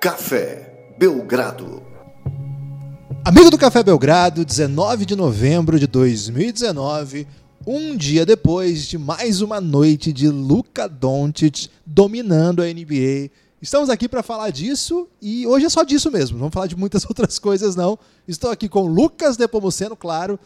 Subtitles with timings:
[0.00, 1.82] Café Belgrado.
[3.24, 7.26] Amigo do Café Belgrado, 19 de novembro de 2019,
[7.66, 13.28] um dia depois de mais uma noite de Luka Doncic dominando a NBA.
[13.60, 16.76] Estamos aqui para falar disso e hoje é só disso mesmo, não vamos falar de
[16.76, 17.98] muitas outras coisas não.
[18.28, 20.38] Estou aqui com Lucas Nepomuceno, claro,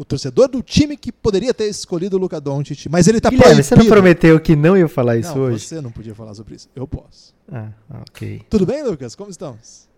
[0.00, 3.62] o torcedor do time que poderia ter escolhido o Luka Doncic, mas ele está Guilherme,
[3.62, 5.66] você não prometeu que não ia falar isso não, hoje?
[5.66, 6.70] você não podia falar sobre isso.
[6.74, 7.34] Eu posso.
[7.52, 7.68] Ah,
[8.08, 8.40] ok.
[8.48, 9.14] Tudo bem, Lucas?
[9.14, 9.90] Como estamos?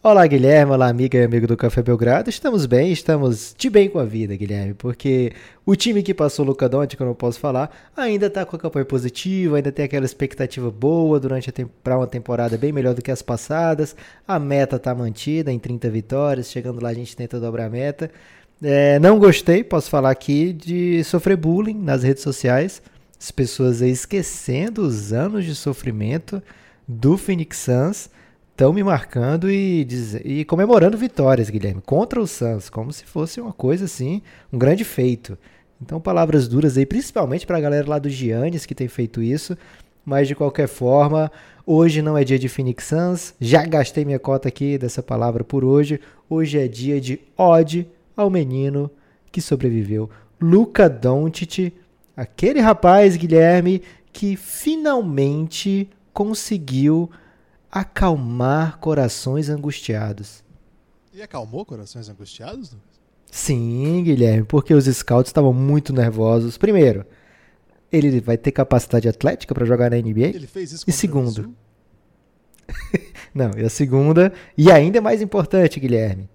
[0.00, 0.70] Olá, Guilherme.
[0.70, 2.30] Olá, amiga e amigo do Café Belgrado.
[2.30, 5.32] Estamos bem, estamos de bem com a vida, Guilherme, porque
[5.66, 8.54] o time que passou o Luca Doncic, que eu não posso falar, ainda está com
[8.54, 11.50] a campanha positiva, ainda tem aquela expectativa boa durante
[11.82, 13.96] para uma temporada bem melhor do que as passadas.
[14.26, 18.08] A meta está mantida em 30 vitórias, chegando lá a gente tenta dobrar a meta.
[18.60, 22.82] É, não gostei, posso falar aqui, de sofrer bullying nas redes sociais.
[23.18, 26.42] As pessoas aí esquecendo os anos de sofrimento
[26.86, 28.10] do Phoenix Suns
[28.50, 29.86] estão me marcando e,
[30.24, 34.84] e comemorando vitórias, Guilherme, contra o Suns, como se fosse uma coisa assim, um grande
[34.84, 35.38] feito.
[35.80, 39.56] Então, palavras duras aí, principalmente para a galera lá do Giannis que tem feito isso.
[40.04, 41.30] Mas de qualquer forma,
[41.64, 43.34] hoje não é dia de Phoenix Suns.
[43.38, 46.00] Já gastei minha cota aqui dessa palavra por hoje.
[46.28, 47.86] Hoje é dia de ode
[48.22, 48.90] ao menino
[49.30, 51.72] que sobreviveu, Luca Doncic,
[52.16, 57.10] aquele rapaz, Guilherme, que finalmente conseguiu
[57.70, 60.42] acalmar corações angustiados.
[61.12, 62.76] E acalmou corações angustiados?
[63.30, 66.56] Sim, Guilherme, porque os scouts estavam muito nervosos.
[66.56, 67.04] Primeiro,
[67.92, 70.28] ele vai ter capacidade atlética para jogar na NBA?
[70.28, 71.54] Ele fez isso E segundo.
[73.34, 76.28] Não, e a segunda, e ainda mais importante, Guilherme.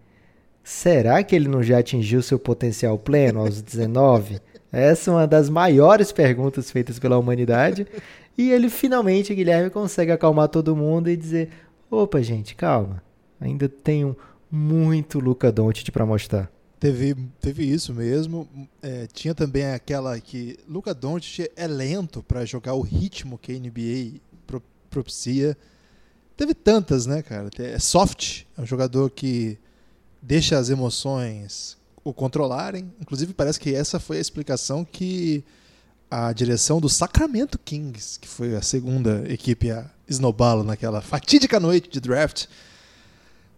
[0.64, 4.40] Será que ele não já atingiu seu potencial pleno aos 19?
[4.72, 7.86] Essa é uma das maiores perguntas feitas pela humanidade.
[8.38, 11.50] E ele finalmente, Guilherme, consegue acalmar todo mundo e dizer:
[11.92, 13.04] opa, gente, calma.
[13.40, 14.16] Ainda tenho
[14.50, 16.50] muito Luca Doncic para mostrar.
[16.80, 18.48] Teve, teve isso mesmo.
[18.82, 23.60] É, tinha também aquela que Luca Doncic é lento para jogar o ritmo que a
[23.60, 25.58] NBA pro, propicia.
[26.36, 27.50] Teve tantas, né, cara?
[27.60, 29.58] É soft, é um jogador que
[30.24, 32.92] deixa as emoções o controlarem.
[33.00, 35.44] Inclusive, parece que essa foi a explicação que
[36.10, 41.90] a direção do Sacramento Kings, que foi a segunda equipe a esnobá-lo naquela fatídica noite
[41.90, 42.46] de draft.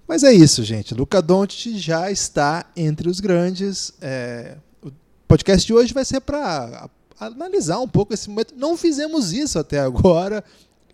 [0.07, 0.93] Mas é isso, gente.
[0.93, 3.93] Luca Doncic já está entre os grandes.
[4.01, 4.57] É...
[4.81, 4.91] O
[5.27, 6.89] podcast de hoje vai ser para
[7.19, 8.53] analisar um pouco esse momento.
[8.55, 10.43] Não fizemos isso até agora.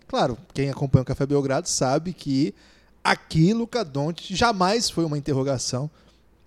[0.08, 2.54] Claro, quem acompanha o Café Belgrado sabe que
[3.02, 5.90] aqui Luca Doncic jamais foi uma interrogação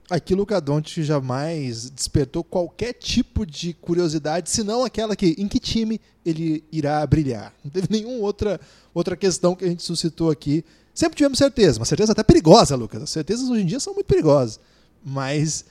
[0.09, 5.99] aqui Luca Doncic jamais despertou qualquer tipo de curiosidade, senão aquela que em que time
[6.25, 7.53] ele irá brilhar.
[7.63, 8.59] Não teve nenhuma outra,
[8.93, 10.63] outra questão que a gente suscitou aqui.
[10.93, 13.01] Sempre tivemos certeza, uma certeza até perigosa, Lucas.
[13.03, 14.59] As certezas hoje em dia são muito perigosas.
[15.03, 15.65] Mas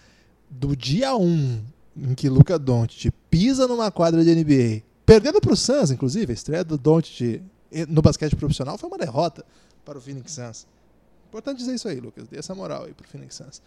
[0.51, 1.63] do dia 1
[1.97, 6.35] em que Luca Doncic pisa numa quadra de NBA, perdendo para o Suns, inclusive, a
[6.35, 7.41] estreia do Doncic
[7.89, 9.45] no basquete profissional foi uma derrota
[9.85, 10.67] para o Phoenix Suns.
[11.35, 12.29] Importante dizer isso aí, Lucas.
[12.29, 13.61] Dê essa moral aí para o Phoenix Suns.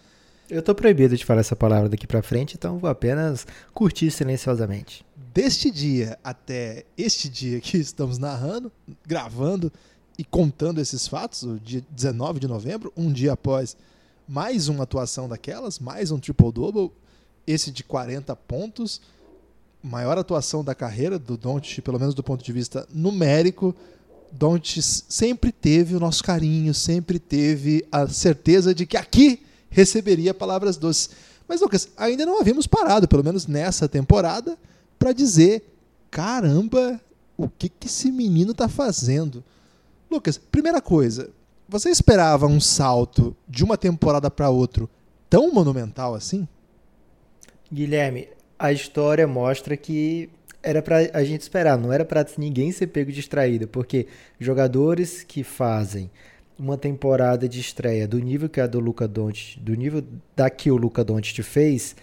[0.49, 5.05] Eu tô proibido de falar essa palavra daqui para frente, então vou apenas curtir silenciosamente.
[5.33, 8.71] Deste dia até este dia que estamos narrando,
[9.05, 9.69] gravando
[10.17, 13.75] e contando esses fatos, o dia 19 de novembro, um dia após
[14.25, 16.93] mais uma atuação daquelas, mais um triple-double,
[17.45, 19.01] esse de 40 pontos,
[19.83, 23.75] maior atuação da carreira do Doncic, pelo menos do ponto de vista numérico.
[24.31, 30.77] Doncic sempre teve o nosso carinho, sempre teve a certeza de que aqui receberia palavras
[30.77, 31.09] doces.
[31.47, 34.57] Mas, Lucas, ainda não havíamos parado, pelo menos nessa temporada,
[34.99, 35.63] para dizer:
[36.11, 36.99] caramba,
[37.37, 39.43] o que, que esse menino está fazendo?
[40.09, 41.29] Lucas, primeira coisa,
[41.67, 44.87] você esperava um salto de uma temporada para outra
[45.29, 46.47] tão monumental assim?
[47.71, 50.29] Guilherme, a história mostra que
[50.61, 54.07] era para a gente esperar, não era para ninguém ser pego distraído, porque
[54.39, 56.09] jogadores que fazem
[56.57, 60.03] uma temporada de estreia do nível que a do Luca Doncic, do nível
[60.35, 61.95] da que o Luca Doncic fez,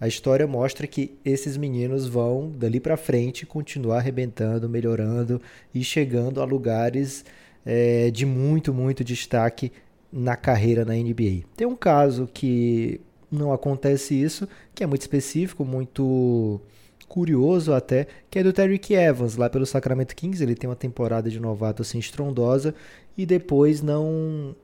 [0.00, 5.40] a história mostra que esses meninos vão dali para frente continuar arrebentando, melhorando
[5.74, 7.24] e chegando a lugares
[7.64, 9.72] é, de muito, muito destaque
[10.12, 11.44] na carreira na NBA.
[11.56, 13.00] Tem um caso que
[13.30, 16.60] não acontece isso, que é muito específico, muito
[17.08, 20.42] curioso até, que é do Terry Evans, lá pelo Sacramento Kings.
[20.42, 22.74] Ele tem uma temporada de novato assim estrondosa
[23.16, 24.54] e depois não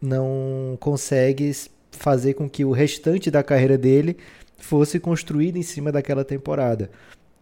[0.00, 1.50] não consegue
[1.90, 4.16] fazer com que o restante da carreira dele
[4.58, 6.90] fosse construído em cima daquela temporada.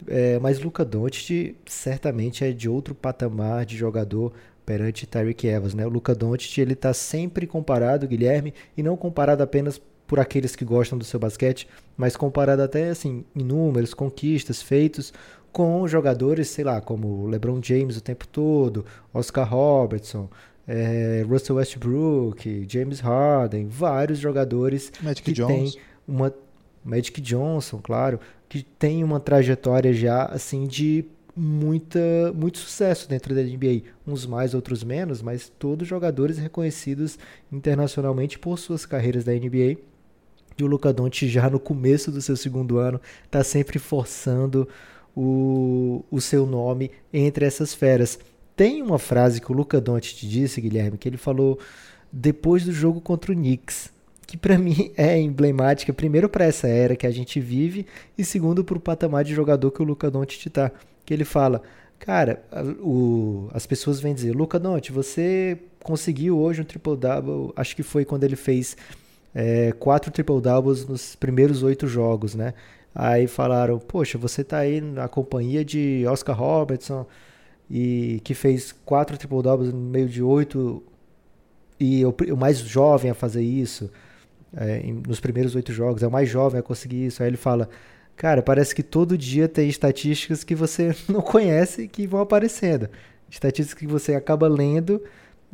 [0.07, 4.33] É, mas Luca Doncic certamente é de outro patamar de jogador,
[4.67, 5.87] perante Tyreek Evans, né?
[5.87, 10.65] O Luca Doncic, ele tá sempre comparado, Guilherme, e não comparado apenas por aqueles que
[10.65, 15.13] gostam do seu basquete, mas comparado até assim em números, conquistas, feitos
[15.53, 20.29] com jogadores, sei lá, como LeBron James o tempo todo, Oscar Robertson,
[20.69, 25.75] é, Russell Westbrook, James Harden, vários jogadores Magic que Jones.
[25.75, 26.33] têm uma
[26.85, 31.05] Magic Johnson, claro, que tem uma trajetória já assim de
[31.35, 37.19] muita muito sucesso dentro da NBA, uns mais, outros menos, mas todos jogadores reconhecidos
[37.53, 39.77] internacionalmente por suas carreiras da NBA.
[40.59, 44.67] E o Luca Doncic já no começo do seu segundo ano está sempre forçando
[45.15, 48.19] o, o seu nome entre essas feras.
[48.55, 51.59] Tem uma frase que o Luca Doncic disse, Guilherme, que ele falou
[52.11, 53.91] depois do jogo contra o Knicks,
[54.27, 57.87] que para mim é emblemática, primeiro para essa era que a gente vive
[58.17, 60.73] e segundo para o patamar de jogador que o Luca Doncic está,
[61.05, 61.63] que ele fala,
[61.99, 62.43] cara,
[62.81, 67.83] o, as pessoas vêm dizer, Luca Doncic, você conseguiu hoje um triple double, acho que
[67.83, 68.77] foi quando ele fez
[69.39, 72.55] é, quatro triple doubles nos primeiros oito jogos, né?
[72.95, 77.07] Aí falaram, poxa, você tá aí na companhia de Oscar Robertson
[77.71, 80.83] e que fez quatro triple doubles no meio de oito
[81.79, 83.91] e o, o mais jovem a fazer isso
[84.57, 87.23] é, nos primeiros oito jogos, é o mais jovem a conseguir isso.
[87.23, 87.69] Aí ele fala,
[88.17, 92.89] cara, parece que todo dia tem estatísticas que você não conhece e que vão aparecendo,
[93.29, 95.03] estatísticas que você acaba lendo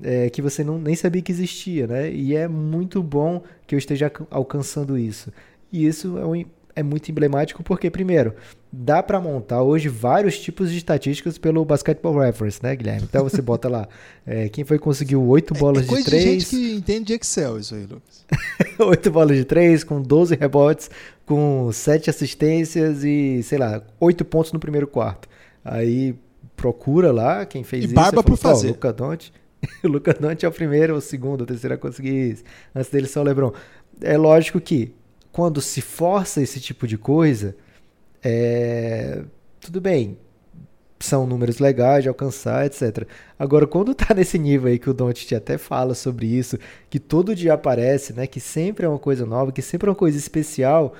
[0.02, 2.10] é, que você não, nem sabia que existia, né?
[2.10, 5.32] E é muito bom que eu esteja alcançando isso.
[5.72, 6.44] E isso é, um,
[6.74, 8.34] é muito emblemático porque, primeiro,
[8.72, 13.02] dá para montar hoje vários tipos de estatísticas pelo Basketball Reference, né, Guilherme?
[13.08, 13.88] Então você bota lá
[14.26, 16.24] é, quem foi que conseguiu oito bolas é, é coisa de três.
[16.24, 18.24] De gente que entende de Excel isso aí, Lucas.
[18.80, 20.90] oito bolas de três, com 12 rebotes,
[21.26, 25.28] com sete assistências e, sei lá, oito pontos no primeiro quarto.
[25.64, 26.14] Aí
[26.56, 27.94] procura lá quem fez e isso.
[27.94, 28.68] barba por fazer.
[28.68, 29.32] Luca Doncic.
[29.82, 32.44] O Luca Doncic é o primeiro, o segundo, o terceiro a conseguir isso.
[32.74, 33.52] Antes dele só o LeBron.
[34.00, 34.94] É lógico que
[35.30, 37.56] quando se força esse tipo de coisa,
[38.22, 39.22] é...
[39.60, 40.18] tudo bem,
[41.00, 43.06] são números legais de alcançar, etc.
[43.38, 47.34] Agora, quando tá nesse nível aí que o Doncic até fala sobre isso, que todo
[47.34, 50.94] dia aparece, né, que sempre é uma coisa nova, que sempre é uma coisa especial,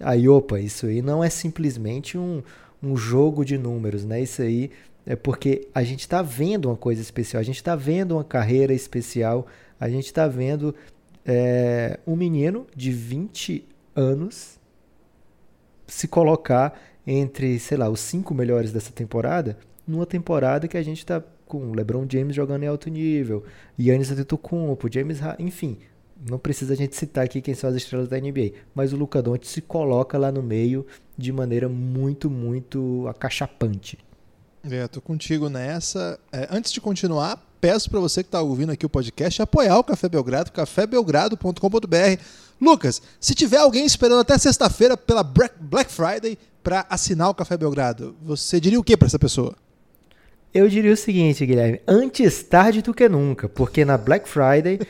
[0.00, 2.42] aí, opa, isso aí não é simplesmente um,
[2.82, 4.22] um jogo de números, né?
[4.22, 4.70] Isso aí
[5.06, 8.72] é porque a gente está vendo uma coisa especial, a gente está vendo uma carreira
[8.72, 9.46] especial,
[9.80, 10.74] a gente está vendo
[11.24, 13.64] é, um menino de 20
[13.94, 14.58] anos
[15.86, 19.56] se colocar entre, sei lá, os cinco melhores dessa temporada,
[19.86, 23.42] numa temporada que a gente está com LeBron James jogando em alto nível,
[23.78, 25.78] Giannis Antetokounmpo, James Harden, enfim,
[26.28, 29.22] não precisa a gente citar aqui quem são as estrelas da NBA, mas o Luca
[29.22, 30.86] Doncic se coloca lá no meio
[31.16, 33.98] de maneira muito, muito acachapante.
[34.70, 36.18] É, tô contigo nessa.
[36.30, 39.84] É, antes de continuar, peço para você que está ouvindo aqui o podcast apoiar o
[39.84, 42.22] Café Belgrado, cafébelgrado.com.br.
[42.60, 48.14] Lucas, se tiver alguém esperando até sexta-feira pela Black Friday para assinar o Café Belgrado,
[48.22, 49.56] você diria o que para essa pessoa?
[50.52, 54.80] Eu diria o seguinte, Guilherme, antes tarde do que nunca, porque na Black Friday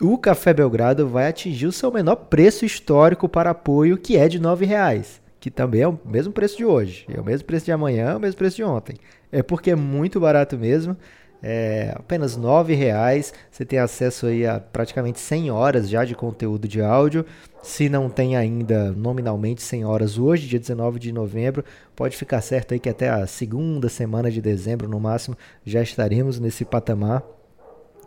[0.00, 4.38] o Café Belgrado vai atingir o seu menor preço histórico para apoio, que é de
[4.38, 7.72] R$ reais que também é o mesmo preço de hoje, é o mesmo preço de
[7.72, 8.96] amanhã, é o mesmo preço de ontem.
[9.34, 10.96] É porque é muito barato mesmo,
[11.42, 13.34] é apenas R$ reais.
[13.50, 17.26] Você tem acesso aí a praticamente 100 horas já de conteúdo de áudio.
[17.60, 21.64] Se não tem ainda nominalmente 100 horas hoje, dia 19 de novembro,
[21.96, 25.36] pode ficar certo aí que até a segunda semana de dezembro no máximo
[25.66, 27.24] já estaremos nesse patamar.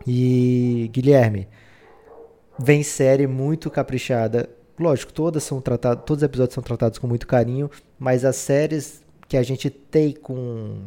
[0.06, 1.46] E Guilherme,
[2.58, 7.26] vem série muito caprichada Lógico, todas são tratadas, todos os episódios são tratados com muito
[7.26, 7.68] carinho,
[7.98, 10.84] mas as séries que a gente tem com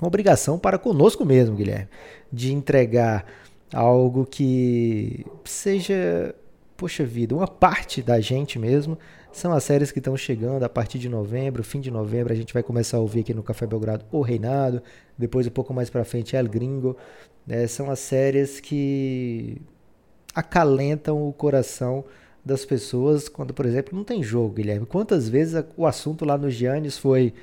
[0.00, 1.88] uma obrigação para conosco mesmo, Guilherme,
[2.32, 3.24] de entregar
[3.72, 6.34] algo que seja,
[6.76, 8.98] poxa vida, uma parte da gente mesmo.
[9.32, 12.54] São as séries que estão chegando a partir de novembro, fim de novembro, a gente
[12.54, 14.80] vai começar a ouvir aqui no Café Belgrado O Reinado,
[15.18, 16.96] depois um pouco mais para frente El Gringo.
[17.48, 19.60] É, são as séries que
[20.34, 22.04] acalentam o coração
[22.44, 24.86] das pessoas quando, por exemplo, não tem jogo, Guilherme.
[24.86, 27.34] Quantas vezes o assunto lá no Giannis foi: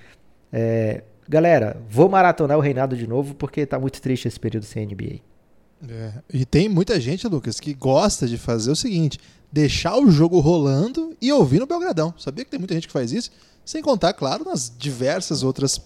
[0.52, 4.86] é, galera, vou maratonar o reinado de novo porque tá muito triste esse período sem
[4.86, 5.22] NBA.
[5.90, 9.18] É, e tem muita gente, Lucas, que gosta de fazer o seguinte:
[9.50, 12.14] deixar o jogo rolando e ouvir no Belgradão.
[12.18, 13.32] Sabia que tem muita gente que faz isso?
[13.64, 15.80] Sem contar, claro, nas diversas outras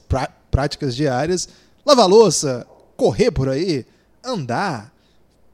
[0.49, 1.47] práticas diárias:
[1.85, 2.65] lavar louça,
[2.97, 3.85] correr por aí,
[4.23, 4.91] andar,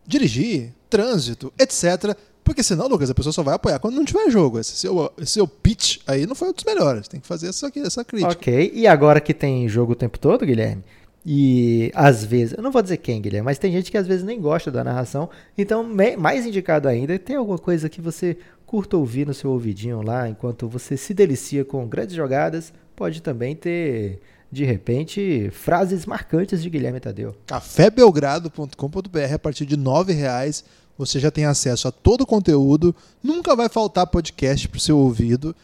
[0.07, 2.15] dirigir, trânsito, etc
[2.51, 4.59] porque senão, Lucas, a pessoa só vai apoiar quando não tiver jogo.
[4.59, 7.07] Esse seu, esse seu pitch aí não foi um dos melhores.
[7.07, 8.31] Tem que fazer essa, essa crítica.
[8.31, 8.71] Ok.
[8.73, 10.83] E agora que tem jogo o tempo todo, Guilherme,
[11.25, 14.23] E às vezes, eu não vou dizer quem, Guilherme, mas tem gente que às vezes
[14.23, 15.29] nem gosta da narração.
[15.57, 15.83] Então,
[16.17, 20.67] mais indicado ainda, tem alguma coisa que você curta ouvir no seu ouvidinho lá, enquanto
[20.67, 24.19] você se delicia com grandes jogadas, pode também ter,
[24.51, 27.35] de repente, frases marcantes de Guilherme Tadeu.
[27.45, 30.63] cafébelgrado.com.br a partir de R$ reais
[31.01, 34.97] você já tem acesso a todo o conteúdo, nunca vai faltar podcast para o seu
[34.97, 35.55] ouvido.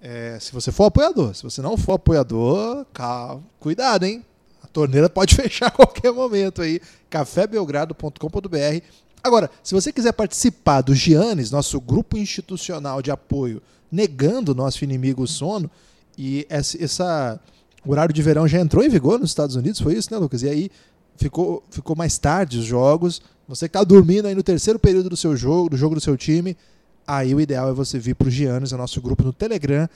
[0.00, 4.24] É, se você for apoiador, se você não for apoiador, calma, cuidado, hein?
[4.72, 6.80] torneira pode fechar a qualquer momento aí.
[7.08, 8.84] cafébelgrado.com.br.
[9.22, 13.60] Agora, se você quiser participar do Giannis, nosso grupo institucional de apoio,
[13.92, 15.70] negando o nosso inimigo o sono,
[16.16, 17.40] e essa, essa
[17.84, 20.42] o horário de verão já entrou em vigor nos Estados Unidos, foi isso, né, Lucas?
[20.42, 20.70] E aí
[21.16, 23.20] ficou, ficou mais tarde os jogos.
[23.50, 26.16] Você que está dormindo aí no terceiro período do seu jogo, do jogo do seu
[26.16, 26.56] time,
[27.04, 29.88] aí o ideal é você vir para o Giannis, é o nosso grupo no Telegram.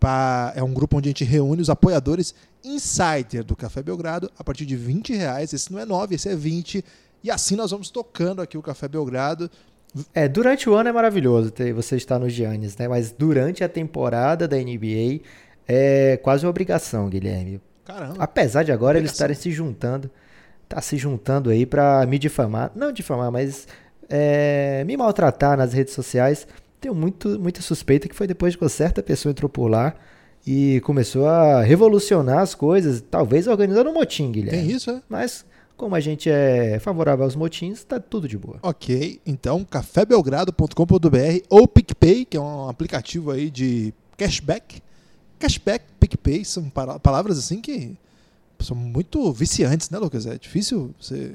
[0.00, 4.44] Pra, é um grupo onde a gente reúne os apoiadores insider do Café Belgrado a
[4.44, 5.52] partir de 20 reais.
[5.52, 6.84] Esse não é 9, esse é 20.
[7.22, 9.50] E assim nós vamos tocando aqui o Café Belgrado.
[10.14, 12.88] É, durante o ano é maravilhoso ter você estar no Giannis, né?
[12.88, 15.20] Mas durante a temporada da NBA
[15.66, 17.60] é quase uma obrigação, Guilherme.
[17.84, 18.16] Caramba.
[18.18, 20.10] Apesar de agora eles estarem se juntando,
[20.68, 23.66] tá se juntando aí para me difamar, não difamar, mas
[24.08, 26.46] é, me maltratar nas redes sociais.
[26.80, 29.94] Tenho muito, muita suspeita que foi depois que uma certa pessoa entrou por lá
[30.46, 34.66] e começou a revolucionar as coisas, talvez organizando um motim, Guilherme.
[34.66, 35.02] Tem isso, é?
[35.08, 35.44] Mas
[35.76, 38.58] como a gente é favorável aos motins, tá tudo de boa.
[38.62, 44.82] Ok, então cafébelgrado.com.br ou PicPay, que é um aplicativo aí de cashback.
[45.38, 47.96] Cashback, PicPay, são palavras assim que
[48.60, 50.26] são muito viciantes, né, Lucas?
[50.26, 51.34] É difícil você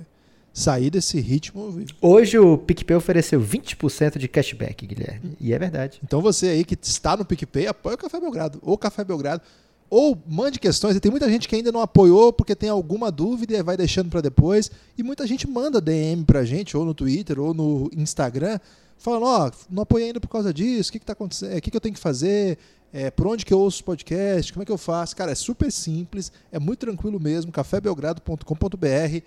[0.54, 1.84] sair desse ritmo.
[2.00, 5.36] Hoje o PicPay ofereceu 20% de cashback, Guilherme.
[5.40, 6.00] E é verdade.
[6.04, 8.60] Então você aí que está no PicPay, apoia o Café Belgrado.
[8.62, 9.42] Ou Café Belgrado.
[9.90, 10.96] Ou mande questões.
[10.96, 14.10] E tem muita gente que ainda não apoiou porque tem alguma dúvida e vai deixando
[14.10, 14.70] para depois.
[14.98, 18.60] E muita gente manda DM pra gente, ou no Twitter, ou no Instagram,
[18.98, 21.58] falando: Ó, oh, não apoiei ainda por causa disso, o que, que tá acontecendo?
[21.58, 22.58] O que, que eu tenho que fazer?
[22.94, 24.54] É, por onde que eu ouço podcast?
[24.54, 25.16] Como é que eu faço?
[25.16, 27.52] Cara, é super simples, é muito tranquilo mesmo.
[27.52, 29.24] cafébelgrado.com.br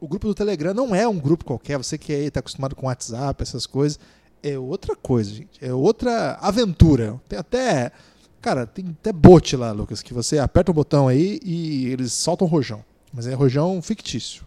[0.00, 3.42] o grupo do Telegram não é um grupo qualquer, você que está acostumado com WhatsApp,
[3.42, 3.98] essas coisas.
[4.42, 5.64] É outra coisa, gente.
[5.64, 7.20] É outra aventura.
[7.28, 7.90] Tem até.
[8.40, 12.46] Cara, tem até bot lá, Lucas, que você aperta o botão aí e eles soltam
[12.46, 12.84] rojão.
[13.12, 14.44] Mas é rojão fictício.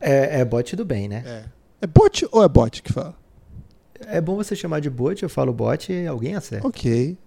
[0.00, 1.22] É, é bot do bem, né?
[1.26, 1.44] É.
[1.82, 3.14] É bot ou é bot que fala?
[4.06, 6.66] É bom você chamar de bot, eu falo bot e alguém acerta.
[6.66, 7.18] Ok.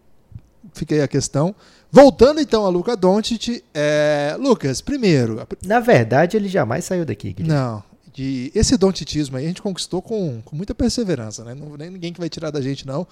[0.92, 1.56] Aí a questão.
[1.92, 4.36] Voltando então a Luca Doncic, é...
[4.40, 5.48] Lucas, primeiro.
[5.64, 7.34] Na verdade, ele jamais saiu daqui.
[7.34, 7.54] Guilherme.
[7.54, 7.84] Não.
[8.14, 8.52] De...
[8.56, 11.54] Esse Doncitismo aí a gente conquistou com, com muita perseverança, né?
[11.54, 13.08] Não nem ninguém que vai tirar da gente não.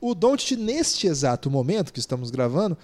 [0.00, 2.76] O Doncic neste exato momento que estamos gravando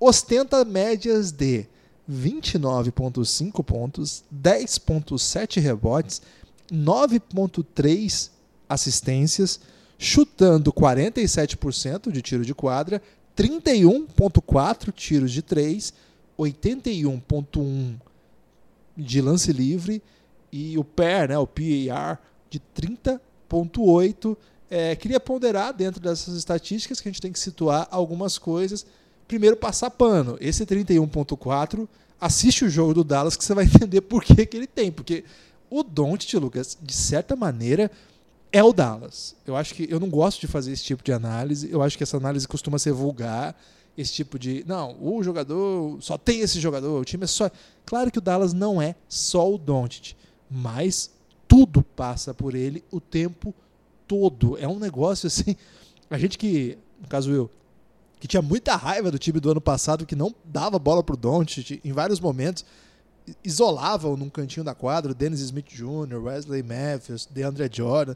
[0.00, 1.66] ostenta médias de
[2.10, 6.22] 29.5 pontos, 10.7 rebotes,
[6.72, 8.30] 9.3
[8.68, 9.60] assistências,
[9.98, 13.00] chutando 47% de tiro de quadra
[13.36, 15.92] 31,4 tiros de 3,
[16.38, 17.94] 81,1
[18.96, 20.02] de lance livre
[20.50, 22.20] e o PAR, né, o PAR,
[22.50, 24.36] de 30,8.
[24.70, 28.86] É, queria ponderar dentro dessas estatísticas que a gente tem que situar algumas coisas.
[29.26, 30.36] Primeiro, passar pano.
[30.40, 31.88] Esse 31,4,
[32.20, 34.92] assiste o jogo do Dallas que você vai entender por que, que ele tem.
[34.92, 35.24] Porque
[35.70, 37.90] o Doncic, Lucas, de certa maneira,
[38.52, 39.34] é o Dallas.
[39.46, 41.70] Eu acho que eu não gosto de fazer esse tipo de análise.
[41.70, 43.56] Eu acho que essa análise costuma ser vulgar.
[43.96, 47.50] Esse tipo de, não, o jogador só tem esse jogador, o time é só.
[47.84, 50.14] Claro que o Dallas não é só o Doncic,
[50.50, 51.10] mas
[51.46, 53.54] tudo passa por ele o tempo
[54.08, 54.56] todo.
[54.58, 55.56] É um negócio assim.
[56.08, 57.50] A gente que, no caso eu,
[58.18, 61.80] que tinha muita raiva do time do ano passado, que não dava bola pro Doncic
[61.84, 62.64] em vários momentos,
[63.44, 68.14] isolavam num cantinho da quadra, Dennis Smith Jr., Wesley Matthews, DeAndre Jordan.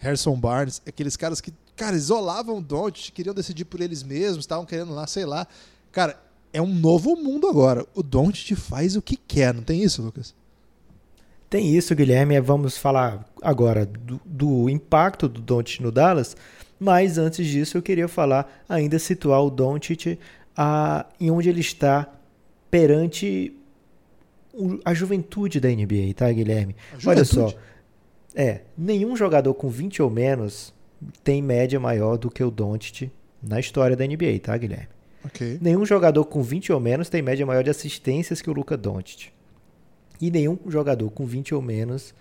[0.00, 4.64] Harrison Barnes, aqueles caras que, cara, isolavam o Doncic, queriam decidir por eles mesmos, estavam
[4.64, 5.46] querendo lá, sei lá.
[5.92, 6.18] Cara,
[6.52, 7.86] é um novo mundo agora.
[7.94, 10.34] O Doncic faz o que quer, não tem isso, Lucas?
[11.50, 12.40] Tem isso, Guilherme.
[12.40, 16.34] Vamos falar agora do, do impacto do Doncic no Dallas,
[16.78, 20.18] mas antes disso eu queria falar, ainda situar o Doncic
[20.56, 22.08] a, em onde ele está
[22.70, 23.54] perante
[24.84, 26.74] a juventude da NBA, tá, Guilherme?
[27.04, 27.52] Olha só,
[28.34, 30.72] é, nenhum jogador com 20 ou menos
[31.24, 33.10] tem média maior do que o Doncic
[33.42, 34.88] na história da NBA, tá, Guilherme?
[35.24, 35.58] Okay.
[35.60, 39.28] Nenhum jogador com 20 ou menos tem média maior de assistências que o Luca Doncic.
[40.20, 42.14] E nenhum jogador com 20 ou menos,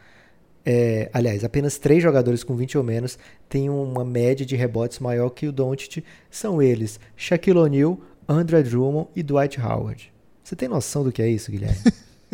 [0.65, 5.29] é, aliás, apenas três jogadores com 20 ou menos têm uma média de rebotes maior
[5.29, 6.03] que o Doncic.
[6.29, 10.11] São eles Shaquille O'Neal, André Drummond e Dwight Howard.
[10.43, 11.77] Você tem noção do que é isso, Guilherme?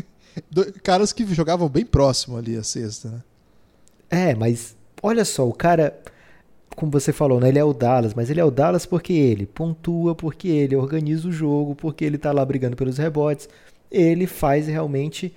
[0.83, 3.23] Caras que jogavam bem próximo ali a sexta, né?
[4.09, 5.97] É, mas olha só, o cara,
[6.75, 7.49] como você falou, né?
[7.49, 11.27] Ele é o Dallas, mas ele é o Dallas porque ele pontua, porque ele organiza
[11.27, 13.47] o jogo, porque ele tá lá brigando pelos rebotes.
[13.91, 15.33] Ele faz realmente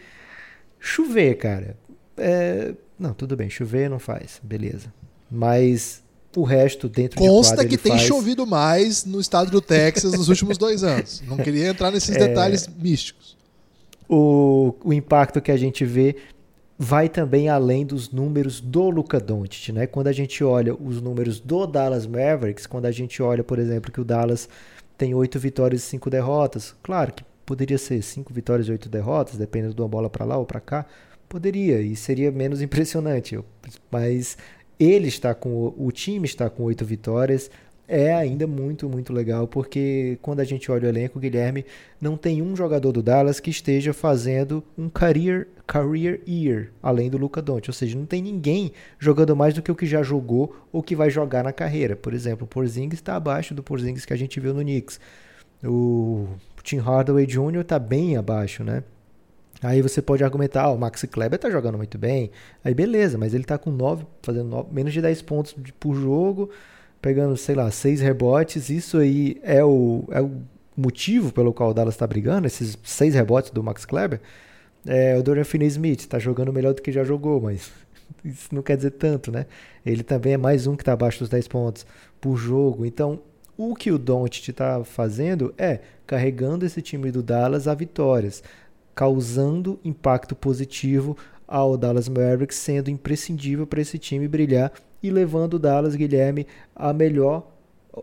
[0.81, 1.77] chover, cara.
[2.17, 4.93] É, Não, tudo bem, chover não faz, beleza.
[5.31, 6.03] Mas
[6.37, 8.03] o resto dentro de Consta quadra que tem faz.
[8.03, 11.23] chovido mais no estado do Texas nos últimos dois anos.
[11.27, 12.19] Não queria entrar nesses É.
[12.29, 13.37] detalhes místicos.
[14.09, 16.17] o, o impacto que a gente vê
[16.79, 19.87] vai também além dos números do Luka Doncic, né?
[19.87, 23.91] Quando a gente olha os números do Dallas Mavericks, quando a gente olha, por exemplo,
[23.91, 24.49] que o Dallas
[24.97, 29.37] tem oito vitórias e cinco derrotas, claro que poderia ser cinco vitórias e oito derrotas,
[29.37, 30.87] dependendo de uma bola para lá ou para cá,
[31.29, 33.37] poderia e seria menos impressionante,
[33.91, 34.39] mas
[34.79, 37.51] ele está com o time está com oito vitórias
[37.89, 41.65] é ainda muito, muito legal, porque quando a gente olha o elenco, Guilherme,
[42.01, 47.17] não tem um jogador do Dallas que esteja fazendo um career, career year, além do
[47.17, 50.55] Luca Doncic, ou seja, não tem ninguém jogando mais do que o que já jogou
[50.71, 51.97] ou que vai jogar na carreira.
[51.97, 55.01] Por exemplo, o Porzingis está abaixo do Porzingis que a gente viu no Knicks.
[55.65, 56.29] O
[56.63, 57.61] Tim Hardaway Jr.
[57.61, 58.83] está bem abaixo, né?
[59.61, 62.31] Aí você pode argumentar, ah, o Maxi Kleber tá jogando muito bem.
[62.63, 66.49] Aí beleza, mas ele tá com 9, fazendo nove- menos de 10 pontos por jogo,
[67.01, 68.71] pegando, sei lá, 6 rebotes.
[68.71, 70.31] Isso aí é o, é o
[70.77, 74.21] motivo pelo qual o Dallas tá brigando, esses 6 rebotes do Max Kleber.
[74.87, 77.71] É, o Dorian Finney-Smith tá jogando melhor do que já jogou, mas
[78.25, 79.47] isso não quer dizer tanto, né?
[79.85, 81.87] Ele também é mais um que tá abaixo dos 10 pontos
[82.21, 82.87] por jogo.
[82.87, 83.21] Então,
[83.57, 88.43] o que o Doncic tá fazendo é carregando esse time do Dallas a vitórias
[88.95, 95.59] causando impacto positivo ao Dallas Mavericks, sendo imprescindível para esse time brilhar e levando o
[95.59, 97.47] Dallas Guilherme a melhor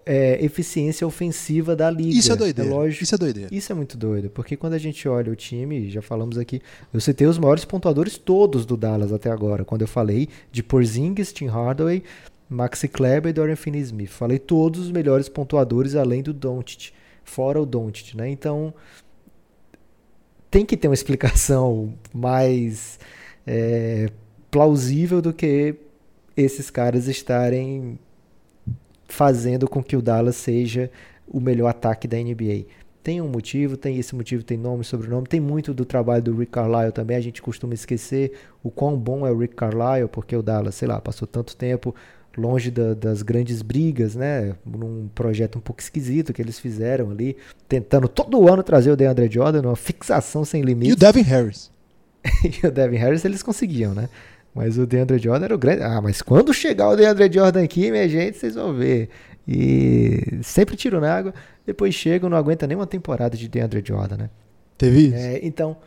[0.05, 2.17] é, eficiência ofensiva da liga.
[2.17, 2.69] Isso é doideira.
[2.69, 3.49] lógico, Isso é doideira.
[3.53, 6.61] isso é muito doido, porque quando a gente olha o time, já falamos aqui,
[6.93, 11.31] eu citei os maiores pontuadores todos do Dallas até agora, quando eu falei de Porzingis,
[11.31, 12.03] Tim Hardaway,
[12.49, 14.09] Maxi Kleber e Dorian Finney-Smith.
[14.09, 16.91] Falei todos os melhores pontuadores além do Doncic,
[17.23, 18.29] fora o Doncic, né?
[18.29, 18.73] Então,
[20.51, 22.99] tem que ter uma explicação mais
[23.47, 24.09] é,
[24.51, 25.75] plausível do que
[26.35, 27.97] esses caras estarem
[29.07, 30.89] fazendo com que o Dallas seja
[31.27, 32.65] o melhor ataque da NBA.
[33.03, 36.51] Tem um motivo, tem esse motivo, tem nome, sobrenome, tem muito do trabalho do Rick
[36.53, 37.15] Carlisle também.
[37.15, 38.31] A gente costuma esquecer
[38.63, 41.93] o quão bom é o Rick Carlisle, porque o Dallas, sei lá, passou tanto tempo
[42.35, 44.55] longe da- das grandes brigas, né?
[44.65, 47.37] Num projeto um pouco esquisito que eles fizeram ali,
[47.69, 50.95] tentando todo ano trazer o DeAndre Jordan, uma fixação sem E o limites.
[50.95, 51.71] Devin Harris.
[52.63, 54.09] E o Devin Harris eles conseguiam, né?
[54.55, 55.83] Mas o DeAndre Jordan era o grande.
[55.83, 59.09] Ah, mas quando chegar o DeAndre Jordan aqui, minha gente, vocês vão ver.
[59.45, 61.33] E sempre tiro na água,
[61.65, 64.29] depois chegam, não aguenta nem uma temporada de DeAndre Jordan, né?
[64.77, 65.15] Teve isso?
[65.15, 65.77] É, então,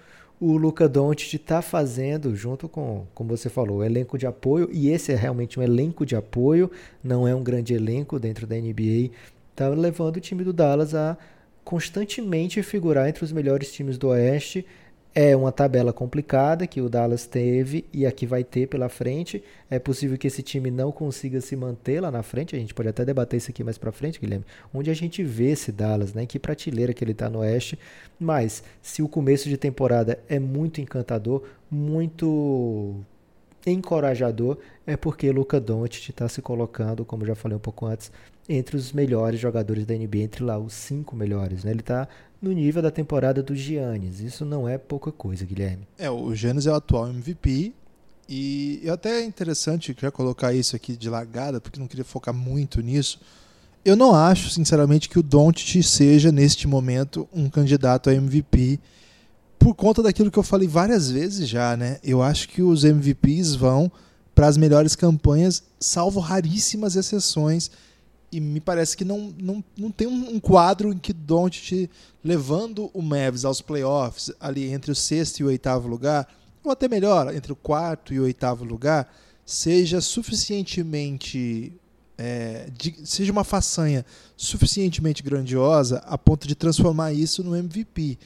[0.41, 4.91] o Luca Doncic está fazendo, junto com, como você falou, o elenco de apoio, e
[4.91, 6.71] esse é realmente um elenco de apoio,
[7.03, 9.11] não é um grande elenco dentro da NBA,
[9.51, 11.17] está levando o time do Dallas a
[11.65, 14.65] constantemente figurar entre os melhores times do Oeste.
[15.21, 19.43] É uma tabela complicada que o Dallas teve e aqui vai ter pela frente.
[19.69, 22.55] É possível que esse time não consiga se manter lá na frente.
[22.55, 24.45] A gente pode até debater isso aqui mais pra frente, Guilherme.
[24.73, 26.23] Onde a gente vê esse Dallas, né?
[26.23, 27.77] Em que prateleira que ele tá no Oeste.
[28.17, 32.95] Mas se o começo de temporada é muito encantador, muito
[33.67, 38.13] encorajador, é porque Luca Doncic está se colocando, como já falei um pouco antes,
[38.49, 41.65] entre os melhores jogadores da NBA, entre lá os cinco melhores.
[41.65, 41.73] Né?
[41.73, 42.09] Ele está
[42.40, 44.20] no nível da temporada do Giannis.
[44.20, 45.87] Isso não é pouca coisa, Guilherme.
[45.98, 47.72] É, o Giannis é o atual MVP.
[48.29, 52.83] E é até interessante já colocar isso aqui de largada, porque não queria focar muito
[52.83, 53.18] nisso.
[53.85, 58.79] Eu não acho, sinceramente, que o Doncic seja, neste momento, um candidato a MVP
[59.59, 61.98] por conta daquilo que eu falei várias vezes já, né?
[62.05, 63.90] Eu acho que os MVPs vão
[64.35, 67.70] para as melhores campanhas, salvo raríssimas exceções.
[68.31, 71.88] E me parece que não, não, não tem um quadro em que Doncic
[72.23, 76.29] levando o Mavs aos playoffs, ali entre o sexto e o oitavo lugar,
[76.62, 79.11] ou até melhor, entre o quarto e o oitavo lugar,
[79.47, 81.73] seja suficientemente.
[82.21, 84.05] é, de- seja uma façanha
[84.37, 88.19] suficientemente grandiosa a ponto de transformar isso no MVP.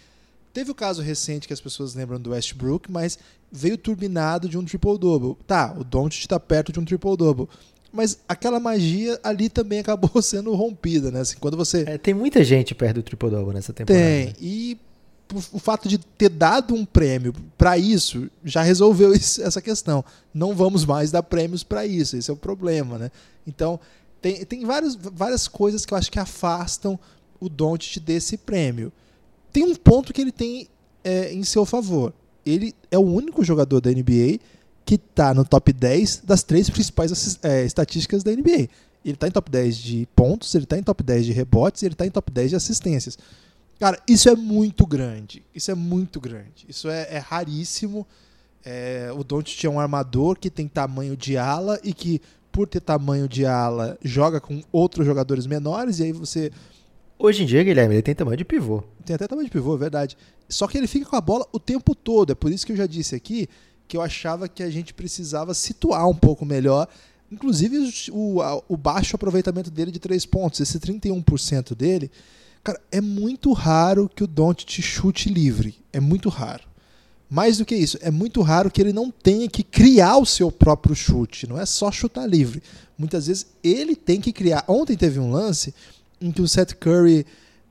[0.51, 3.19] Teve o caso recente que as pessoas lembram do Westbrook, mas
[3.51, 5.37] veio turbinado de um triple-double.
[5.47, 7.47] Tá, o Doncic está perto de um triple-double.
[7.93, 11.21] Mas aquela magia ali também acabou sendo rompida, né?
[11.21, 14.03] Assim, quando você É, tem muita gente perto do Triple Double nessa temporada.
[14.05, 14.27] tem.
[14.27, 14.33] né?
[14.41, 14.79] E
[15.53, 20.05] o fato de ter dado um prêmio para isso já resolveu isso- essa questão.
[20.33, 22.17] Não vamos mais dar prêmios para isso.
[22.17, 23.11] Esse é o problema, né?
[23.47, 23.79] Então,
[24.21, 26.99] tem, tem vários, várias coisas que eu acho que afastam
[27.41, 28.93] o Doncic desse prêmio.
[29.53, 30.69] Tem um ponto que ele tem
[31.05, 32.13] é, em seu favor.
[32.47, 34.39] ele é o único jogador da NBA
[34.85, 38.69] que tá no top 10 das três principais é, estatísticas da NBA.
[39.05, 41.95] Ele tá em top 10 de pontos, ele tá em top 10 de rebotes, ele
[41.95, 43.19] tá em top 10 de assistências.
[43.79, 45.43] Cara, isso é muito grande.
[45.55, 46.67] Isso é muito grande.
[46.69, 48.07] Isso é, é raríssimo.
[48.65, 52.21] É, o Doncic é um armador que tem tamanho de ala e que,
[52.53, 56.53] por ter tamanho de ala, joga com outros jogadores menores e aí você
[57.25, 58.83] Hoje em dia, Guilherme, ele tem tamanho de pivô.
[59.07, 60.17] Tem até tamanho de pivô, é verdade.
[60.49, 62.33] Só que ele fica com a bola o tempo todo.
[62.33, 63.49] É por isso que eu já disse aqui
[63.87, 66.89] que eu achava que a gente precisava situar um pouco melhor.
[67.31, 72.11] Inclusive o, o baixo aproveitamento dele de três pontos, esse 31% dele.
[72.63, 75.83] Cara, é muito raro que o Don't te chute livre.
[75.93, 76.65] É muito raro.
[77.29, 80.53] Mais do que isso, é muito raro que ele não tenha que criar o seu
[80.53, 81.49] próprio chute.
[81.49, 82.63] Não é só chutar livre.
[82.99, 84.65] Muitas vezes ele tem que criar.
[84.69, 85.75] Ontem teve um lance
[86.21, 87.25] em que o Seth Curry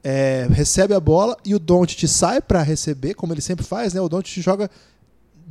[0.03, 4.01] é, recebe a bola e o Doncic sai para receber, como ele sempre faz, né?
[4.01, 4.69] O Doncic joga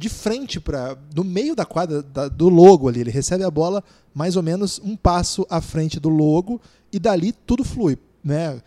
[0.01, 3.85] de frente para no meio da quadra da, do logo ali, ele recebe a bola
[4.15, 6.59] mais ou menos um passo à frente do logo
[6.91, 8.63] e dali tudo flui, né?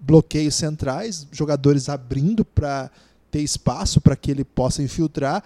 [0.00, 2.90] Bloqueios centrais, jogadores abrindo para
[3.30, 5.44] ter espaço para que ele possa infiltrar,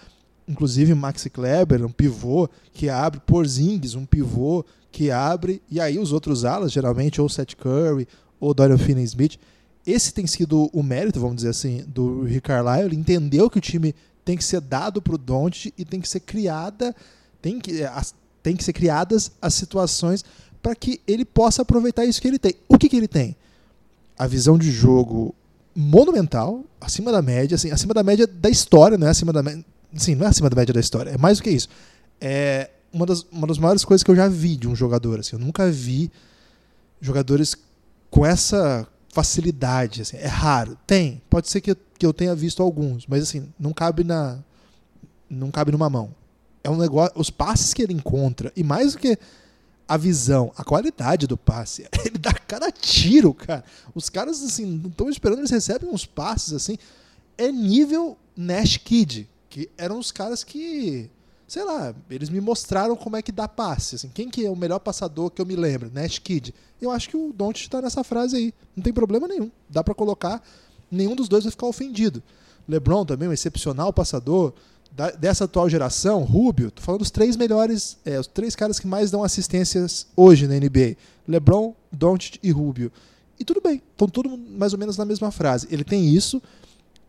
[0.49, 6.13] inclusive Maxi Kleber, um pivô que abre, Porzingis, um pivô que abre, e aí os
[6.13, 8.09] outros alas, geralmente ou Seth Curry
[8.41, 9.39] ou Dorian Finney-Smith.
[9.87, 12.87] Esse tem sido o mérito, vamos dizer assim, do Rick Carlisle.
[12.87, 13.95] Ele entendeu que o time
[14.27, 16.93] tem que ser dado para o Doncic e tem que ser criada,
[17.41, 18.13] tem que, as,
[18.43, 20.25] tem que ser criadas as situações
[20.61, 22.57] para que ele possa aproveitar isso que ele tem.
[22.69, 23.37] O que, que ele tem?
[24.19, 25.33] A visão de jogo
[25.77, 29.65] monumental, acima da média, assim, acima da média da história, não é acima da média.
[29.95, 31.69] Sim, não é acima da média da história, é mais do que isso.
[32.21, 35.21] É uma das, uma das maiores coisas que eu já vi de um jogador.
[35.21, 36.11] Assim, eu nunca vi
[37.01, 37.55] jogadores
[38.11, 40.03] com essa facilidade.
[40.03, 40.77] Assim, é raro.
[40.85, 41.23] Tem.
[41.31, 44.39] Pode ser que que eu tenha visto alguns, mas assim, não cabe na.
[45.29, 46.15] Não cabe numa mão.
[46.63, 47.13] É um negócio.
[47.19, 49.19] Os passes que ele encontra, e mais do que
[49.89, 51.87] a visão, a qualidade do passe.
[52.05, 53.65] Ele dá cada tiro, cara.
[53.95, 56.77] Os caras, assim, não estão esperando, eles recebem uns passes, assim.
[57.39, 61.09] É nível Nash Kid, que eram os caras que
[61.47, 63.95] sei lá, eles me mostraram como é que dá passe.
[63.95, 65.91] Assim, quem que é o melhor passador que eu me lembro?
[65.93, 66.55] Nash Kid.
[66.81, 68.55] Eu acho que o Don't está nessa frase aí.
[68.75, 69.51] Não tem problema nenhum.
[69.69, 70.43] Dá para colocar,
[70.91, 72.23] nenhum dos dois vai ficar ofendido.
[72.69, 74.53] LeBron também, um excepcional passador.
[74.91, 78.87] Da, dessa atual geração, Rubio, tô falando dos três melhores, é, os três caras que
[78.87, 80.97] mais dão assistências hoje na NBA.
[81.29, 82.91] LeBron, Doncic e Rubio.
[83.39, 85.69] E tudo bem, estão todos mais ou menos na mesma frase.
[85.71, 86.43] Ele tem isso,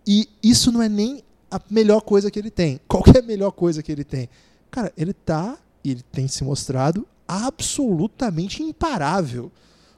[0.06, 2.80] e isso não é nem a melhor coisa que ele tem.
[2.88, 4.30] Qual é a melhor coisa que ele tem?
[4.70, 9.50] Cara, ele tá, ele tem se mostrado absolutamente imparável.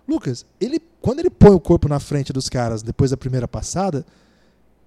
[0.10, 4.06] Lucas, ele quando ele põe o corpo na frente dos caras depois da primeira passada,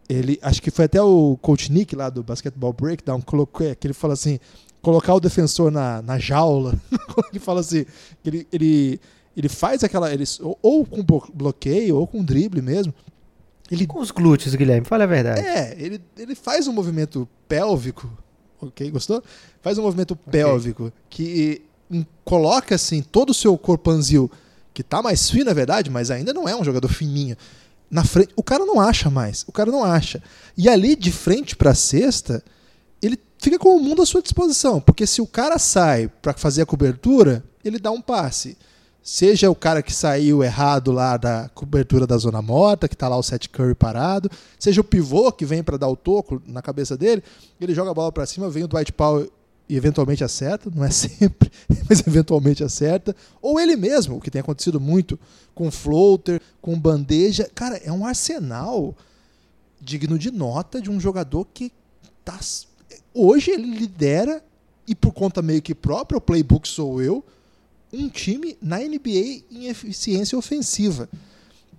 [0.09, 3.87] ele acho que foi até o coach Nick lá do Basketball Breakdown colocou é, que
[3.87, 4.39] ele fala assim,
[4.83, 6.75] colocar o defensor na, na jaula,
[7.31, 7.87] ele fala assim,
[8.25, 9.01] ele, ele
[9.35, 12.93] ele faz aquela ele, ou, ou com bloqueio ou com drible mesmo,
[13.71, 13.87] ele...
[13.87, 15.41] Com os glúteos, Guilherme, fala a verdade.
[15.41, 18.11] É, ele, ele faz um movimento pélvico,
[18.61, 18.91] ok?
[18.91, 19.23] Gostou?
[19.63, 20.43] Faz um movimento okay.
[20.43, 21.63] pélvico que
[22.25, 24.31] coloca assim todo o seu corpanzil,
[24.73, 27.37] que tá mais fino, é verdade, mas ainda não é um jogador fininho.
[27.91, 30.23] Na frente, o cara não acha mais, o cara não acha.
[30.57, 32.43] E ali de frente para a cesta,
[33.03, 36.63] ele fica com o mundo à sua disposição, porque se o cara sai para fazer
[36.63, 38.57] a cobertura, ele dá um passe.
[39.03, 43.17] Seja o cara que saiu errado lá da cobertura da zona morta, que está lá
[43.17, 46.97] o Seth Curry parado, seja o pivô que vem para dar o toco na cabeça
[46.97, 47.23] dele,
[47.61, 49.29] ele joga a bola para cima, vem o Dwight Powell
[49.73, 51.51] e eventualmente acerta, não é sempre,
[51.89, 55.19] mas eventualmente acerta, ou ele mesmo, o que tem acontecido muito
[55.55, 58.95] com floater, com bandeja, cara, é um arsenal
[59.81, 61.73] digno de nota de um jogador que
[62.23, 62.39] tá
[63.15, 64.45] hoje ele lidera
[64.87, 67.25] e por conta meio que própria, o playbook sou eu,
[67.91, 71.09] um time na NBA em eficiência ofensiva.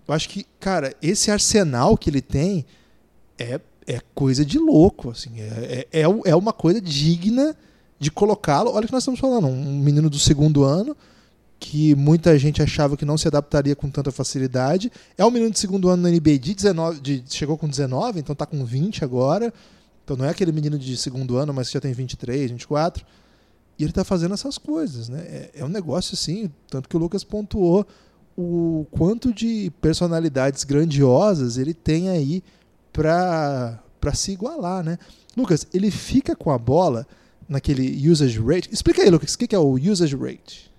[0.08, 2.66] Eu acho que, cara, esse arsenal que ele tem
[3.38, 5.12] é, é coisa de louco.
[5.12, 7.56] Assim, é, é, é, é uma coisa digna
[8.04, 8.72] de colocá-lo.
[8.72, 10.96] Olha o que nós estamos falando: um menino do segundo ano
[11.60, 14.92] que muita gente achava que não se adaptaria com tanta facilidade.
[15.18, 18.34] É um menino de segundo ano na NBA de 19, de, chegou com 19, então
[18.34, 19.54] está com 20 agora.
[20.04, 23.06] Então não é aquele menino de segundo ano, mas que já tem 23, 24.
[23.80, 25.22] E ele está fazendo essas coisas, né?
[25.22, 27.88] É, é, um negócio assim, tanto que o Lucas pontuou
[28.38, 32.44] o quanto de personalidades grandiosas ele tem aí
[32.92, 34.98] para para se igualar, né?
[35.38, 37.08] Lucas, ele fica com a bola
[37.48, 38.70] naquele usage rate.
[38.72, 40.72] Explica aí, Lucas, o que é o usage rate?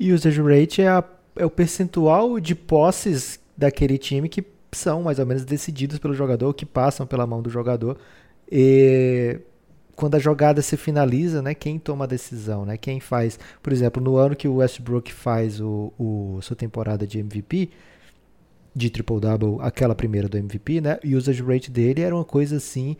[0.00, 1.04] Usage rate é, a,
[1.36, 6.52] é o percentual de posses daquele time que são mais ou menos decididos pelo jogador,
[6.54, 7.98] que passam pela mão do jogador
[8.50, 9.40] E
[9.96, 12.76] quando a jogada se finaliza, né, quem toma a decisão, né?
[12.76, 17.18] Quem faz, por exemplo, no ano que o Westbrook faz o, o sua temporada de
[17.18, 17.70] MVP,
[18.72, 21.00] de triple double, aquela primeira do MVP, né?
[21.04, 22.96] O usage rate dele era uma coisa assim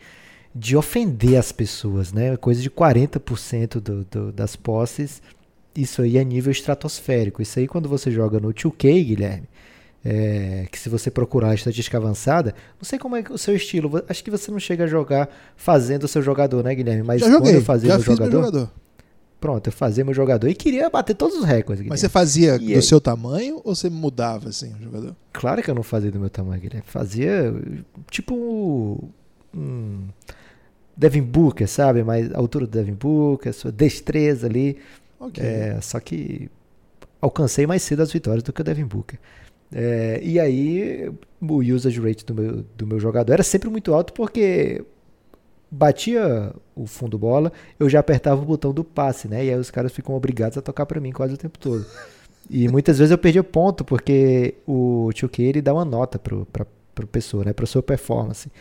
[0.53, 2.35] de ofender as pessoas, né?
[2.37, 5.21] Coisa de 40% do, do, das posses.
[5.75, 7.41] Isso aí é nível estratosférico.
[7.41, 9.47] Isso aí quando você joga no 2K, Guilherme,
[10.03, 14.03] é, que se você procurar a estatística avançada, não sei como é o seu estilo,
[14.09, 17.03] acho que você não chega a jogar fazendo o seu jogador, né, Guilherme?
[17.03, 18.71] Mas já joguei, quando eu fazia já meu fiz jogador, meu jogador.
[19.39, 21.81] pronto, eu fazia meu jogador e queria bater todos os recordes.
[21.81, 21.89] Guilherme.
[21.89, 22.81] Mas você fazia E do aí?
[22.81, 25.15] seu tamanho ou você mudava assim o jogador?
[25.31, 26.83] Claro que eu não fazia do meu tamanho, Guilherme.
[26.87, 27.53] Fazia
[28.09, 29.03] tipo
[29.53, 30.07] um
[30.99, 32.03] Devin Booker, sabe?
[32.03, 34.77] Mais a altura do Devin Booker, sua destreza ali.
[35.17, 35.41] Ok.
[35.41, 36.51] É, só que
[37.21, 39.17] alcancei mais cedo as vitórias do que o Devin Booker.
[39.71, 41.09] É, e aí
[41.39, 44.83] o usage rate do meu, do meu jogador era sempre muito alto porque
[45.71, 49.45] batia o fundo bola, eu já apertava o botão do passe, né?
[49.45, 51.85] E aí os caras ficam obrigados a tocar pra mim quase o tempo todo.
[52.51, 56.65] E muitas vezes eu perdia ponto porque o 2K ele dá uma nota pro, pra,
[56.95, 57.53] pro pessoa, né?
[57.53, 58.51] Pra sua performance.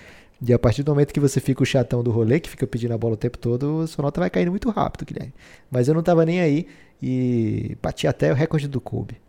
[0.40, 2.94] E a partir do momento que você fica o chatão do rolê, que fica pedindo
[2.94, 5.34] a bola o tempo todo, sua nota vai caindo muito rápido, Guilherme.
[5.70, 6.66] Mas eu não tava nem aí
[7.02, 9.20] e bati até o recorde do Kobe.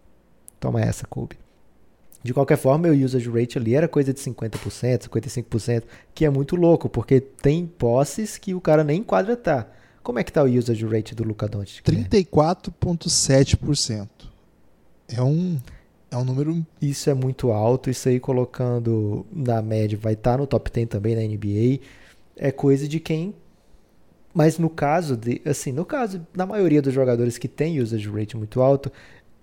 [0.60, 1.38] Toma essa, Kobe.
[2.22, 6.56] De qualquer forma, meu usage rate ali era coisa de 50%, 55%, que é muito
[6.56, 9.68] louco, porque tem posses que o cara nem em quadra tá.
[10.04, 11.84] Como é que tá o usage rate do Luca Doncic?
[11.84, 12.08] Guilherme?
[12.10, 14.08] 34,7%.
[15.08, 15.58] É um,
[16.12, 16.66] é um número.
[16.82, 21.16] Isso é muito alto, isso aí colocando na média vai estar no top 10 também
[21.16, 21.80] na NBA.
[22.36, 23.34] É coisa de quem
[24.34, 28.38] mas no caso de, assim, no caso na maioria dos jogadores que tem usage rate
[28.38, 28.92] muito alto,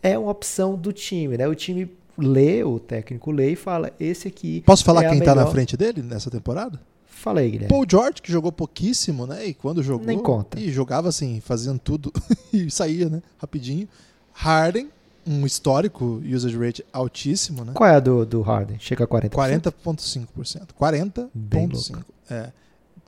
[0.03, 1.47] é uma opção do time, né?
[1.49, 5.35] O time lê, o técnico lê e fala: "Esse aqui Posso falar é quem tá
[5.35, 6.81] na melhor- frente dele nessa temporada?
[7.05, 7.69] Fala aí, Guilherme.
[7.69, 9.47] Paul George, que jogou pouquíssimo, né?
[9.47, 10.07] E quando jogou.
[10.07, 10.61] Nem conta.
[10.61, 12.13] E jogava assim, fazendo tudo
[12.53, 13.23] e saía, né?
[13.39, 13.89] Rapidinho.
[14.33, 14.89] Harden,
[15.27, 17.73] um histórico usage rate altíssimo, né?
[17.75, 18.79] Qual é a do, do Harden?
[18.79, 19.31] Chega a 40%?
[19.31, 20.69] 40,5%.
[21.35, 22.05] Bem 40,5%.
[22.31, 22.53] É.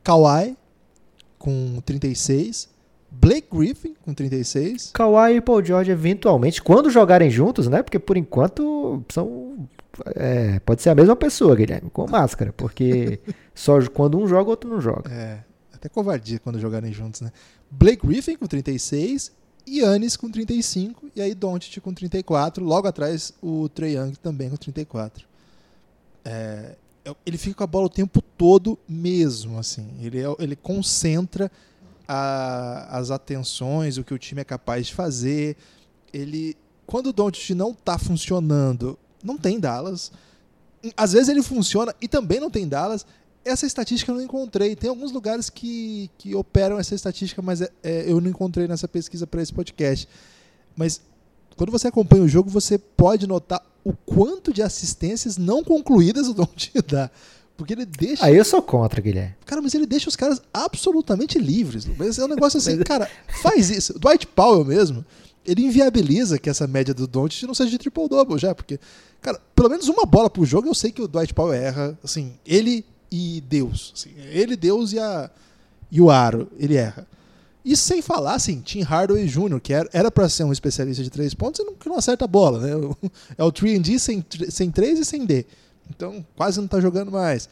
[0.02, 0.56] Kawhi
[1.38, 2.68] com 36.
[3.10, 4.90] Blake Griffin com 36.
[4.92, 7.82] Kawhi e Paul George eventualmente, quando jogarem juntos, né?
[7.82, 9.68] Porque por enquanto são
[10.14, 13.20] é, pode ser a mesma pessoa, Guilherme, com máscara, porque
[13.54, 15.10] só quando um joga, o outro não joga.
[15.10, 15.38] É,
[15.72, 17.32] até covardia quando jogarem juntos, né?
[17.70, 19.32] Blake Griffin com 36,
[19.68, 24.56] Yannis com 35 e aí Doncic com 34, logo atrás o Trey Young também com
[24.56, 25.26] 34.
[26.24, 29.88] É, eu- ele fica com a bola o tempo todo mesmo, assim.
[30.00, 31.50] Ele, é- ele concentra
[32.06, 35.56] a- as atenções, o que o time é capaz de fazer.
[36.12, 40.10] Ele, quando o Doncic não tá funcionando, não tem Dallas.
[40.96, 43.04] Às vezes ele funciona e também não tem Dallas.
[43.48, 44.76] Essa estatística eu não encontrei.
[44.76, 48.86] Tem alguns lugares que, que operam essa estatística, mas é- é, eu não encontrei nessa
[48.86, 50.08] pesquisa para esse podcast.
[50.76, 51.00] Mas
[51.56, 56.34] quando você acompanha o jogo, você pode notar o quanto de assistências não concluídas o
[56.34, 57.10] Doncic dá.
[57.56, 58.24] Porque ele deixa.
[58.24, 59.34] Aí eu sou contra, Guilherme.
[59.44, 61.86] Cara, mas ele deixa os caras absolutamente livres.
[61.98, 63.10] Mas é um negócio assim, cara,
[63.42, 63.96] faz isso.
[63.96, 65.04] O Dwight Powell mesmo,
[65.44, 68.78] ele inviabiliza que essa média do Doncic não seja de triple-double já, porque,
[69.20, 72.34] cara, pelo menos uma bola por jogo eu sei que o Dwight Powell erra, assim,
[72.46, 73.92] ele e Deus.
[73.96, 75.30] Assim, ele, Deus e, a,
[75.90, 77.06] e o Aro, ele erra.
[77.64, 81.34] Isso sem falar, assim, Tim Hardaway Jr., que era, pra ser um especialista de três
[81.34, 82.94] pontos, e não, que não acerta a bola, né?
[83.36, 85.44] É o 3D sem, sem 3 e sem D.
[85.90, 87.48] Então, quase não tá jogando mais.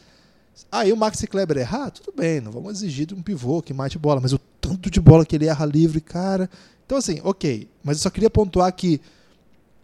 [0.73, 3.99] Aí o Maxi Kleber errar, tudo bem, não vamos exigir de um pivô que mate
[3.99, 6.49] bola, mas o tanto de bola que ele erra livre, cara.
[6.87, 7.69] Então, assim, ok.
[7.85, 9.01] Mas eu só queria pontuar que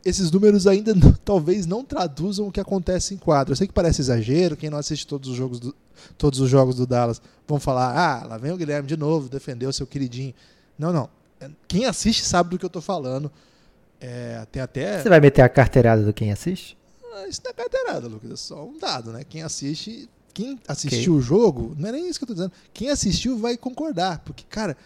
[0.05, 0.93] esses números ainda
[1.25, 3.53] talvez não traduzam o que acontece em quadro.
[3.53, 5.75] Eu sei que parece exagero, quem não assiste todos os jogos do,
[6.19, 9.71] todos os jogos do Dallas vão falar: ah, lá vem o Guilherme de novo, defendeu
[9.71, 10.35] o seu queridinho.
[10.79, 11.09] Não, não.
[11.67, 13.31] Quem assiste sabe do que eu tô falando.
[14.01, 15.01] É, tem até.
[15.01, 16.77] Você vai meter a carteirada do quem assiste?
[17.15, 18.31] Ah, Isso não é carteirada, Lucas.
[18.31, 19.25] É só um dado, né?
[19.25, 20.09] Quem assiste.
[20.35, 22.53] Quem assistiu o jogo, não é nem isso que eu tô dizendo.
[22.73, 24.21] Quem assistiu vai concordar.
[24.21, 24.79] Porque, cara,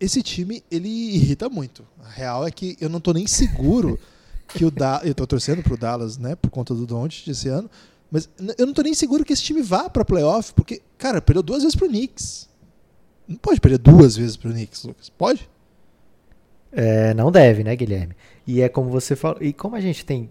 [0.00, 1.86] esse time, ele irrita muito.
[2.04, 3.98] A real é que eu não tô nem seguro
[4.48, 5.06] que o Dallas.
[5.06, 6.34] Eu tô torcendo pro Dallas, né?
[6.36, 7.70] Por conta do Doncic esse ano.
[8.10, 10.52] Mas eu não tô nem seguro que esse time vá pra playoff.
[10.54, 12.48] Porque, cara, perdeu duas vezes pro Knicks.
[13.26, 15.08] Não pode perder duas vezes pro Knicks, Lucas.
[15.10, 15.48] Pode?
[16.70, 18.14] É, não deve, né, Guilherme?
[18.46, 19.42] E é como você falou.
[19.42, 20.30] E como a gente tem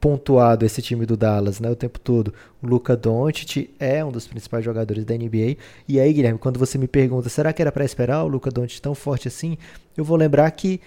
[0.00, 4.26] pontuado esse time do Dallas, né, o tempo todo, o Luca Doncic é um dos
[4.26, 5.56] principais jogadores da NBA.
[5.88, 8.80] E aí, Guilherme, quando você me pergunta, será que era pra esperar o Luca Doncic
[8.80, 9.56] tão forte assim?
[9.96, 10.80] Eu vou lembrar que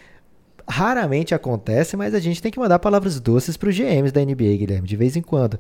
[0.68, 4.58] raramente acontece, mas a gente tem que mandar palavras doces para os GMs da NBA,
[4.58, 5.60] Guilherme, de vez em quando.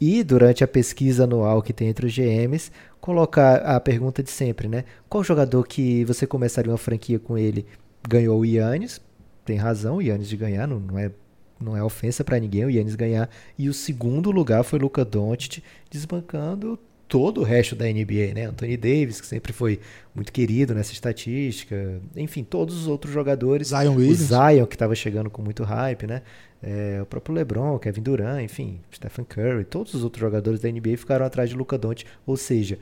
[0.00, 4.68] E durante a pesquisa anual que tem entre os GMs, colocar a pergunta de sempre,
[4.68, 4.84] né?
[5.08, 7.66] Qual jogador que você começaria uma franquia com ele
[8.08, 9.00] ganhou o Yannis?
[9.44, 11.10] Tem razão, o Yannis de ganhar, não, não é
[11.60, 13.28] não é ofensa para ninguém o Yannis ganhar.
[13.58, 18.44] E o segundo lugar foi Luca Doncic desbancando todo o resto da NBA, né?
[18.44, 19.80] Anthony Davis, que sempre foi
[20.14, 22.00] muito querido nessa estatística.
[22.14, 23.68] Enfim, todos os outros jogadores.
[23.68, 24.20] Zion Williams.
[24.20, 26.22] O Zion, que estava chegando com muito hype, né?
[26.62, 30.96] É, o próprio LeBron, Kevin Durant, enfim, Stephen Curry, todos os outros jogadores da NBA
[30.96, 32.06] ficaram atrás de Luca Doncic.
[32.26, 32.78] Ou seja,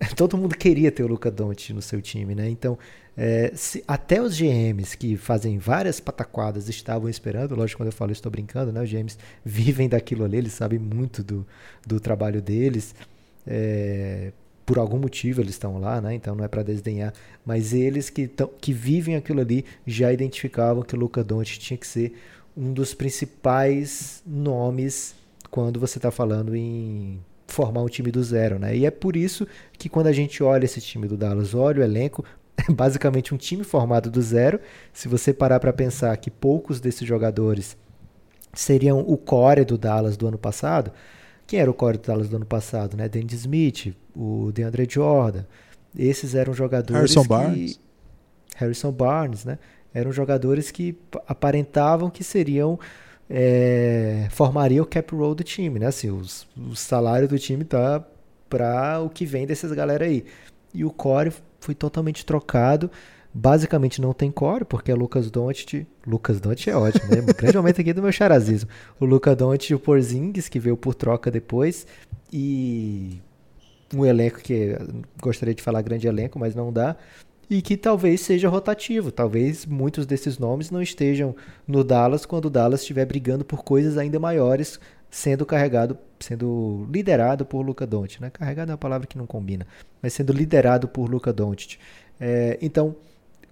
[0.16, 2.48] todo mundo queria ter o Luca Doncic no seu time, né?
[2.48, 2.78] Então,
[3.16, 8.12] é, se, até os GMs que fazem várias pataquadas estavam esperando, lógico, quando eu falo
[8.12, 8.82] estou brincando, né?
[8.82, 11.46] Os GMs vivem daquilo ali, eles sabem muito do,
[11.86, 12.94] do trabalho deles.
[13.46, 14.32] É,
[14.64, 16.14] por algum motivo eles estão lá, né?
[16.14, 17.12] Então não é para desdenhar,
[17.44, 21.78] mas eles que, tão, que vivem aquilo ali já identificavam que o Luca Doncic tinha
[21.78, 22.12] que ser
[22.54, 25.14] um dos principais nomes
[25.50, 28.76] quando você está falando em formar um time do zero, né?
[28.76, 31.84] E é por isso que quando a gente olha esse time do Dallas, olha o
[31.84, 32.24] elenco,
[32.56, 34.60] é basicamente um time formado do zero.
[34.92, 37.76] Se você parar para pensar que poucos desses jogadores
[38.52, 40.92] seriam o core do Dallas do ano passado,
[41.46, 43.08] quem era o core do Dallas do ano passado, né?
[43.08, 45.44] Dennis Smith, o DeAndre Jordan,
[45.96, 47.28] esses eram jogadores Harrison que...
[47.28, 47.80] Barnes.
[48.56, 49.58] Harrison Barnes, né?
[49.94, 52.78] Eram jogadores que aparentavam que seriam
[53.30, 55.86] é, formaria o cap roll do time, né?
[55.86, 58.04] Assim, os, o salário do time tá
[58.48, 60.24] para o que vem dessas galera aí.
[60.72, 62.90] E o core foi totalmente trocado.
[63.32, 65.86] Basicamente não tem core, porque é Lucas Doncic.
[66.06, 67.20] Lucas Doncic é ótimo, né?
[67.36, 68.70] Grande momento aqui do meu charazismo.
[68.98, 71.86] O Lucas Doncic e o Porzingis, que veio por troca depois.
[72.32, 73.20] E
[73.94, 74.76] um elenco que
[75.20, 76.96] gostaria de falar grande elenco, mas não dá.
[77.50, 79.10] E que talvez seja rotativo.
[79.10, 81.34] Talvez muitos desses nomes não estejam
[81.66, 84.78] no Dallas quando o Dallas estiver brigando por coisas ainda maiores,
[85.10, 88.30] sendo carregado, sendo liderado por Luca Doncic, né?
[88.30, 89.66] Carregado é uma palavra que não combina,
[90.02, 91.78] mas sendo liderado por Luca Doncic.
[92.20, 92.94] É, então,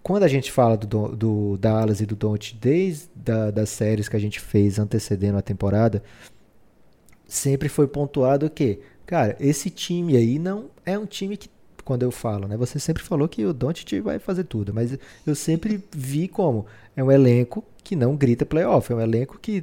[0.02, 4.16] quando a gente fala do, do Dallas e do Doncic desde da, das séries que
[4.16, 6.02] a gente fez antecedendo a temporada,
[7.26, 11.48] sempre foi pontuado que, cara, esse time aí não é um time que
[11.87, 12.57] quando eu falo, né?
[12.57, 17.03] Você sempre falou que o Doncic vai fazer tudo, mas eu sempre vi como é
[17.03, 19.62] um elenco que não grita playoff, é um elenco que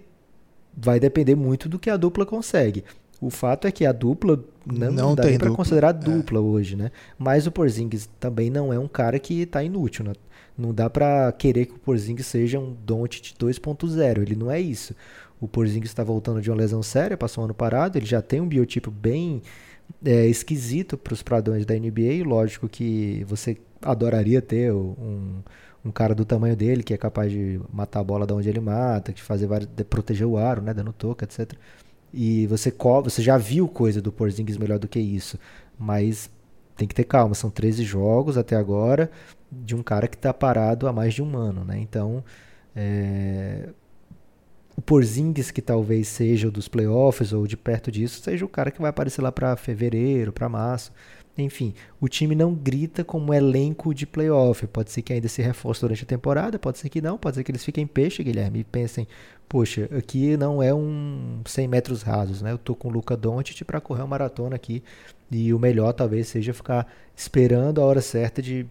[0.76, 2.86] vai depender muito do que a dupla consegue.
[3.20, 5.94] O fato é que a dupla não, Não dá dupla, considerar é.
[5.94, 6.92] dupla hoje, né?
[7.20, 10.14] Mas o Porzingis também não é um cara que tá inútil, né?
[10.58, 14.96] Não dá pra querer que o Porzingis seja um Doncic 2.0, ele não é isso.
[15.42, 18.40] O Porzingis está voltando de uma lesão séria, passou um ano parado, ele já tem
[18.40, 19.42] um biotipo bem
[20.04, 22.26] é, esquisito para os padrões da NBA.
[22.26, 25.42] Lógico que você adoraria ter um,
[25.86, 28.60] um cara do tamanho dele, que é capaz de matar a bola de onde ele
[28.60, 31.54] mata, de fazer vários, de proteger o aro, né, dando toca, etc.
[32.14, 35.38] E você você já viu coisa do Porzingis melhor do que isso,
[35.78, 36.30] mas
[36.78, 39.12] tem que ter calma, são 13 jogos até agora
[39.52, 41.80] de um cara que está parado há mais de um ano, né?
[41.80, 42.24] Então,
[42.76, 43.70] é,
[44.76, 48.72] o Porzingis que talvez seja o dos playoffs ou de perto disso, seja o cara
[48.72, 50.92] que vai aparecer lá para fevereiro, para março.
[51.38, 54.68] Enfim, o time não grita como elenco de playoff.
[54.68, 57.44] Pode ser que ainda se reforce durante a temporada, pode ser que não, pode ser
[57.44, 59.08] que eles fiquem peixe, Guilherme, e pensem,
[59.50, 62.52] poxa, aqui não é um 100 metros rasos, né?
[62.52, 64.84] Eu tô com o Luca Doncic para correr uma maratona aqui
[65.32, 68.68] e o melhor talvez seja ficar esperando a hora certa de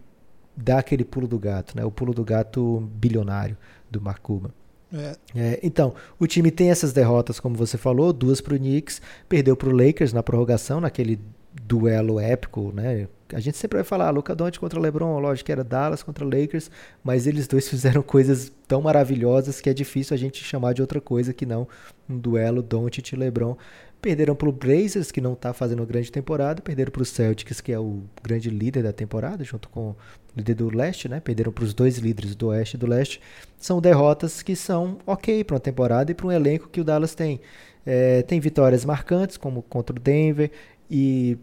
[0.55, 1.83] dar aquele pulo do gato, né?
[1.83, 3.57] O pulo do gato bilionário
[3.91, 4.51] do Mark Cuban.
[4.93, 9.01] É, É, então, o time tem essas derrotas, como você falou, duas para o Knicks,
[9.27, 11.19] perdeu para o Lakers na prorrogação, naquele
[11.61, 13.07] duelo épico, né?
[13.33, 16.69] A gente sempre vai falar Luca Doncic contra LeBron, lógico que era Dallas contra Lakers,
[17.03, 21.01] mas eles dois fizeram coisas tão maravilhosas que é difícil a gente chamar de outra
[21.01, 21.67] coisa que não
[22.09, 23.57] um duelo Doncic e LeBron.
[24.03, 27.71] Perderam para o Blazers, que não está fazendo grande temporada, perderam para o Celtics, que
[27.71, 29.95] é o grande líder da temporada, junto com o
[30.35, 31.21] líder do leste, né?
[31.21, 33.21] Perderam para os dois líderes do oeste e do leste.
[33.57, 37.15] São derrotas que são ok para uma temporada e para um elenco que o Dallas
[37.15, 37.39] tem.
[37.85, 40.51] É, tem vitórias marcantes, como contra o Denver
[40.91, 41.37] e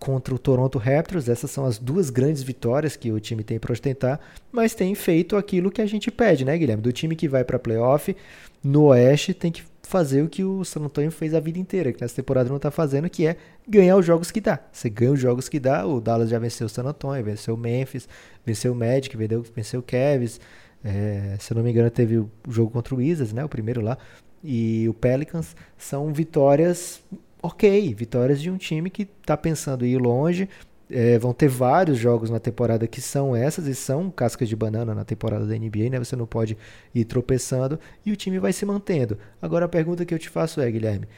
[0.00, 1.28] contra o Toronto Raptors.
[1.28, 4.18] Essas são as duas grandes vitórias que o time tem para ostentar,
[4.50, 6.82] mas tem feito aquilo que a gente pede, né, Guilherme?
[6.82, 8.16] Do time que vai para playoff
[8.60, 9.62] no Oeste tem que
[9.92, 12.70] fazer o que o San Antonio fez a vida inteira, que nessa temporada não está
[12.70, 13.36] fazendo, que é
[13.68, 14.58] ganhar os jogos que dá.
[14.72, 15.86] Você ganha os jogos que dá.
[15.86, 18.08] O Dallas já venceu o San Antonio, venceu o Memphis,
[18.44, 20.40] venceu o Magic, venceu, venceu o Cavs.
[20.82, 23.44] É, se eu não me engano, teve o jogo contra o Wizards, né?
[23.44, 23.98] O primeiro lá.
[24.42, 27.02] E o Pelicans são vitórias
[27.42, 30.48] ok, vitórias de um time que está pensando em ir longe.
[30.92, 34.94] É, vão ter vários jogos na temporada que são essas e são cascas de banana
[34.94, 35.98] na temporada da NBA, né?
[35.98, 36.56] Você não pode
[36.94, 39.16] ir tropeçando e o time vai se mantendo.
[39.40, 41.08] Agora a pergunta que eu te faço é, Guilherme,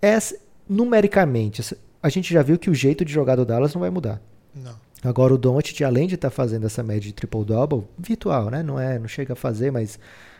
[0.00, 0.36] essa,
[0.68, 4.20] numericamente, a gente já viu que o jeito de jogar do Dallas não vai mudar.
[4.54, 4.74] Não.
[5.04, 8.62] Agora o Doncic, além de estar tá fazendo essa média de triple-double, virtual, né?
[8.62, 9.98] Não é, não chega a fazer, mas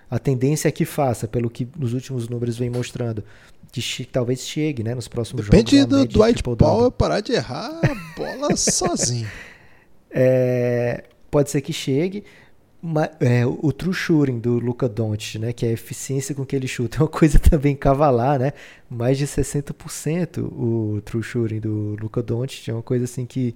[0.08, 3.24] a tendência é que faça, pelo que nos últimos números vem mostrando.
[3.72, 5.88] Que talvez chegue, né, nos próximos Depende jogos.
[5.88, 9.26] Depende do Dwight Powell parar de errar a bola sozinho.
[10.10, 12.22] É, pode ser que chegue.
[12.84, 16.56] Mas, é, o true shooting do Luca Doncic, né, que é a eficiência com que
[16.56, 18.52] ele chuta, é uma coisa também cavalar, né?
[18.90, 23.54] Mais de 60% o true shooting do Luca Doncic, é uma coisa assim que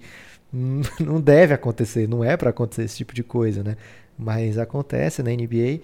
[0.99, 3.75] não deve acontecer, não é para acontecer esse tipo de coisa, né?
[4.17, 5.81] Mas acontece na NBA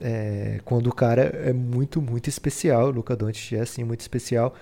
[0.00, 2.88] é, quando o cara é muito, muito especial.
[2.88, 4.54] O Luca Doncic é assim, muito especial.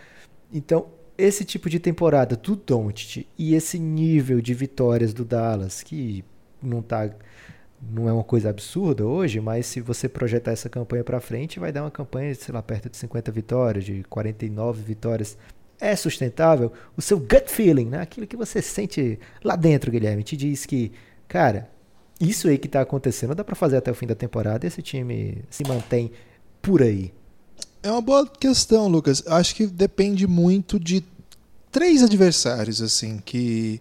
[0.52, 6.24] Então, esse tipo de temporada do Doncic e esse nível de vitórias do Dallas, que
[6.62, 7.10] não tá
[7.90, 11.72] não é uma coisa absurda hoje, mas se você projetar essa campanha para frente, vai
[11.72, 15.36] dar uma campanha, sei lá, perto de 50 vitórias, de 49 vitórias
[15.80, 18.00] é sustentável, o seu gut feeling, né?
[18.00, 20.92] aquilo que você sente lá dentro, Guilherme, te diz que,
[21.26, 21.68] cara,
[22.30, 24.82] isso aí que está acontecendo dá para fazer até o fim da temporada e esse
[24.82, 26.10] time se mantém
[26.60, 27.12] por aí.
[27.82, 29.24] É uma boa questão, Lucas.
[29.26, 31.04] Acho que depende muito de
[31.70, 33.80] três adversários, assim, que,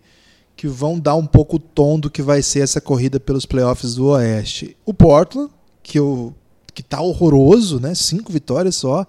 [0.56, 3.96] que vão dar um pouco o tom do que vai ser essa corrida pelos playoffs
[3.96, 4.76] do Oeste.
[4.86, 5.52] O Portland,
[5.84, 6.34] que, eu,
[6.74, 7.94] que tá horroroso, né?
[7.94, 9.06] Cinco vitórias só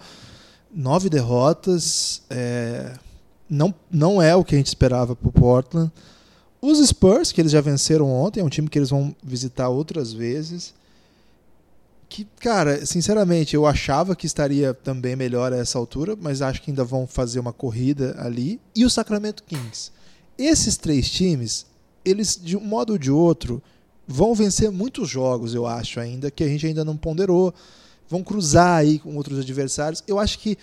[0.75, 2.23] nove derrotas.
[2.31, 2.95] É,
[3.49, 5.93] não, não é o que a gente esperava para o Portland.
[6.63, 10.13] Os Spurs, que eles já venceram ontem, é um time que eles vão visitar outras
[10.13, 10.73] vezes.
[12.09, 16.71] Que, cara, sinceramente, eu achava que estaria também melhor a essa altura, mas acho que
[16.71, 18.61] ainda vão fazer uma corrida ali.
[18.77, 19.91] E o Sacramento Kings.
[20.39, 21.67] Esses três times,
[22.05, 23.61] eles, de um modo ou de outro,
[24.07, 27.53] vão vencer muitos jogos, eu acho, ainda, que a gente ainda não ponderou
[28.13, 30.05] vão cruzar aí com outros adversários.
[30.07, 30.59] Eu acho que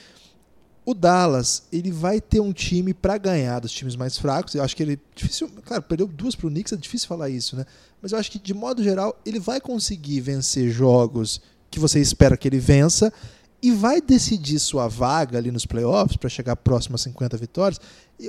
[0.90, 4.56] o Dallas ele vai ter um time para ganhar dos times mais fracos.
[4.56, 7.56] Eu acho que ele difícil, claro, perdeu duas para o Knicks, é difícil falar isso,
[7.56, 7.64] né?
[8.02, 12.36] Mas eu acho que de modo geral ele vai conseguir vencer jogos que você espera
[12.36, 13.14] que ele vença
[13.62, 17.80] e vai decidir sua vaga ali nos playoffs para chegar próximo a 50 vitórias.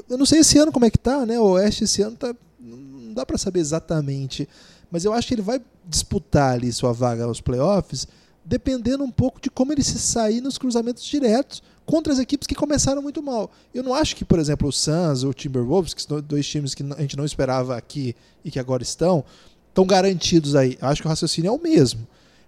[0.07, 1.41] Eu não sei esse ano como é que tá, né?
[1.41, 4.47] O Oeste esse ano tá não dá para saber exatamente,
[4.91, 8.07] mas eu acho que ele vai disputar ali sua vaga aos playoffs
[8.45, 12.55] dependendo um pouco de como ele se sair nos cruzamentos diretos contra as equipes que
[12.55, 13.51] começaram muito mal.
[13.75, 16.75] Eu não acho que, por exemplo, o Suns ou o Timberwolves, que são dois times
[16.75, 18.15] que a gente não esperava aqui
[18.45, 19.25] e que agora estão,
[19.69, 20.79] estão garantidos aí.
[20.81, 22.07] Acho que o raciocínio é o mesmo.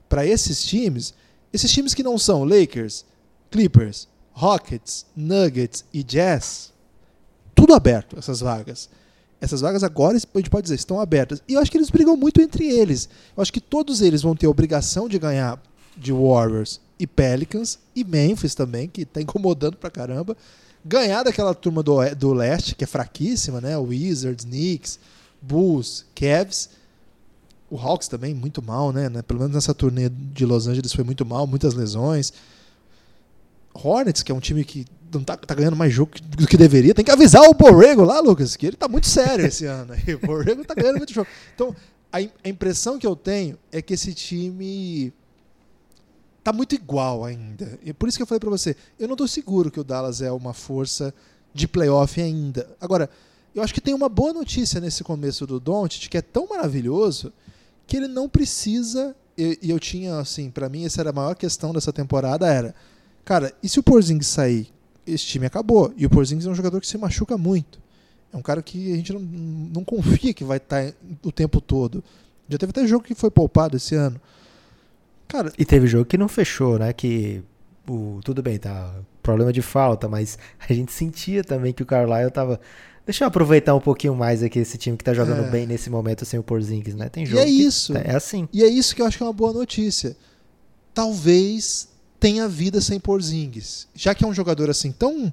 [0.09, 1.13] Para esses times,
[1.53, 3.05] esses times que não são Lakers,
[3.51, 6.73] Clippers, Rockets, Nuggets e Jazz,
[7.55, 8.89] tudo aberto, essas vagas.
[9.41, 11.43] Essas vagas agora, a gente pode dizer, estão abertas.
[11.49, 13.09] E eu acho que eles brigam muito entre eles.
[13.37, 15.61] Eu acho que todos eles vão ter a obrigação de ganhar
[15.97, 20.37] de Warriors e Pelicans e Memphis também, que está incomodando pra caramba.
[20.85, 23.77] Ganhar daquela turma do, do leste, que é fraquíssima, né?
[23.77, 24.99] Wizards, Knicks,
[25.41, 26.71] Bulls, Cavs.
[27.71, 29.11] O Hawks também muito mal, né?
[29.23, 32.33] Pelo menos nessa turnê de Los Angeles foi muito mal, muitas lesões.
[33.75, 36.95] Hornets, que é um time que não tá, tá ganhando mais jogo do que deveria.
[36.95, 39.95] Tem que avisar o Borrego lá, Lucas, que ele tá muito sério esse ano.
[40.23, 41.29] o Borrego tá ganhando muito jogo.
[41.55, 41.75] Então,
[42.13, 45.13] a, a impressão que eu tenho é que esse time
[46.43, 47.79] tá muito igual ainda.
[47.85, 50.21] E por isso que eu falei para você, eu não tô seguro que o Dallas
[50.21, 51.15] é uma força
[51.55, 52.69] de playoff ainda.
[52.81, 53.09] Agora,
[53.55, 57.33] eu acho que tem uma boa notícia nesse começo do Doncic, que é tão maravilhoso
[57.87, 61.35] que ele não precisa e, e eu tinha assim, para mim essa era a maior
[61.35, 62.75] questão dessa temporada era,
[63.25, 64.69] cara, e se o Porzingis sair,
[65.07, 65.93] esse time acabou.
[65.97, 67.81] E o Porzingis é um jogador que se machuca muito.
[68.33, 71.61] É um cara que a gente não, não confia que vai estar tá o tempo
[71.61, 72.03] todo.
[72.49, 74.21] Já teve até jogo que foi poupado esse ano.
[75.33, 76.93] Cara, e teve jogo que não fechou, né?
[76.93, 77.43] Que
[77.89, 78.95] o, tudo bem, tá?
[79.23, 82.61] Problema de falta, mas a gente sentia também que o Carlisle tava.
[83.07, 85.51] Deixa eu aproveitar um pouquinho mais aqui esse time que tá jogando é.
[85.51, 87.09] bem nesse momento sem o Porzingis, né?
[87.09, 87.41] Tem jogo.
[87.41, 87.97] E é isso.
[87.97, 88.47] é assim.
[88.53, 90.15] E é isso que eu acho que é uma boa notícia.
[90.93, 91.89] Talvez
[92.21, 93.89] tenha vida sem Porzingis.
[93.95, 95.33] Já que é um jogador assim tão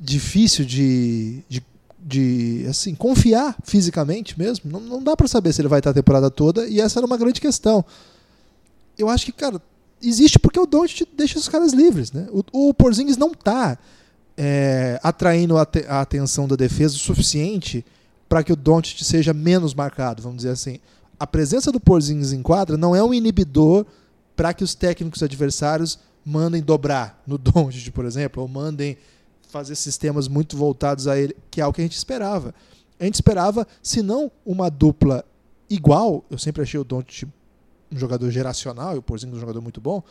[0.00, 1.62] difícil de, de,
[1.98, 5.94] de assim confiar fisicamente mesmo, não, não dá para saber se ele vai estar a
[5.94, 7.84] temporada toda e essa era uma grande questão
[8.98, 9.62] eu acho que, cara,
[10.02, 12.28] existe porque o Doncic deixa os caras livres, né?
[12.30, 13.78] O, o Porzingis não tá
[14.36, 17.84] é, atraindo a, te, a, atenção da defesa o suficiente
[18.28, 20.78] para que o Doncic seja menos marcado, vamos dizer assim.
[21.18, 23.86] A presença do Porzingis em quadra não é um inibidor
[24.36, 28.96] para que os técnicos adversários mandem dobrar no Doncic, por exemplo, ou mandem
[29.48, 32.54] fazer sistemas muito voltados a ele, que é o que a gente esperava.
[33.00, 35.24] A gente esperava, se não uma dupla
[35.70, 37.28] igual, eu sempre achei o Doncic
[37.92, 40.02] um jogador geracional, e o Porzingis é um jogador muito bom,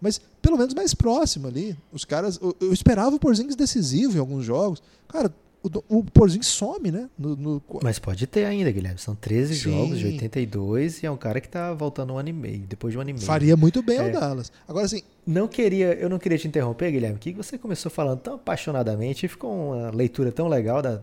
[0.00, 1.76] mas pelo menos mais próximo ali.
[1.92, 2.38] Os caras.
[2.42, 4.82] Eu, eu esperava o Porzingis decisivo em alguns jogos.
[5.08, 7.08] Cara, o, o Porzingis some, né?
[7.16, 8.98] No, no- Mas pode ter ainda, Guilherme.
[8.98, 9.60] São 13 Sim.
[9.70, 12.90] jogos de 82 e é um cara que tá voltando um ano e meio, depois
[12.92, 13.24] de um ano e meio.
[13.24, 14.10] faria muito bem ao É.
[14.10, 14.50] Dallas.
[14.66, 18.34] Agora, assim, Não queria, eu não queria te interromper, Guilherme, que você começou falando tão
[18.34, 21.00] apaixonadamente e ficou uma leitura tão legal da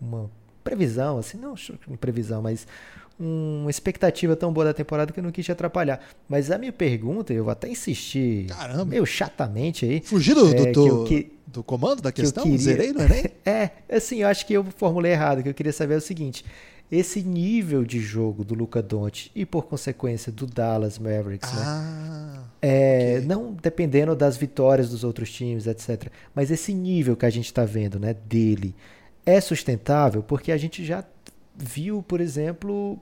[0.00, 0.30] uma
[0.64, 1.54] previsão, assim, não
[1.98, 2.66] previsão, mas
[3.20, 6.00] uma expectativa tão boa da temporada que eu não quis te atrapalhar.
[6.28, 8.84] Mas a minha pergunta, eu vou até insistir Caramba.
[8.86, 12.44] meio chatamente aí, fugir do, É, do, que que- do comando da que eu questão,
[12.44, 13.24] queria- zerei no Enem?
[13.44, 15.40] é, assim, eu acho que eu formulei errado.
[15.40, 16.44] O que eu queria saber é o seguinte:
[16.90, 21.62] esse nível de jogo do Luca Doncic e por consequência do Dallas Mavericks, né?
[21.62, 23.26] Ah, É, ok.
[23.28, 26.08] Não dependendo das vitórias dos outros times, etc.
[26.34, 28.74] Mas esse nível que a gente está vendo né, dele
[29.26, 31.04] é sustentável porque a gente já
[31.56, 32.98] viu, por exemplo,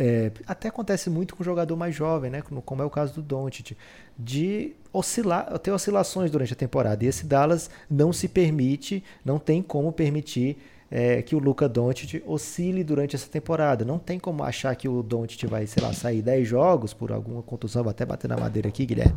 [0.00, 3.22] é, até acontece muito com o jogador mais jovem, né, como é o caso do
[3.22, 3.76] Doncic,
[4.16, 7.04] de oscilar, ter oscilações durante a temporada.
[7.04, 10.56] E esse Dallas não se permite, não tem como permitir
[10.88, 13.84] é, que o Luca Doncic oscile durante essa temporada.
[13.84, 17.42] Não tem como achar que o Doncic vai, sei lá, sair 10 jogos por alguma
[17.42, 17.82] contusão.
[17.82, 19.16] Vou até bater na madeira aqui, Guilherme.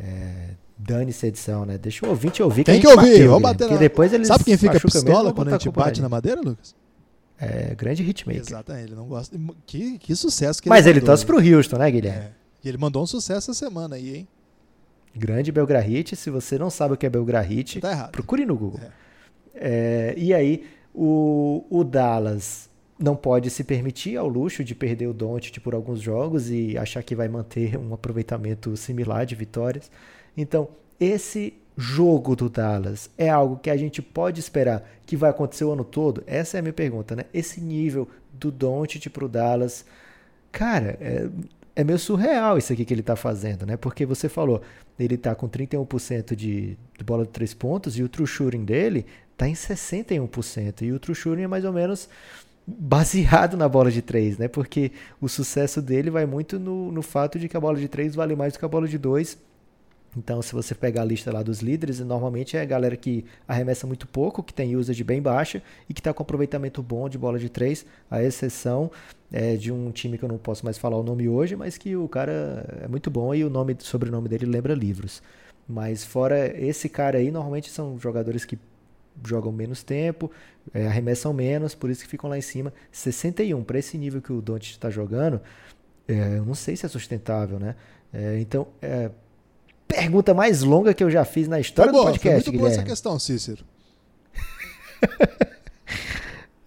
[0.00, 1.78] É, Dane-se a edição, né?
[1.78, 2.64] Deixa o ouvinte ouvir.
[2.64, 3.76] Tem que gente ouvir, bateu, vamos bater na...
[3.76, 6.74] depois eles Sabe quem fica mesmo, pistola quando a gente bate na madeira, Lucas?
[7.40, 8.40] É, grande hitmaker.
[8.40, 9.38] Exatamente, ele não gosta.
[9.64, 11.26] Que, que sucesso que Mas ele torce né?
[11.26, 12.24] pro Houston, né, Guilherme?
[12.24, 12.32] É.
[12.64, 14.28] E ele mandou um sucesso essa semana aí, hein?
[15.14, 16.16] Grande Belgrahit.
[16.16, 18.80] Se você não sabe o que é Belgrahit, Tá procure no Google.
[19.54, 20.64] É, e aí,
[20.94, 22.68] o, o Dallas
[22.98, 27.02] não pode se permitir ao luxo de perder o Doncic por alguns jogos e achar
[27.02, 29.90] que vai manter um aproveitamento similar de vitórias.
[30.36, 30.68] Então,
[30.98, 35.72] esse jogo do Dallas é algo que a gente pode esperar que vai acontecer o
[35.72, 36.24] ano todo?
[36.26, 37.24] Essa é a minha pergunta, né?
[37.32, 39.84] Esse nível do Doncic pro Dallas,
[40.50, 41.28] cara, é,
[41.76, 43.76] é meio surreal isso aqui que ele tá fazendo, né?
[43.76, 44.60] Porque você falou,
[44.98, 49.06] ele tá com 31% de, de bola de três pontos e o true shooting dele
[49.36, 50.82] tá em 61%.
[50.82, 52.08] E o true shooting é mais ou menos
[52.66, 54.48] baseado na bola de três, né?
[54.48, 58.16] Porque o sucesso dele vai muito no, no fato de que a bola de três
[58.16, 59.38] vale mais do que a bola de dois.
[60.18, 63.86] Então, se você pegar a lista lá dos líderes, normalmente é a galera que arremessa
[63.86, 67.38] muito pouco, que tem usage bem baixa e que está com aproveitamento bom de bola
[67.38, 68.90] de três, a exceção
[69.30, 71.94] é de um time que eu não posso mais falar o nome hoje, mas que
[71.94, 75.22] o cara é muito bom e o nome, sobrenome dele lembra livros.
[75.68, 78.58] Mas fora esse cara aí, normalmente são jogadores que
[79.24, 80.32] jogam menos tempo,
[80.74, 82.72] é, arremessam menos, por isso que ficam lá em cima.
[82.90, 85.40] 61, para esse nível que o Doncic está jogando,
[86.08, 87.76] é, eu não sei se é sustentável, né?
[88.12, 89.10] É, então, é,
[89.88, 92.60] pergunta mais longa que eu já fiz na história Foi do boa, foi podcast, muito
[92.60, 93.64] boa essa questão, Cícero.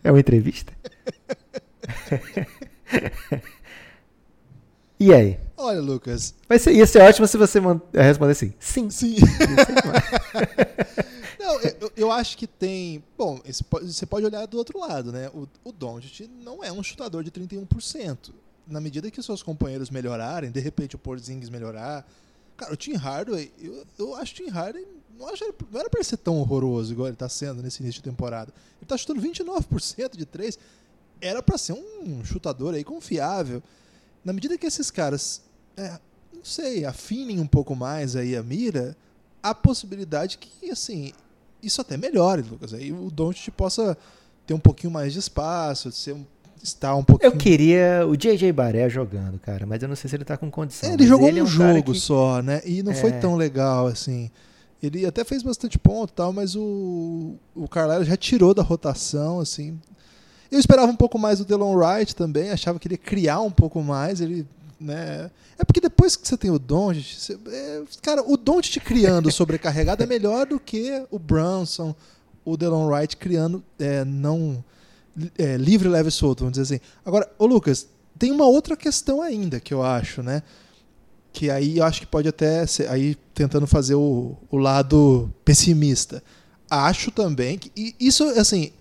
[0.04, 0.74] É uma entrevista?
[5.00, 5.40] e aí?
[5.56, 8.52] Olha, Lucas, ser, ia ser ótimo se você man- responder assim.
[8.60, 8.90] Sim.
[8.90, 9.18] sim.
[11.40, 13.04] Não, eu- eu, acho que tem.
[13.18, 13.40] Bom,
[13.82, 15.30] você pode olhar do outro lado, né?
[15.30, 18.32] O, o Doncic não é um chutador de 31%.
[18.68, 22.08] Na medida que os seus companheiros melhorarem, de repente o Porzingis melhorar.
[22.62, 24.88] Cara, o Tim Hardaway, eu, eu acho o Tim Hardaway.
[25.18, 28.08] Não, acho, não era ele ser tão horroroso igual ele tá sendo nesse início de
[28.08, 28.54] temporada.
[28.78, 30.60] Ele tá chutando 29% de 3.
[31.20, 33.64] Era pra ser um chutador aí confiável.
[34.24, 35.42] Na medida que esses caras,
[35.76, 36.00] é,
[36.32, 38.96] não sei, afinem um pouco mais aí a mira,
[39.42, 41.14] há possibilidade que, assim,
[41.64, 42.76] isso até melhore, Lucas.
[42.76, 43.98] Aí o Doncic possa
[44.46, 46.24] ter um pouquinho mais de espaço, ser um,
[46.64, 47.32] estar um pouquinho...
[47.32, 50.50] Eu queria o JJ Baré jogando, cara, mas eu não sei se ele tá com
[50.52, 50.90] condição.
[50.90, 52.62] É, ele jogou ele é um jogo que- só, né?
[52.66, 53.20] E não foi É.
[53.20, 54.30] tão legal, assim.
[54.82, 59.40] Ele até fez bastante ponto e tal, mas o, o Carlisle já tirou da rotação,
[59.40, 59.80] assim.
[60.52, 63.52] Eu esperava um pouco mais do Delon Wright também, achava que ele ia criar um
[63.52, 64.46] pouco mais, ele,
[64.80, 65.30] né?
[65.58, 70.02] É porque depois que você tem o Doncic, você- é, cara, o Doncic criando sobrecarregado
[70.04, 71.96] é melhor do que o Brunson,
[72.44, 74.64] o Delon Wright criando é, não
[75.38, 76.84] é, livre, leve e solto, vamos dizer assim.
[77.06, 77.88] Agora, ô Lucas,
[78.18, 80.44] tem uma outra questão ainda que eu acho, né?
[81.34, 86.24] Que aí eu acho que pode até ser, aí tentando fazer o, o lado pessimista.
[86.70, 88.72] Acho também que e isso assim,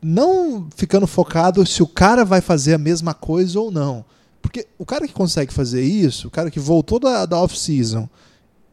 [0.00, 4.04] não ficando focado se o cara vai fazer a mesma coisa ou não.
[4.40, 8.08] Porque o cara que consegue fazer isso, o cara que voltou da, da off-season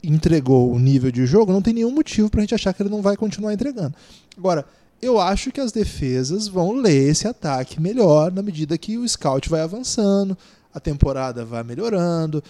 [0.03, 3.01] entregou o nível de jogo, não tem nenhum motivo pra gente achar que ele não
[3.01, 3.93] vai continuar entregando.
[4.37, 4.65] Agora,
[5.01, 9.49] eu acho que as defesas vão ler esse ataque melhor na medida que o scout
[9.49, 10.37] vai avançando,
[10.73, 12.43] a temporada vai melhorando,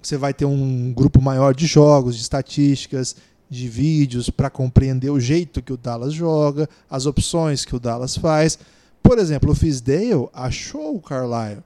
[0.00, 3.14] você vai ter um grupo maior de jogos, de estatísticas,
[3.48, 8.16] de vídeos para compreender o jeito que o Dallas joga, as opções que o Dallas
[8.16, 8.58] faz.
[9.02, 11.62] Por exemplo, o Fisdale achou o Carlisle.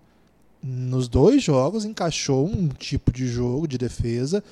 [0.62, 4.42] Nos dois jogos encaixou um tipo de jogo de defesa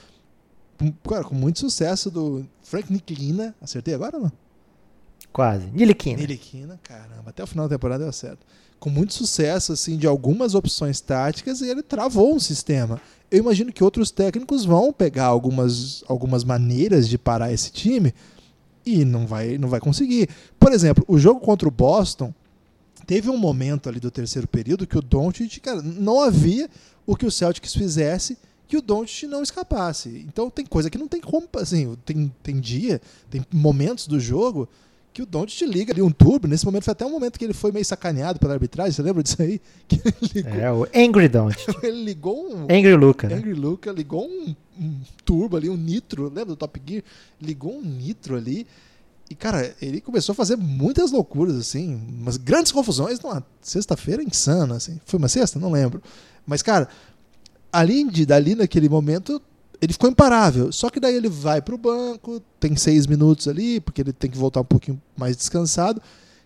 [0.79, 3.55] com, cara, com muito sucesso do Frank Niklina.
[3.61, 4.33] Acertei agora ou não?
[5.35, 5.67] Quase.
[5.73, 6.17] Niliquina.
[6.17, 8.47] Niliquina, caramba, até o final da temporada deu certo.
[8.79, 13.01] Com muito sucesso, assim, de algumas opções táticas e ele travou um sistema.
[13.33, 18.15] Eu imagino que outros técnicos vão pegar algumas, algumas maneiras de parar esse time
[18.87, 20.29] e não vai, não vai conseguir.
[20.57, 22.33] Por exemplo, o jogo contra o Boston
[23.05, 26.71] teve um momento ali do terceiro período que o Doncic, cara, não havia
[27.05, 30.25] o que o Celtics fizesse que o Doncic não escapasse.
[30.29, 34.69] Então tem coisa que não tem como, assim, tem, tem dia, tem momentos do jogo
[35.15, 36.49] que o Doncic liga ali um turbo.
[36.49, 38.91] Nesse momento foi até um momento que ele foi meio sacaneado pela arbitragem.
[38.91, 39.61] Você lembra disso aí?
[39.87, 40.03] Que
[40.35, 41.73] ligou, é, o Angry Doncic.
[41.85, 42.65] ele ligou um...
[42.65, 43.29] Angry Luca.
[43.29, 43.37] Né?
[43.37, 46.25] Angry Luca ligou um, um, turbo ali, um nitro.
[46.25, 47.05] Lembra do Top Gear?
[47.41, 48.67] Ligou um nitro ali.
[49.31, 51.95] E, cara, ele começou a fazer muitas loucuras, assim.
[51.95, 55.01] Umas grandes confusões numa sexta-feira insana, assim.
[55.07, 55.61] Foi uma sexta?
[55.61, 56.03] Não lembro.
[56.45, 56.89] Mas, cara,
[57.73, 59.41] além de dali naquele momento
[59.85, 60.73] ele ficou imparável.
[60.73, 64.31] Só que daí ele vai para o banco, tem seis minutos ali, porque ele tem
[64.31, 66.01] que voltar um pouquinho mais descansado.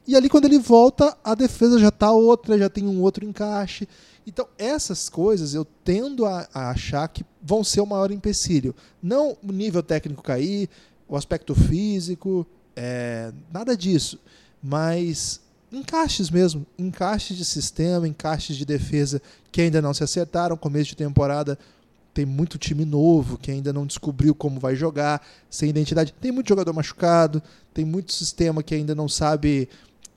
[0.07, 3.87] E ali, quando ele volta, a defesa já está outra, já tem um outro encaixe.
[4.27, 8.75] Então, essas coisas eu tendo a, a, achar que vão ser o maior empecilho.
[9.03, 10.69] Não o nível técnico cair,
[11.07, 14.19] o aspecto físico, é, nada disso.
[14.63, 19.21] Mas encaixes mesmo, encaixes de sistema, encaixes de defesa
[19.53, 20.57] que ainda não se acertaram.
[20.57, 21.59] Começo de temporada
[22.19, 26.13] tem muito time novo que ainda não descobriu como vai jogar, sem identidade.
[26.21, 27.41] Tem muito jogador machucado,
[27.73, 29.69] tem muito sistema que ainda não sabe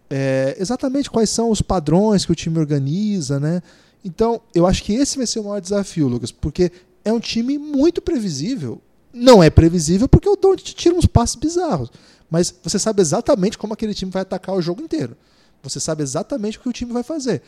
[0.10, 3.62] é, exatamente quais são os padrões que o time organiza, né?
[4.04, 6.72] Então, eu acho que esse vai ser o maior desafio, Lucas, porque
[7.06, 8.82] é um time muito previsível.
[9.14, 11.92] Não é previsível porque o Don't tira uns passos bizarros,
[12.32, 15.16] mas você sabe exatamente como aquele time vai atacar o jogo inteiro.
[15.62, 17.44] Você sabe exatamente o que o time vai fazer.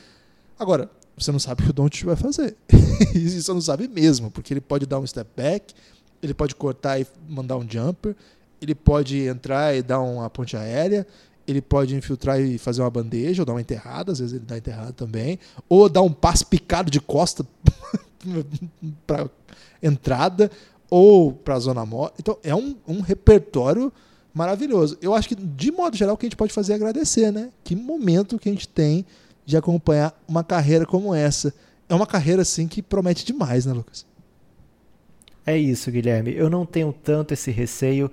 [0.59, 2.55] Agora, você não sabe o que o Doncic vai fazer.
[3.13, 5.73] e você não sabe mesmo, porque ele pode dar um step back,
[6.21, 8.15] ele pode cortar e mandar um jumper,
[8.61, 11.05] ele pode entrar e dar uma ponte aérea,
[11.45, 14.57] ele pode infiltrar e fazer uma bandeja, ou dar uma enterrada, às vezes ele dá
[14.57, 15.37] enterrada também,
[15.67, 17.45] ou dar um passe picado de costa
[19.05, 19.29] para
[19.81, 20.49] entrada,
[20.89, 22.15] ou para a zona morta.
[22.19, 23.91] Então é um, um repertório
[24.33, 24.97] maravilhoso.
[25.01, 27.49] Eu acho que, de modo geral, o que a gente pode fazer é agradecer, né?
[27.63, 29.05] Que momento que a gente tem
[29.45, 31.53] de acompanhar uma carreira como essa.
[31.87, 34.05] É uma carreira assim que promete demais, né, Lucas?
[35.45, 36.33] É isso, Guilherme.
[36.33, 38.09] Eu não tenho tanto esse receio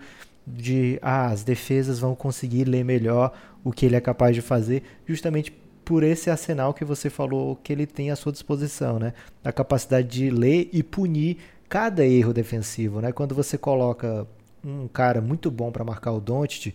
[0.46, 4.82] de ah, as defesas vão conseguir ler melhor o que ele é capaz de fazer,
[5.06, 5.52] justamente
[5.84, 9.12] por esse arsenal que você falou que ele tem à sua disposição, né?
[9.44, 13.12] A capacidade de ler e punir cada erro defensivo, né?
[13.12, 14.26] Quando você coloca
[14.64, 16.74] um cara muito bom para marcar o Doncic,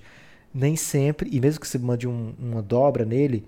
[0.53, 3.45] nem sempre, e mesmo que você mande um, uma dobra nele,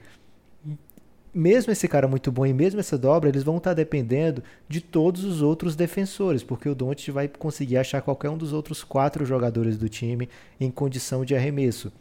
[1.37, 5.23] mesmo esse cara muito bom e mesmo essa dobra, eles vão estar dependendo de todos
[5.23, 9.77] os outros defensores, porque o Doncic vai conseguir achar qualquer um dos outros quatro jogadores
[9.77, 10.27] do time
[10.59, 11.93] em condição de arremesso.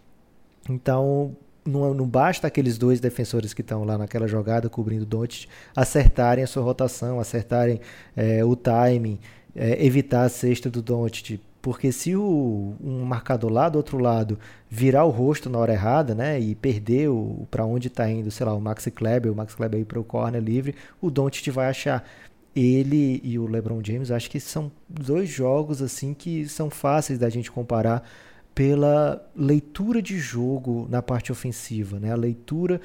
[0.71, 5.49] Então, não, não basta aqueles dois defensores que estão lá naquela jogada cobrindo o Doncic
[5.75, 7.79] acertarem a sua rotação, acertarem
[8.17, 9.19] é, o timing,
[9.55, 14.39] é, evitar a cesta do Doncic porque se o, um marcador lá do outro lado
[14.71, 18.47] virar o rosto na hora errada, né, e perder o para onde está indo, sei
[18.47, 21.67] lá, o Max Kleber, o Max Kleber ir para o corner livre, o Doncic vai
[21.69, 22.09] achar
[22.55, 27.29] ele e o LeBron James, acho que são dois jogos assim que são fáceis da
[27.29, 28.09] gente comparar
[28.55, 32.13] pela leitura de jogo na parte ofensiva, né?
[32.13, 32.81] A leitura,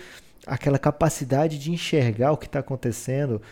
[0.48, 3.44] aquela capacidade de enxergar o que está acontecendo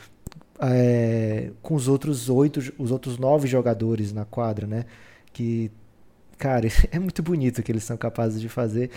[0.59, 4.85] é, com os outros oito, os outros nove jogadores na quadra, né?
[5.33, 5.71] Que,
[6.37, 8.89] cara, é muito bonito o que eles são capazes de fazer.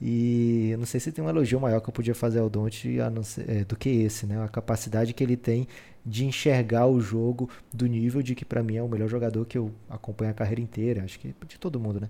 [0.00, 2.98] E eu não sei se tem um elogio maior que eu podia fazer ao Don't
[3.46, 4.42] é, do que esse, né?
[4.42, 5.68] A capacidade que ele tem
[6.04, 9.58] de enxergar o jogo do nível de que para mim é o melhor jogador que
[9.58, 12.08] eu acompanho a carreira inteira, acho que de todo mundo, né?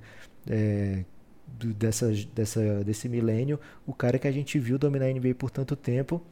[0.48, 1.04] É,
[1.58, 5.50] do, dessa, dessa, desse milênio, o cara que a gente viu dominar a NBA por
[5.50, 6.22] tanto tempo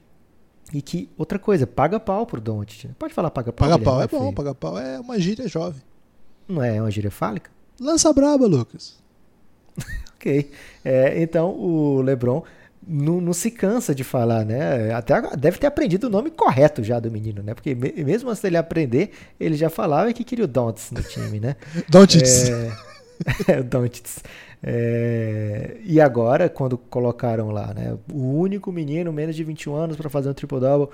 [0.73, 2.89] e que, outra coisa, paga pau pro Don't.
[2.99, 3.69] Pode falar paga pau?
[3.69, 5.83] Paga pau é, é bom, paga pau é uma gíria jovem.
[6.49, 7.51] Não é uma gíria fálica?
[7.81, 8.97] Lança braba, Lucas.
[10.17, 10.51] ok.
[10.85, 12.43] É, então o LeBron
[12.87, 14.93] não, não, se cansa de falar, né?
[14.95, 17.53] Até deve ter aprendido o nome correto já do menino, né?
[17.53, 21.57] Porque mesmo antes dele aprender, ele já falava que queria o Don'ts no time, né?
[21.89, 22.49] Don'ts.
[23.47, 24.21] É, Don'ts.
[24.63, 27.97] É, e agora, quando colocaram lá, né?
[28.13, 30.89] O único menino menos de 21 anos para fazer um triple-double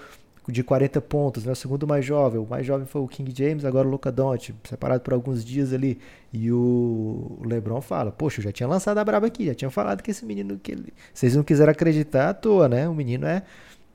[0.49, 1.53] de 40 pontos, né?
[1.53, 4.55] O segundo mais jovem, o mais jovem foi o King James, agora o Luca Doncic,
[4.65, 5.99] separado por alguns dias ali.
[6.33, 10.03] E o LeBron fala: "Poxa, eu já tinha lançado a braba aqui, já tinha falado
[10.03, 10.93] que esse menino que ele...
[11.13, 12.89] vocês não quiseram acreditar à toa, né?
[12.89, 13.43] O menino é,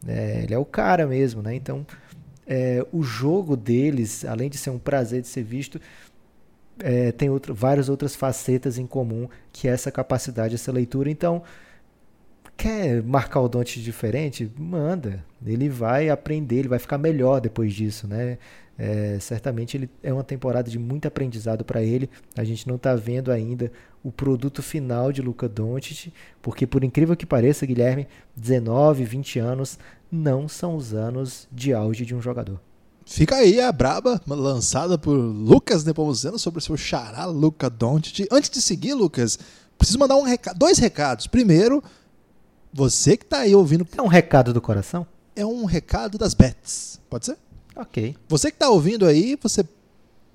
[0.07, 1.53] é ele é o cara mesmo, né?
[1.53, 1.85] Então,
[2.47, 5.79] é, o jogo deles, além de ser um prazer de ser visto,
[6.79, 11.11] é, tem outro, várias outras facetas em comum que é essa capacidade, essa leitura.
[11.11, 11.43] Então,
[12.59, 14.51] quer marcar o Don't diferente?
[14.57, 15.23] Manda.
[15.45, 18.37] Ele vai aprender, ele vai ficar melhor depois disso, né?
[18.77, 22.09] É, certamente ele é uma temporada de muito aprendizado para ele.
[22.37, 23.71] A gente não está vendo ainda
[24.03, 29.79] o produto final de Luca Doncic, porque por incrível que pareça, Guilherme, 19, 20 anos
[30.11, 32.59] não são os anos de auge de um jogador.
[33.05, 38.27] Fica aí a braba lançada por Lucas Nepomuceno sobre o seu xará Luca Doncic.
[38.31, 39.39] Antes de seguir, Lucas,
[39.77, 41.25] preciso mandar um recado, dois recados.
[41.25, 41.83] Primeiro,
[42.73, 43.87] você que está aí ouvindo.
[43.97, 45.05] É um recado do coração?
[45.35, 46.99] É um recado das bets.
[47.09, 47.37] Pode ser?
[47.75, 48.15] Ok.
[48.27, 49.65] Você que está ouvindo aí, você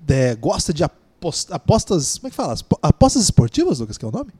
[0.07, 2.17] é, gosta de apostas.
[2.17, 2.55] Como é que fala?
[2.81, 4.31] Apostas esportivas, Lucas, que é o nome?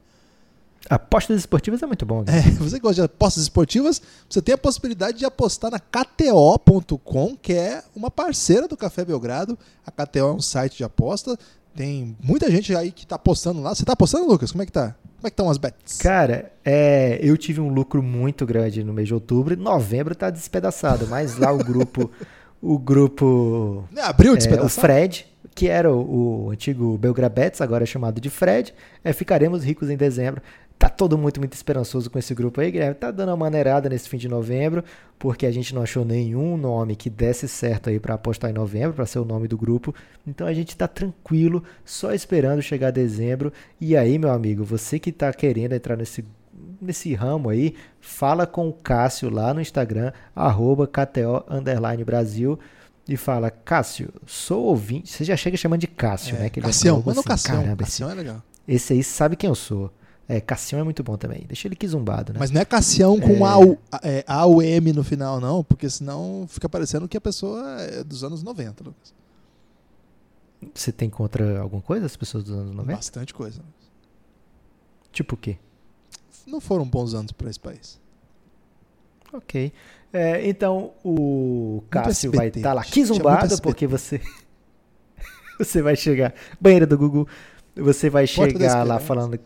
[0.88, 2.22] Apostas esportivas é muito bom.
[2.22, 2.38] Né?
[2.38, 7.36] É, você que gosta de apostas esportivas, você tem a possibilidade de apostar na KTO.com,
[7.36, 9.58] que é uma parceira do Café Belgrado.
[9.84, 11.38] A KTO é um site de aposta.
[11.74, 13.74] Tem muita gente aí que está apostando lá.
[13.74, 14.52] Você está apostando, Lucas?
[14.52, 14.94] Como é que tá?
[15.26, 15.98] Como é que estão as bets?
[15.98, 19.56] Cara, é, eu tive um lucro muito grande no mês de outubro.
[19.56, 22.10] Novembro está despedaçado, mas lá o grupo,
[22.62, 27.86] o grupo, é, abriu é, o Fred, que era o, o antigo Belgrabets, agora é
[27.86, 28.72] chamado de Fred,
[29.02, 30.40] é, ficaremos ricos em dezembro.
[30.78, 32.94] Tá todo muito, muito esperançoso com esse grupo aí, Guilherme.
[32.94, 34.84] Tá dando uma maneirada nesse fim de novembro,
[35.18, 38.92] porque a gente não achou nenhum nome que desse certo aí para apostar em novembro,
[38.92, 39.94] para ser o nome do grupo.
[40.26, 43.52] Então a gente tá tranquilo, só esperando chegar dezembro.
[43.80, 46.24] E aí, meu amigo, você que tá querendo entrar nesse
[46.80, 51.44] nesse ramo aí, fala com o Cássio lá no Instagram, arroba KTO
[52.04, 52.58] Brasil,
[53.08, 55.12] e fala, Cássio, sou ouvinte.
[55.12, 56.50] Você já chega chamando de Cássio, é, né?
[56.50, 57.56] Que Cassião, manda assim, Cassião.
[57.56, 58.42] Caramba, Cassião é legal.
[58.66, 59.92] Esse aí sabe quem eu sou.
[60.28, 61.44] É, Cassião é muito bom também.
[61.46, 62.38] Deixa ele que zumbado, né?
[62.38, 63.46] Mas não é Cassião com
[64.02, 64.18] é...
[64.18, 68.02] é A, o M no final, não, porque senão fica parecendo que a pessoa é
[68.02, 69.14] dos anos 90, Lucas.
[70.74, 72.96] Você tem contra alguma coisa as pessoas dos anos 90?
[72.96, 73.60] Bastante coisa.
[75.12, 75.58] Tipo o quê?
[76.44, 78.00] Não foram bons anos para esse país.
[79.32, 79.72] Ok.
[80.12, 84.20] É, então o Cássio vai estar tá lá que zumbado, porque você.
[85.58, 86.34] você vai chegar.
[86.60, 87.28] Banheira do Google.
[87.76, 89.38] Você vai Porta chegar lá falando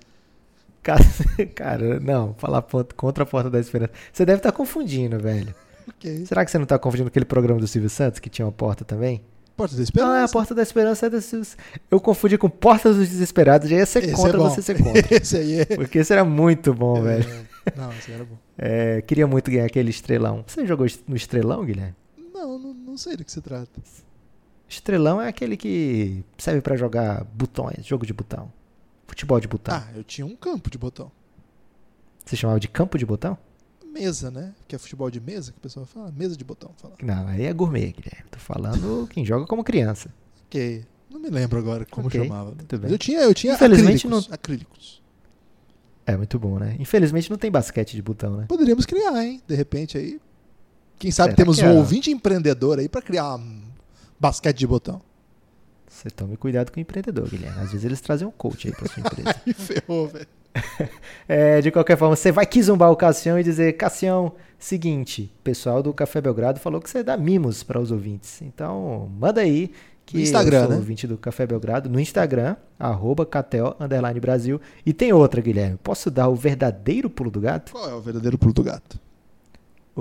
[1.54, 2.64] Cara, não, falar
[2.96, 3.92] contra a Porta da Esperança.
[4.12, 5.54] Você deve estar tá confundindo, velho.
[5.96, 6.24] Okay.
[6.26, 8.84] Será que você não está confundindo aquele programa do Silvio Santos que tinha uma porta
[8.84, 9.22] também?
[9.56, 10.12] Porta da Esperança?
[10.12, 11.46] Ah, a Porta da Esperança é Silvio
[11.90, 13.68] Eu confundi com Porta dos Desesperados.
[13.68, 15.04] Já ia ser esse contra é você ser contra.
[15.14, 15.64] esse aí é.
[15.66, 17.46] Porque esse era muito bom, é, velho.
[17.76, 18.38] Não, esse era bom.
[18.62, 20.44] É, queria muito ganhar aquele estrelão.
[20.46, 21.94] Você jogou no estrelão, Guilherme?
[22.34, 23.70] Não, não, não sei do que se trata.
[24.68, 28.52] Estrelão é aquele que serve para jogar botões, jogo de botão.
[29.10, 29.74] Futebol de botão.
[29.74, 31.10] Ah, eu tinha um campo de botão.
[32.24, 33.36] Você chamava de campo de botão?
[33.92, 34.54] Mesa, né?
[34.68, 36.12] Que é futebol de mesa que o pessoal fala.
[36.16, 36.70] Mesa de botão.
[36.76, 36.94] Fala.
[37.02, 38.30] Não, aí é gourmet, Guilherme.
[38.30, 40.14] Tô falando quem joga como criança.
[40.46, 40.84] Ok.
[41.10, 42.52] Não me lembro agora como okay, chamava.
[42.68, 42.92] Tudo bem.
[42.92, 44.34] eu tinha, eu tinha Infelizmente acrílicos, não...
[44.34, 45.02] acrílicos.
[46.06, 46.76] É muito bom, né?
[46.78, 48.44] Infelizmente não tem basquete de botão, né?
[48.48, 49.42] Poderíamos criar, hein?
[49.44, 50.20] De repente aí.
[51.00, 51.72] Quem sabe Será temos um é?
[51.72, 53.60] ouvinte empreendedor aí para criar um
[54.20, 55.02] basquete de botão.
[56.00, 57.60] Você tome cuidado com o empreendedor, Guilherme.
[57.60, 59.34] Às vezes eles trazem um coach aí pra sua empresa.
[59.54, 60.26] Ferrou, velho.
[61.28, 65.82] é, de qualquer forma, você vai quizumbar o Cassião e dizer: Cassião, seguinte, o pessoal
[65.82, 68.40] do Café Belgrado falou que você dá mimos para os ouvintes.
[68.40, 69.72] Então, manda aí
[70.06, 70.76] que no Instagram, eu sou né?
[70.76, 73.76] ouvinte do Café Belgrado no Instagram, arroba KTO,
[74.22, 74.58] Brasil.
[74.86, 75.78] E tem outra, Guilherme.
[75.84, 77.72] Posso dar o verdadeiro pulo do gato?
[77.72, 78.98] Qual é o verdadeiro pulo do gato?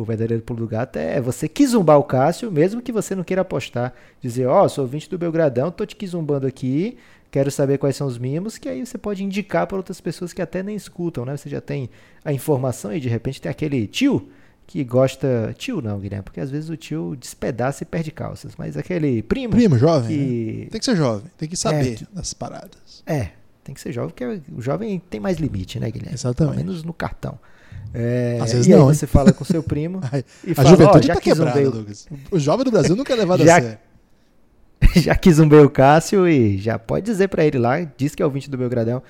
[0.01, 3.41] O verdadeiro pulo do gato é você quizumbar o Cássio, mesmo que você não queira
[3.41, 3.93] apostar.
[4.21, 6.97] Dizer, ó, oh, sou ouvinte do Belgradão, tô te quizumbando aqui,
[7.31, 10.41] quero saber quais são os mimos, que aí você pode indicar para outras pessoas que
[10.41, 11.37] até nem escutam, né?
[11.37, 11.89] Você já tem
[12.23, 14.29] a informação e de repente tem aquele tio
[14.65, 15.53] que gosta.
[15.57, 19.53] Tio não, Guilherme, porque às vezes o tio despedaça e perde calças, mas aquele primo.
[19.53, 20.17] Primo, jovem.
[20.17, 20.57] Que...
[20.63, 20.67] Né?
[20.71, 22.07] Tem que ser jovem, tem que saber é, que...
[22.13, 23.03] das paradas.
[23.05, 23.29] É,
[23.63, 26.13] tem que ser jovem, porque o jovem tem mais limite, né, Guilherme?
[26.13, 26.55] Exatamente.
[26.55, 27.39] Pelo menos no cartão.
[27.93, 28.87] É, Às vezes e não.
[28.87, 29.99] aí você fala com seu primo
[30.45, 32.07] e a fala, juventude já tá quebrada, Douglas.
[32.31, 33.77] O jovem do Brasil nunca é levado já, a sério.
[34.95, 38.25] Já quis zumbar o Cássio e já pode dizer para ele lá, diz que é
[38.25, 39.03] o 20 do Belgradão.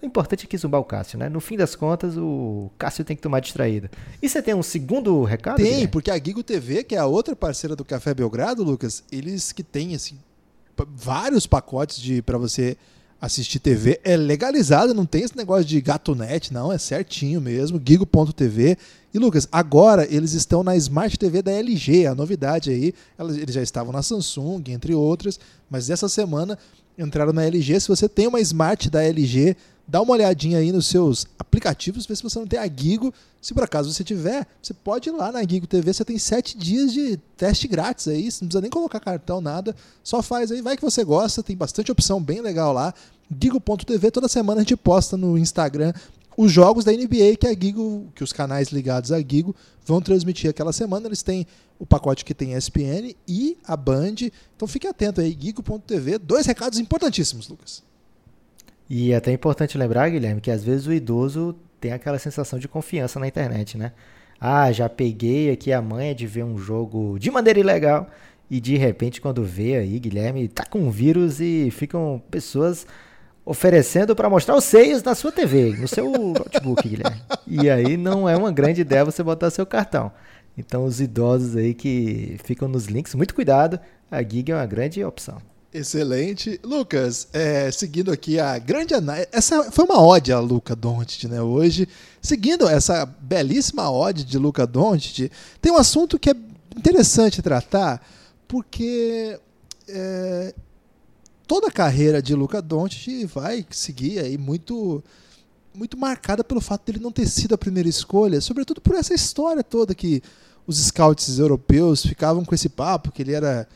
[0.00, 1.28] O importante é que zumbar o Cássio, né?
[1.28, 3.90] No fim das contas, o Cássio tem que tomar distraída.
[4.22, 5.56] E você tem um segundo recado?
[5.56, 5.88] Tem, Guilherme?
[5.88, 9.62] porque a Gigo TV, que é a outra parceira do Café Belgrado, Lucas, eles que
[9.62, 10.18] têm assim
[10.94, 12.76] vários pacotes de para você
[13.20, 17.80] assistir TV é legalizado, não tem esse negócio de gato net, não, é certinho mesmo,
[17.84, 18.76] gigo.tv.
[19.12, 23.62] E Lucas, agora eles estão na Smart TV da LG, a novidade aí, eles já
[23.62, 25.40] estavam na Samsung, entre outras,
[25.70, 26.58] mas essa semana
[26.98, 27.80] entraram na LG.
[27.80, 29.56] Se você tem uma Smart da LG,
[29.86, 33.12] dá uma olhadinha aí nos seus aplicativos, ver se você não tem a Gigo.
[33.40, 36.56] Se por acaso você tiver, você pode ir lá na Gigo TV, você tem sete
[36.56, 39.74] dias de teste grátis aí, você não precisa nem colocar cartão, nada.
[40.02, 42.92] Só faz aí, vai que você gosta, tem bastante opção bem legal lá.
[43.30, 45.92] Gigo.tv, toda semana a gente posta no Instagram
[46.36, 50.50] os jogos da NBA que a Gigo, que os canais ligados à Gigo vão transmitir
[50.50, 51.06] aquela semana.
[51.06, 51.46] Eles têm
[51.78, 54.16] o pacote que tem ESPN e a Band.
[54.54, 56.18] Então fique atento aí, gigo.tv.
[56.18, 57.82] Dois recados importantíssimos, Lucas.
[58.88, 62.68] E é até importante lembrar, Guilherme, que às vezes o idoso tem aquela sensação de
[62.68, 63.92] confiança na internet, né?
[64.40, 68.08] Ah, já peguei aqui a manha de ver um jogo de maneira ilegal
[68.50, 72.86] e de repente quando vê aí, Guilherme, tá com um vírus e ficam pessoas
[73.44, 77.22] oferecendo para mostrar os seios na sua TV, no seu notebook, Guilherme.
[77.46, 80.12] E aí não é uma grande ideia você botar seu cartão.
[80.58, 83.78] Então os idosos aí que ficam nos links, muito cuidado,
[84.10, 85.38] a Gig é uma grande opção.
[85.76, 86.58] Excelente.
[86.64, 89.28] Lucas, é, seguindo aqui a grande análise.
[89.30, 91.42] Essa foi uma ode a Luca Doncic, né?
[91.42, 91.86] Hoje,
[92.22, 96.34] seguindo essa belíssima ode de Luca Doncic, tem um assunto que é
[96.74, 98.02] interessante tratar,
[98.48, 99.38] porque
[99.86, 100.54] é,
[101.46, 105.04] toda a carreira de Luca Doncic vai seguir aí muito
[105.74, 109.62] muito marcada pelo fato dele não ter sido a primeira escolha, sobretudo por essa história
[109.62, 110.22] toda que
[110.66, 113.68] os scouts europeus ficavam com esse papo que ele era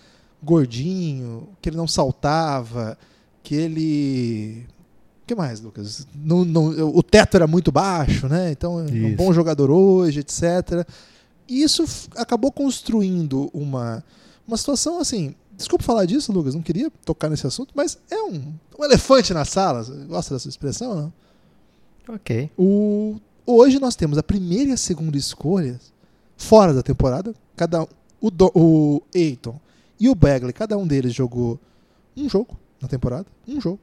[0.43, 2.97] gordinho, que ele não saltava,
[3.43, 4.67] que ele.
[5.23, 6.07] O que mais, Lucas?
[6.15, 8.51] Não, não, o teto era muito baixo, né?
[8.51, 10.87] Então, é um bom jogador hoje, etc.
[11.49, 11.85] E isso
[12.17, 14.05] acabou construindo uma,
[14.47, 15.35] uma situação assim.
[15.57, 19.45] Desculpa falar disso, Lucas, não queria tocar nesse assunto, mas é um, um elefante na
[19.45, 19.85] sala.
[20.09, 21.13] Gosta dessa expressão, não?
[22.15, 22.51] Ok.
[22.57, 25.93] O, hoje nós temos a primeira e a segunda escolhas
[26.37, 27.35] fora da temporada.
[27.57, 27.83] Cada
[28.21, 29.61] o, o Eiton
[30.01, 31.61] e o Bagley, cada um deles jogou
[32.17, 33.79] um jogo na temporada, um jogo.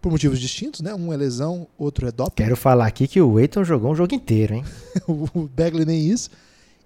[0.00, 0.94] Por motivos distintos, né?
[0.94, 2.42] Um é lesão, outro é doping.
[2.42, 4.64] Quero falar aqui que o Eiton jogou um jogo inteiro, hein?
[5.06, 6.30] o Bagley nem isso.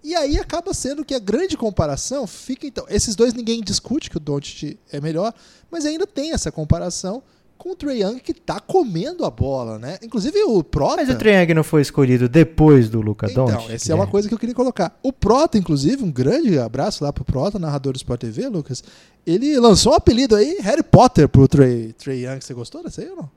[0.03, 2.85] E aí acaba sendo que a grande comparação fica então.
[2.89, 5.33] Esses dois ninguém discute que o Doncic é melhor,
[5.71, 7.23] mas ainda tem essa comparação
[7.57, 9.99] com o Trae Young que tá comendo a bola, né?
[10.03, 10.97] Inclusive o Prota...
[10.97, 13.71] Mas o Trae Young não foi escolhido depois do Luca então, Doncic?
[13.73, 14.99] essa é uma coisa que eu queria colocar.
[15.03, 18.83] O Prota, inclusive, um grande abraço lá pro Prota, narrador do Sport TV, Lucas.
[19.27, 22.41] Ele lançou um apelido aí, Harry Potter, pro Trae, Trae Young.
[22.41, 23.31] Você gostou dessa aí ou não?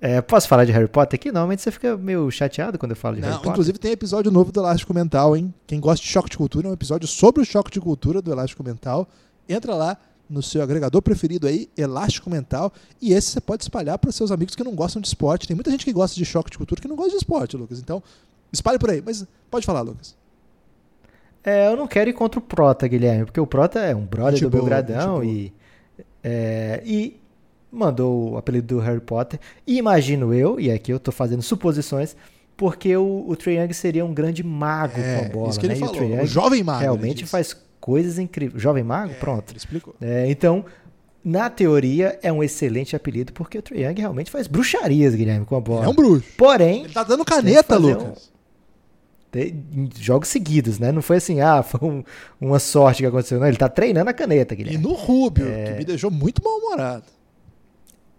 [0.00, 1.32] É, posso falar de Harry Potter aqui?
[1.32, 3.52] Normalmente você fica meio chateado quando eu falo de não, Harry Potter.
[3.52, 5.52] Inclusive tem episódio novo do Elástico Mental, hein?
[5.66, 8.30] Quem gosta de choque de cultura, é um episódio sobre o choque de cultura do
[8.30, 9.08] Elástico Mental.
[9.48, 9.96] Entra lá,
[10.28, 14.54] no seu agregador preferido aí, Elástico Mental, e esse você pode espalhar para seus amigos
[14.54, 15.46] que não gostam de esporte.
[15.46, 17.78] Tem muita gente que gosta de choque de cultura que não gosta de esporte, Lucas.
[17.78, 18.02] Então,
[18.52, 19.02] espalhe por aí.
[19.04, 20.14] Mas pode falar, Lucas.
[21.42, 24.32] É, eu não quero ir contra o Prota, Guilherme, porque o Prota é um brother
[24.32, 25.52] gente do boa, Belgradão e,
[26.22, 27.18] é, e
[27.72, 29.40] mandou o apelido do Harry Potter.
[29.66, 32.16] E imagino eu, e aqui eu estou fazendo suposições,
[32.56, 35.50] porque o, o Trae Young seria um grande mago é, com a bola.
[35.50, 35.74] Isso que né?
[35.74, 36.80] ele falou, o, o jovem mago.
[36.80, 38.60] Realmente faz coisas incríveis.
[38.60, 39.12] Jovem Mago?
[39.12, 39.56] É, Pronto.
[39.56, 39.94] Explicou.
[40.00, 40.64] É, então,
[41.24, 45.56] na teoria, é um excelente apelido, porque o Trae Young realmente faz bruxarias, Guilherme, com
[45.56, 45.84] a bola.
[45.84, 46.24] é um bruxo.
[46.36, 46.84] Porém.
[46.84, 48.30] Ele tá dando caneta, Lucas.
[49.34, 49.88] Um...
[49.98, 50.90] Jogos seguidos, né?
[50.90, 52.02] Não foi assim, ah, foi um,
[52.40, 53.38] uma sorte que aconteceu.
[53.38, 54.78] Não, ele tá treinando a caneta, Guilherme.
[54.78, 55.64] E no Rubio, é...
[55.64, 57.04] que me deixou muito mal-humorado.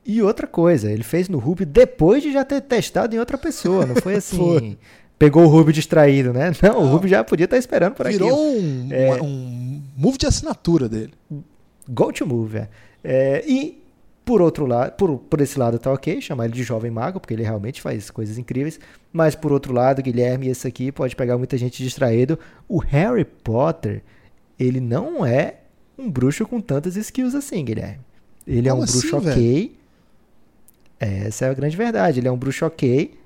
[0.06, 3.86] E outra coisa, ele fez no Rubio depois de já ter testado em outra pessoa.
[3.86, 4.38] Não foi assim.
[4.38, 4.78] foi
[5.20, 6.52] pegou o Rubio distraído, né?
[6.64, 8.18] Não, Não, o Rubio já podia estar esperando por aqui.
[8.18, 11.14] Virou um, é, um move de assinatura dele.
[11.88, 12.70] Go to move, é.
[13.04, 13.44] é.
[13.46, 13.84] e
[14.24, 17.34] por outro lado, por, por esse lado tá ok, chamar ele de jovem mago, porque
[17.34, 18.80] ele realmente faz coisas incríveis.
[19.12, 22.40] Mas por outro lado, Guilherme, esse aqui pode pegar muita gente distraído.
[22.68, 24.04] O Harry Potter,
[24.58, 25.56] ele não é
[25.98, 28.00] um bruxo com tantas skills assim, Guilherme.
[28.48, 29.76] Ele Como é um bruxo assim, ok.
[31.00, 32.20] Essa é a grande verdade.
[32.20, 33.20] Ele é um bruxo ok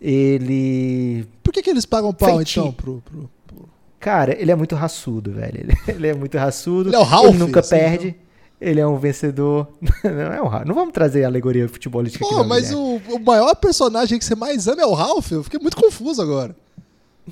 [0.00, 1.26] ele.
[1.42, 2.58] Por que, que eles pagam pau, Feiti.
[2.58, 3.68] então, pro, pro, pro,
[3.98, 5.60] Cara, ele é muito raçudo, velho.
[5.60, 6.90] Ele, ele é muito raçudo.
[6.90, 8.08] Ele é o Ralph, Ele nunca assim, perde.
[8.08, 8.28] Então.
[8.60, 9.68] Ele é um vencedor.
[10.02, 10.66] Não é um Ralph.
[10.66, 14.34] Não vamos trazer alegoria futebolística Pô, aqui, não, mas o, o, maior personagem que você
[14.34, 15.30] mais ama é o Ralph?
[15.30, 16.56] Eu fiquei muito confuso agora.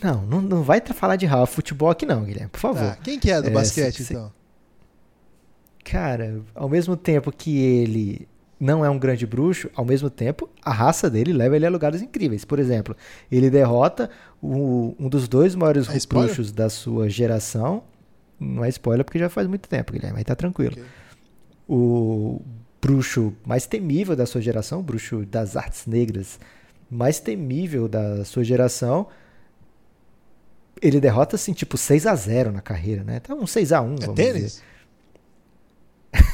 [0.00, 2.90] Não, não, não vai falar de Ralph futebol aqui não, Guilherme, por favor.
[2.90, 4.30] Tá, quem que é do é, basquete, se, então?
[5.82, 8.28] Cara, ao mesmo tempo que ele
[8.58, 12.00] não é um grande bruxo, ao mesmo tempo, a raça dele leva ele a lugares
[12.00, 12.44] incríveis.
[12.44, 12.96] Por exemplo,
[13.30, 14.10] ele derrota
[14.42, 17.82] o, um dos dois maiores é bruxos da sua geração.
[18.40, 20.72] Não é spoiler porque já faz muito tempo, Guilherme, mas tá tranquilo.
[20.72, 20.84] Okay.
[21.68, 22.40] O
[22.80, 26.38] bruxo mais temível da sua geração, o bruxo das artes negras
[26.90, 29.08] mais temível da sua geração,
[30.80, 33.16] ele derrota assim, tipo 6 a 0 na carreira, né?
[33.16, 34.62] Então um 6 a 1 é tênis?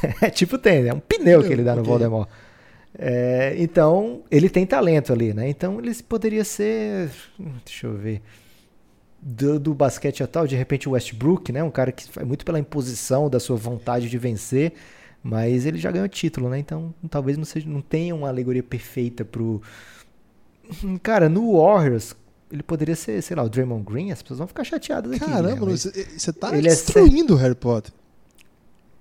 [0.21, 2.27] é tipo tênis, é um pneu que ele dá no Voldemort.
[2.97, 5.49] É, então, ele tem talento ali, né?
[5.49, 7.09] Então, ele poderia ser.
[7.65, 8.21] Deixa eu ver.
[9.19, 11.63] Do, do basquete atual, de repente o Westbrook, né?
[11.63, 14.73] Um cara que faz muito pela imposição da sua vontade de vencer,
[15.23, 16.59] mas ele já ganhou título, né?
[16.59, 19.61] Então, talvez não, seja, não tenha uma alegoria perfeita pro.
[21.01, 22.15] Cara, no Warriors,
[22.51, 25.25] ele poderia ser, sei lá, o Draymond Green, as pessoas vão ficar chateadas aqui.
[25.25, 25.71] Caramba, né?
[25.71, 27.93] você, você tá ele é destruindo o Harry Potter.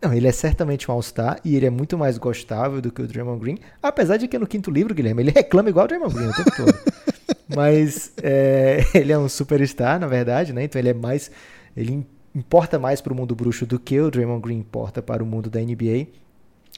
[0.02, 3.06] Não, ele é certamente um All-Star e ele é muito mais gostável do que o
[3.06, 6.28] Draymond Green, apesar de que no quinto livro, Guilherme, ele reclama igual o Draymond Green
[6.28, 6.74] o tempo todo.
[7.54, 10.64] Mas é, ele é um superstar, na verdade, né?
[10.64, 11.30] Então ele é mais.
[11.76, 15.26] Ele importa mais para o mundo bruxo do que o Draymond Green importa para o
[15.26, 16.08] mundo da NBA.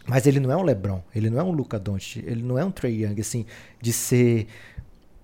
[0.07, 2.65] Mas ele não é um LeBron, ele não é um Luca Doncic, ele não é
[2.65, 3.47] um Trey Young, assim,
[3.81, 4.47] de ser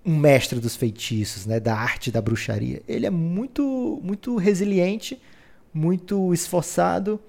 [0.07, 2.80] um mestre dos feitiços, né, da arte da bruxaria.
[2.88, 5.20] Ele é muito, muito resiliente,
[5.74, 7.20] muito esforçado,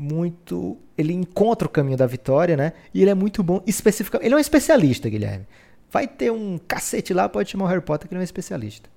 [0.00, 0.78] muito.
[0.96, 2.72] Ele encontra o caminho da vitória, né?
[2.94, 4.26] E ele é muito bom especificamente.
[4.26, 5.46] Ele é um especialista, Guilherme.
[5.90, 8.88] Vai ter um cacete lá, pode chamar o Harry Potter, que ele é um especialista.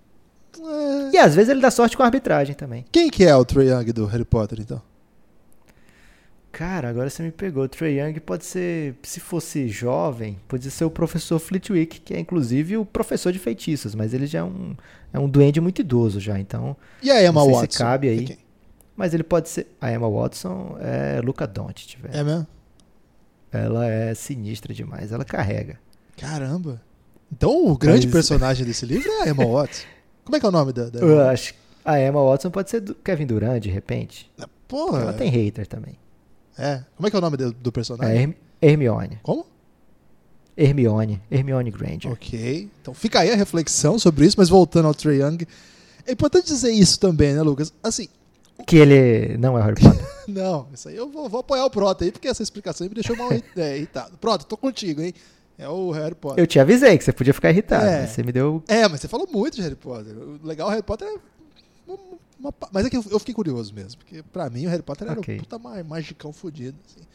[0.58, 1.16] É...
[1.16, 2.86] E às vezes ele dá sorte com a arbitragem também.
[2.92, 4.82] Quem que é o Trae Young do Harry Potter, então?
[6.52, 7.64] Cara, agora você me pegou.
[7.64, 12.20] O Trae Young pode ser, se fosse jovem, pode ser o professor Flitwick, que é
[12.20, 14.76] inclusive o professor de feitiços, mas ele já é um,
[15.12, 16.78] é um duende muito idoso já, então.
[17.02, 17.72] E a Emma Watson?
[17.72, 18.43] Se cabe aí.
[18.96, 19.68] Mas ele pode ser.
[19.82, 22.16] A Emma Watson é Luca Doncic, velho.
[22.16, 22.48] É mesmo?
[23.52, 25.80] Ela é sinistra demais, ela carrega.
[26.18, 26.82] Caramba.
[27.32, 28.14] Então o grande Mas...
[28.14, 29.86] personagem desse livro é a Emma Watson.
[30.24, 32.80] Como é que é o nome da, da Eu acho a Emma Watson pode ser
[32.80, 34.32] do Kevin Durant, de repente.
[34.68, 35.02] Porra.
[35.02, 35.98] Ela tem hater também.
[36.58, 36.84] É.
[36.96, 38.16] Como é que é o nome do, do personagem?
[38.16, 39.20] É Herm Hermione.
[39.22, 39.46] Como?
[40.56, 41.22] Hermione.
[41.30, 42.12] Hermione Granger.
[42.12, 42.70] Ok.
[42.82, 45.46] Então fica aí a reflexão sobre isso, mas voltando ao Trae Young.
[46.06, 47.74] É importante dizer isso também, né, Lucas?
[47.84, 48.08] Assim,
[48.66, 50.06] que ele não é Harry Potter.
[50.28, 53.16] não, isso aí eu vou, vou, apoiar o Proto aí, porque essa explicação me deixou
[53.16, 54.18] mal é, irritado.
[54.18, 55.14] Proto, tô contigo, hein?
[55.58, 56.42] É o Harry Potter.
[56.42, 58.08] Eu te avisei que você podia ficar irritado, é.
[58.08, 58.64] você me deu.
[58.68, 60.16] É, mas você falou muito de Harry Potter.
[60.18, 61.16] O legal, o Harry Potter é.
[61.88, 62.00] Uma,
[62.40, 65.08] uma, mas é que eu, eu, fiquei curioso mesmo, porque pra mim o Harry Potter
[65.08, 65.36] era okay.
[65.36, 66.78] um puta magicão fodido.
[66.86, 67.06] Assim.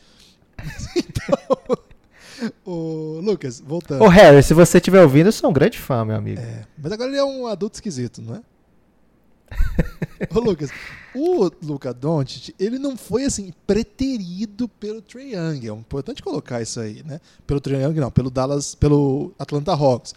[1.08, 1.78] então.
[2.64, 4.02] o Lucas, voltando.
[4.02, 6.40] Ô Harry, se você estiver ouvindo, eu sou um grande fã, meu amigo.
[6.40, 8.42] É, mas agora ele é um adulto esquisito, não é?
[10.34, 10.70] Ô, Lucas,
[11.14, 15.68] o Luca Doncic, ele não foi assim preterido pelo Trae Young.
[15.68, 17.20] É importante colocar isso aí, né?
[17.46, 20.14] Pelo Trae Young não, pelo Dallas, pelo Atlanta Hawks.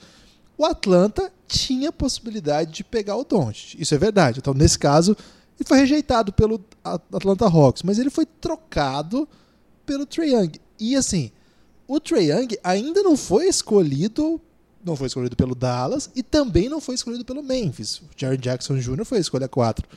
[0.58, 3.80] O Atlanta tinha possibilidade de pegar o Doncic.
[3.80, 4.40] Isso é verdade.
[4.40, 5.16] Então, nesse caso,
[5.60, 9.28] ele foi rejeitado pelo Atlanta Hawks, mas ele foi trocado
[9.86, 10.52] pelo Trae Young.
[10.80, 11.32] E assim,
[11.88, 14.42] o Trae Young ainda não foi escolhido
[14.84, 18.00] não foi escolhido pelo Dallas e também não foi escolhido pelo Memphis.
[18.00, 19.06] O Jerry Jackson Jr.
[19.06, 19.88] foi a escolha 4.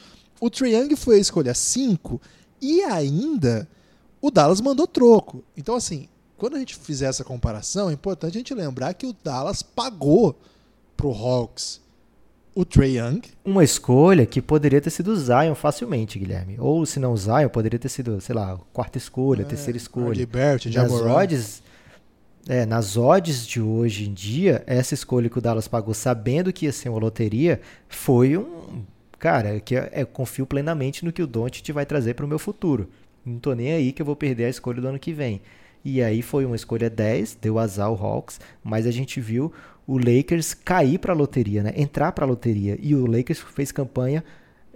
[0.41, 2.21] O Trae Young foi a escolha 5
[2.61, 3.69] e ainda
[4.21, 5.45] o Dallas mandou troco.
[5.57, 9.15] Então, assim, quando a gente fizer essa comparação, é importante a gente lembrar que o
[9.25, 10.39] Dallas pagou
[10.97, 11.81] pro Hawks
[12.55, 13.21] o Trae Young.
[13.45, 16.57] Uma escolha que poderia ter sido o Zion facilmente, Guilherme.
[16.59, 20.17] Ou se não o Zion, poderia ter sido, sei lá, quarta escolha, é, terceira escolha.
[20.17, 21.63] Liberty, Nas odds,
[22.49, 26.67] é, nas odds de hoje em dia, essa escolha que o Dallas pagou sabendo que
[26.67, 28.85] ia ser uma loteria foi um.
[29.19, 32.39] Cara, que eu, eu confio plenamente no que o Doncic vai trazer para o meu
[32.39, 32.89] futuro.
[33.25, 35.41] Não tô nem aí que eu vou perder a escolha do ano que vem.
[35.83, 39.53] E aí foi uma escolha 10, deu azar o Hawks, mas a gente viu
[39.87, 41.73] o Lakers cair para a loteria, né?
[41.77, 42.79] Entrar para a loteria.
[42.81, 44.23] E o Lakers fez campanha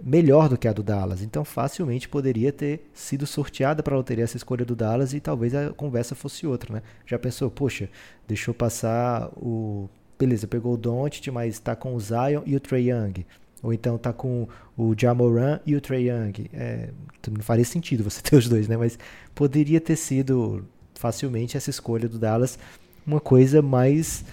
[0.03, 1.21] melhor do que a do Dallas.
[1.21, 5.53] Então, facilmente poderia ter sido sorteada para a loteria essa escolha do Dallas e talvez
[5.53, 6.81] a conversa fosse outra, né?
[7.05, 7.89] Já pensou, poxa,
[8.27, 9.89] deixou passar o.
[10.17, 13.25] Beleza, pegou o Doncic, mas está com o Zion e o Trey Young.
[13.61, 14.47] Ou então tá com
[14.77, 16.49] o Jamoran e o Trey Young.
[16.53, 16.89] É,
[17.29, 18.77] não faria sentido você ter os dois, né?
[18.77, 18.99] Mas
[19.33, 22.59] poderia ter sido facilmente essa escolha do Dallas
[23.05, 24.23] uma coisa mais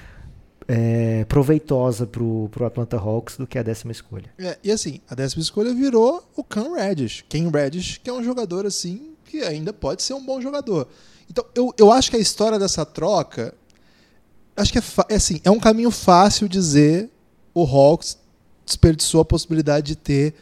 [0.69, 4.31] é, proveitosa pro, pro Atlanta Hawks do que a décima escolha.
[4.39, 7.25] É, e assim, a décima escolha virou o Cam Reddish.
[7.29, 10.89] Ken Reddish, que é um jogador assim, que ainda pode ser um bom jogador.
[11.31, 13.55] Então, eu, eu acho que a história dessa troca.
[14.57, 17.11] Acho que é, é assim, é um caminho fácil dizer
[17.55, 18.19] o Hawks
[18.65, 20.35] desperdiçou a possibilidade de ter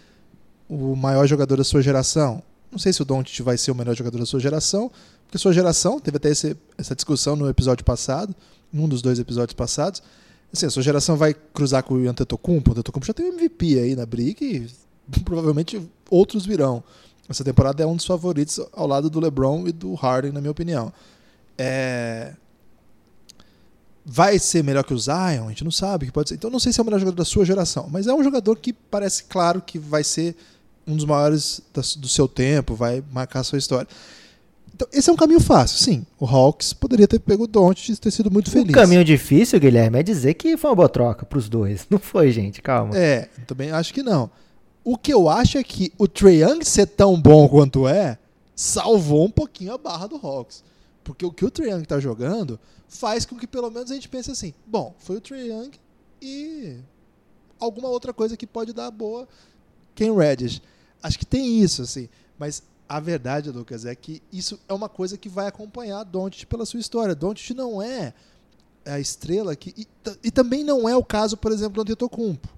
[0.69, 2.43] o maior jogador da sua geração.
[2.71, 4.91] Não sei se o Doncic vai ser o melhor jogador da sua geração,
[5.25, 8.35] porque sua geração, teve até esse, essa discussão no episódio passado,
[8.75, 10.03] num dos dois episódios passados.
[10.53, 12.71] Assim, a sua geração vai cruzar com o Antetokounmpo.
[12.71, 14.69] O Antetokounmpo já tem MVP aí na briga e
[15.25, 16.83] provavelmente outros virão.
[17.29, 20.51] Essa temporada é um dos favoritos ao lado do LeBron e do Harden, na minha
[20.51, 20.93] opinião.
[21.57, 22.35] É...
[24.05, 25.47] Vai ser melhor que o Zion?
[25.47, 26.35] A gente não sabe que pode ser.
[26.35, 28.59] Então não sei se é o melhor jogador da sua geração, mas é um jogador
[28.59, 30.37] que parece claro que vai ser
[30.87, 31.63] um dos maiores
[31.97, 33.89] do seu tempo, vai marcar a sua história.
[34.75, 36.05] Então, esse é um caminho fácil, sim.
[36.19, 38.71] O Hawks poderia ter pego o Doncic e ter sido muito feliz.
[38.71, 41.87] O caminho difícil, Guilherme, é dizer que foi uma boa troca pros dois.
[41.89, 42.97] Não foi, gente, calma.
[42.97, 44.29] É, também acho que não.
[44.83, 48.19] O que eu acho é que o Trae Young ser tão bom quanto é,
[48.57, 50.65] salvou um pouquinho a barra do Hawks.
[51.05, 52.59] Porque o que o Trae Young tá jogando
[52.89, 55.71] faz com que pelo menos a gente pense assim, bom, foi o Trae Young
[56.21, 56.79] e
[57.61, 59.29] alguma outra coisa que pode dar boa
[59.95, 60.61] Ken Reddish.
[61.01, 62.09] Acho que tem isso, assim.
[62.37, 66.67] Mas a verdade, Lucas, é que isso é uma coisa que vai acompanhar Doncic pela
[66.67, 67.15] sua história.
[67.15, 68.13] Doncic não é
[68.85, 69.87] a estrela que e,
[70.23, 72.49] e, também não é o caso, por exemplo, do Antetokounmpo.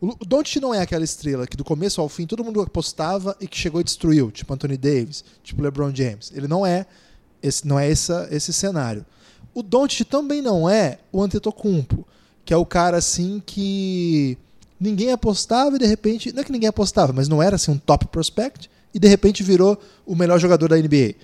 [0.00, 3.46] O Doncic não é aquela estrela que do começo ao fim todo mundo apostava e
[3.46, 6.32] que chegou e destruiu, tipo Anthony Davis, tipo LeBron James.
[6.34, 6.86] Ele não é
[7.42, 9.04] esse não é essa, esse cenário.
[9.54, 12.06] O Doncic também não é o Antetokounmpo,
[12.44, 14.36] que é o cara assim que
[14.78, 17.78] ninguém apostava e de repente, não é que ninguém apostava, mas não era assim um
[17.78, 21.16] top prospect e de repente virou o melhor jogador da NBA.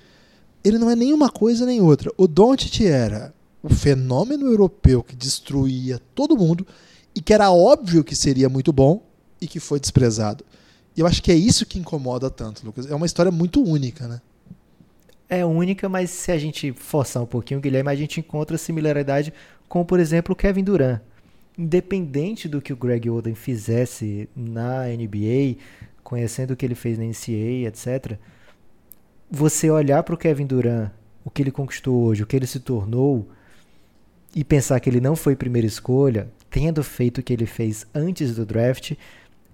[0.63, 2.13] Ele não é nenhuma coisa nem outra.
[2.19, 6.67] O Doncic era o fenômeno europeu que destruía todo mundo
[7.15, 9.03] e que era óbvio que seria muito bom
[9.41, 10.45] e que foi desprezado.
[10.95, 12.91] E eu acho que é isso que incomoda tanto, Lucas.
[12.91, 14.21] É uma história muito única, né?
[15.27, 19.33] É única, mas se a gente forçar um pouquinho, Guilherme, a gente encontra similaridade
[19.67, 21.01] com, por exemplo, o Kevin Durant.
[21.57, 25.57] Independente do que o Greg Oden fizesse na NBA,
[26.13, 28.19] conhecendo o que ele fez na NCAA, etc.,
[29.31, 30.91] você olhar para o Kevin Durant,
[31.25, 33.31] o que ele conquistou hoje, o que ele se tornou,
[34.35, 38.35] e pensar que ele não foi primeira escolha, tendo feito o que ele fez antes
[38.35, 38.93] do draft,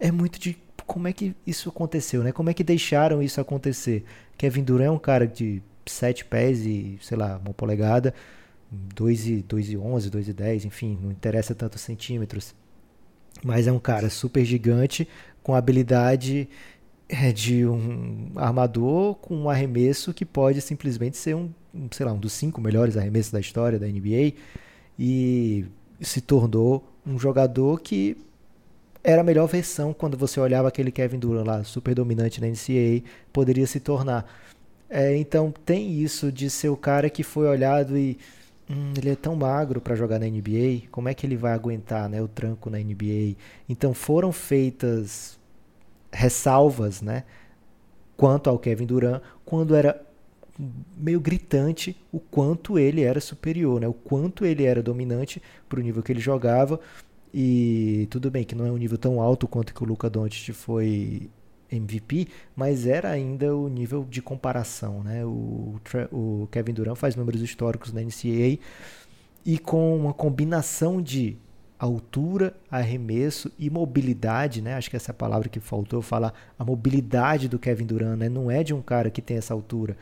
[0.00, 2.32] é muito de como é que isso aconteceu, né?
[2.32, 4.04] Como é que deixaram isso acontecer?
[4.36, 8.12] Kevin Durant é um cara de 7 pés e, sei lá, uma polegada,
[8.68, 12.52] 2 e, 2 e 11, 2 e 10, enfim, não interessa tantos centímetros.
[13.44, 15.06] Mas é um cara super gigante,
[15.48, 16.46] com habilidade
[17.08, 21.48] é, de um armador com um arremesso que pode simplesmente ser um,
[21.90, 24.34] sei lá, um dos cinco melhores arremessos da história da NBA
[24.98, 25.64] e
[26.02, 28.14] se tornou um jogador que
[29.02, 33.02] era a melhor versão quando você olhava aquele Kevin Durant lá, super dominante na NCAA,
[33.32, 34.30] poderia se tornar.
[34.90, 38.18] É, então tem isso de ser o cara que foi olhado e
[38.68, 42.06] hum, ele é tão magro para jogar na NBA, como é que ele vai aguentar
[42.06, 43.34] né, o tranco na NBA?
[43.66, 45.37] Então foram feitas
[46.18, 47.22] ressalvas, né,
[48.16, 50.04] quanto ao Kevin Durant, quando era
[50.96, 55.82] meio gritante o quanto ele era superior, né, o quanto ele era dominante para o
[55.82, 56.80] nível que ele jogava.
[57.32, 60.52] E tudo bem que não é um nível tão alto quanto que o Luca Doncic
[60.52, 61.30] foi
[61.70, 65.24] MVP, mas era ainda o nível de comparação, né?
[65.24, 65.76] O,
[66.10, 68.58] o Kevin Durant faz números históricos na NCAA
[69.44, 71.36] e com uma combinação de
[71.78, 74.74] altura, arremesso e mobilidade, né?
[74.74, 78.28] Acho que essa é a palavra que faltou falar, a mobilidade do Kevin Durant, né?
[78.28, 79.96] Não é de um cara que tem essa altura,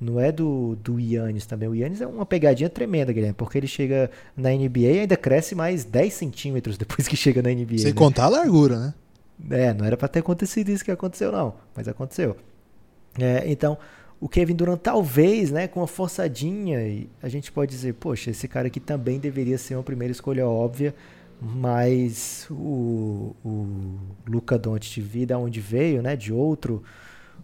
[0.00, 1.68] não é do, do Yannis também.
[1.68, 5.54] O Yannis é uma pegadinha tremenda, Guilherme, porque ele chega na NBA e ainda cresce
[5.54, 7.78] mais 10 centímetros depois que chega na NBA.
[7.78, 7.92] Sem né?
[7.92, 8.94] contar a largura, né?
[9.50, 12.36] É, não era para ter acontecido isso que aconteceu, não, mas aconteceu.
[13.18, 13.76] É, então,
[14.20, 16.78] o Kevin Durant talvez, né, com uma forçadinha,
[17.20, 20.94] a gente pode dizer, poxa, esse cara aqui também deveria ser uma primeira escolha óbvia,
[21.44, 26.82] mas o, o Luca Doncic vir da onde veio, né, de outro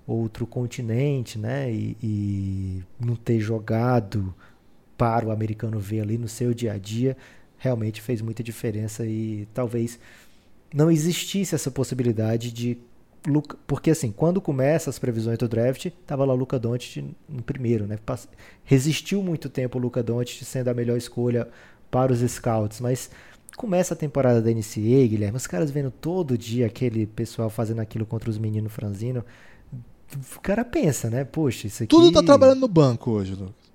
[0.07, 4.35] outro continente, né, e, e, não ter jogado
[4.97, 7.15] para o americano ver ali no seu dia a dia,
[7.59, 9.99] realmente fez muita diferença e talvez
[10.73, 12.79] não existisse essa possibilidade de
[13.67, 17.87] porque assim, quando começa as previsões do draft, tava lá o Luca Doncic no primeiro,
[17.87, 17.99] né?
[18.65, 21.49] Resistiu muito tempo o Luca Doncic sendo a melhor escolha
[21.91, 23.11] para os scouts, mas
[23.57, 28.07] Começa a temporada da NCA, Guilherme, os caras vendo todo dia aquele pessoal fazendo aquilo
[28.07, 29.25] contra os meninos franzinos.
[30.37, 31.25] O cara pensa, né?
[31.25, 31.91] Poxa, isso aqui.
[31.91, 33.69] Tudo tá trabalhando no banco hoje, Lucas.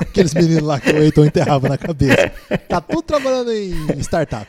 [0.00, 2.32] Aqueles meninos lá que o Eiton enterrava na cabeça.
[2.68, 4.48] Tá tudo trabalhando em startup.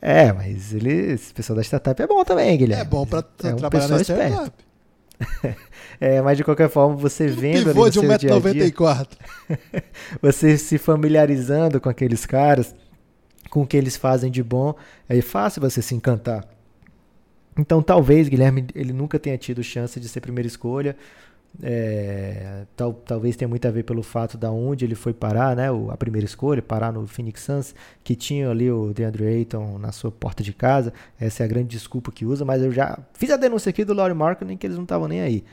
[0.00, 2.82] É, mas ele, esse pessoal da startup é bom também, Guilherme.
[2.82, 4.52] É bom pra é um trabalhar na startup.
[6.00, 7.66] é, mas de qualquer forma, você vendo.
[7.66, 9.08] Pivô ali de 1,94m.
[10.20, 12.74] você se familiarizando com aqueles caras
[13.50, 14.74] com o que eles fazem de bom,
[15.08, 16.48] é fácil você se encantar.
[17.58, 20.96] Então, talvez Guilherme ele nunca tenha tido chance de ser primeira escolha.
[21.60, 25.70] É, tal, talvez tenha muito a ver pelo fato da onde ele foi parar, né?
[25.70, 27.74] O, a primeira escolha, parar no Phoenix Suns,
[28.04, 30.92] que tinha ali o DeAndre Ayton na sua porta de casa.
[31.18, 33.92] Essa é a grande desculpa que usa, mas eu já fiz a denúncia aqui do
[33.92, 34.16] Laurie
[34.46, 35.44] nem que eles não estavam nem aí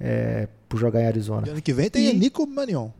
[0.00, 1.46] é, por jogar em Arizona.
[1.48, 2.90] E ano que vem tem e, Nico Manion.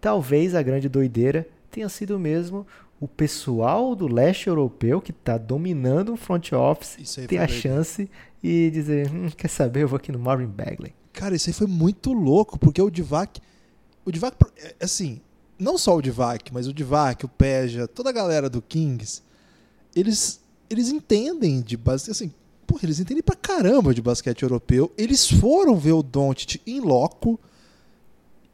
[0.00, 2.66] Talvez a grande doideira tenha sido mesmo
[3.02, 8.08] o pessoal do leste europeu que está dominando o front office ter a chance
[8.40, 10.94] e dizer, hum, quer saber, eu vou aqui no Marvin Bagley.
[11.12, 13.40] Cara, isso aí foi muito louco, porque o Divac.
[14.04, 15.20] O Divac, é, assim,
[15.58, 19.20] não só o Divac, mas o Divac, o Peja, toda a galera do Kings,
[19.96, 22.12] eles, eles entendem de basquete.
[22.12, 22.32] Assim,
[22.68, 24.92] porra, eles entendem pra caramba de basquete europeu.
[24.96, 27.38] Eles foram ver o Doncic em loco.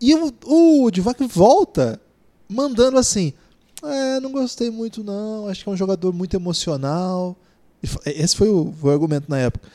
[0.01, 2.01] E o, o Divac volta
[2.49, 3.35] mandando assim:
[3.83, 5.49] É, não gostei muito, não.
[5.49, 7.37] Acho que é um jogador muito emocional.
[8.05, 9.69] Esse foi o, foi o argumento na época.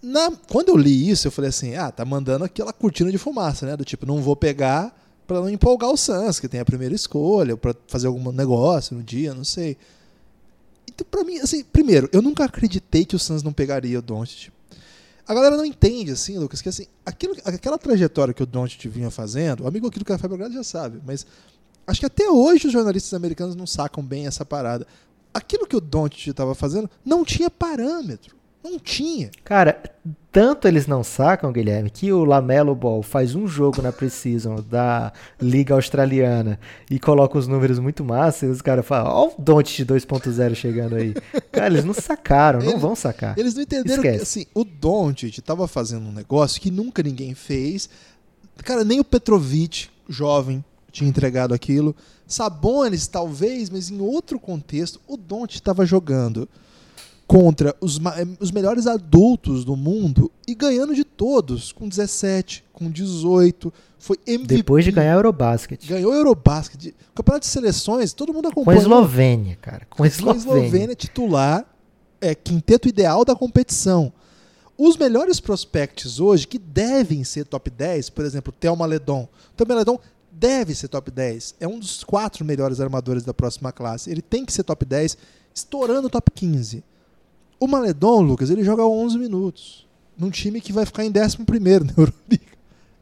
[0.00, 3.66] Na, quando eu li isso, eu falei assim: ah, tá mandando aquela cortina de fumaça,
[3.66, 3.76] né?
[3.76, 4.96] Do tipo, não vou pegar
[5.26, 9.02] para não empolgar o Suns, que tem a primeira escolha, para fazer algum negócio no
[9.02, 9.76] dia, não sei.
[10.86, 14.52] Então, pra mim, assim, primeiro, eu nunca acreditei que o Suns não pegaria o Doncic.
[15.26, 19.10] A galera não entende, assim, Lucas, que assim, aquilo, aquela trajetória que o Doncic vinha
[19.10, 21.24] fazendo, o amigo aqui do Café Belgrado já sabe, mas
[21.86, 24.86] acho que até hoje os jornalistas americanos não sacam bem essa parada.
[25.34, 28.36] Aquilo que o Doncic estava fazendo não tinha parâmetro.
[28.62, 29.28] Não tinha.
[29.42, 29.82] Cara,
[30.30, 35.12] tanto eles não sacam, Guilherme, que o Lamelo Ball faz um jogo na Precision da
[35.40, 39.84] Liga Australiana e coloca os números muito massa e os caras falam, ó o Doncic
[39.84, 41.12] 2.0 chegando aí.
[41.50, 43.36] Cara, eles não sacaram, não Eles- vão sacar.
[43.36, 44.16] Eles não entenderam Esquece.
[44.18, 47.88] que assim, o Doncic estava fazendo um negócio que nunca ninguém fez.
[48.58, 51.96] Cara, nem o Petrovic, jovem, tinha entregado aquilo.
[52.26, 56.48] Sabonis, talvez, mas em outro contexto, o Doncic estava jogando
[57.26, 62.90] contra os, eh, os melhores adultos do mundo e ganhando de todos, com 17, com
[62.90, 64.56] 18, foi MVP.
[64.56, 65.86] Depois de ganhar Eurobasket.
[65.86, 66.94] Ganhou Eurobasket.
[67.14, 68.76] Campeonato de seleções, todo mundo Com a.
[68.76, 69.86] Eslovênia, cara.
[69.88, 70.36] Com a Com a Eslovênia.
[70.36, 71.64] Eslovênia titular,
[72.20, 74.12] é quinteto ideal da competição.
[74.76, 79.28] Os melhores prospects hoje, que devem ser top 10, por exemplo, Thelma Ledon.
[79.56, 79.98] Thelma Ledon
[80.42, 81.54] deve ser top 10.
[81.60, 84.10] É um dos quatro melhores armadores da próxima classe.
[84.10, 85.16] Ele tem que ser top 10,
[85.54, 86.82] estourando o top 15.
[87.60, 89.86] O Maledon, Lucas, ele joga 11 minutos.
[90.18, 91.38] Num time que vai ficar em 11
[91.86, 92.52] na Euroliga.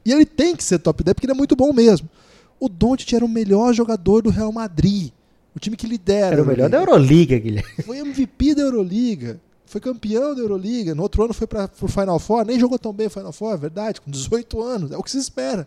[0.05, 2.07] E ele tem que ser top 10 porque ele é muito bom mesmo.
[2.59, 5.11] O Doncic era o melhor jogador do Real Madrid.
[5.57, 6.35] O time que lidera.
[6.35, 7.35] Era o melhor da Euroliga.
[7.35, 7.85] Euroliga, Guilherme.
[7.85, 9.41] Foi MVP da Euroliga.
[9.65, 10.95] Foi campeão da Euroliga.
[10.95, 12.45] No outro ano foi para o Final Four.
[12.45, 14.01] Nem jogou tão bem o Final Four, é verdade.
[14.01, 14.93] Com 18 anos.
[14.93, 15.67] É o que se espera.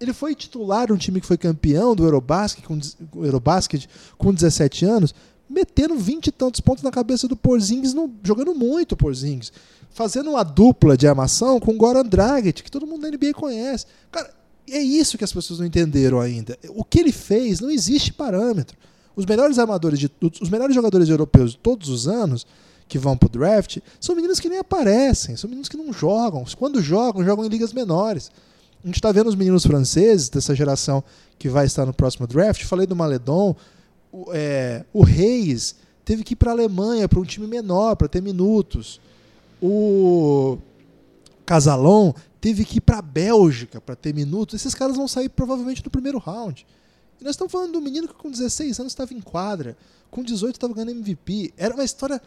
[0.00, 2.78] Ele foi titular de um time que foi campeão do Eurobasket com,
[3.24, 5.14] Eurobasket com 17 anos,
[5.48, 9.52] metendo 20 e tantos pontos na cabeça do Porzingis, no- jogando muito Porzingis.
[9.90, 13.86] Fazendo uma dupla de armação com o Goran Dragic, que todo mundo da NBA conhece.
[14.12, 14.30] Cara,
[14.70, 16.56] é isso que as pessoas não entenderam ainda.
[16.68, 18.76] O que ele fez, não existe parâmetro.
[19.16, 20.08] Os melhores armadores, de,
[20.40, 22.46] os melhores jogadores europeus de todos os anos
[22.86, 26.44] que vão pro draft são meninos que nem aparecem, são meninos que não jogam.
[26.56, 28.30] Quando jogam, jogam em ligas menores.
[28.82, 31.02] A gente está vendo os meninos franceses dessa geração
[31.38, 32.62] que vai estar no próximo draft.
[32.64, 33.54] Falei do Maledon.
[34.12, 35.74] O, é, o Reis
[36.04, 39.00] teve que ir para a Alemanha, para um time menor, para ter minutos.
[39.60, 40.58] O
[41.44, 44.54] Casalon teve que ir para a Bélgica para ter minutos.
[44.54, 46.66] Esses caras vão sair provavelmente no primeiro round.
[47.20, 49.76] E nós estamos falando de um menino que com 16 anos estava em quadra,
[50.10, 51.52] com 18 estava ganhando MVP.
[51.56, 52.20] Era uma história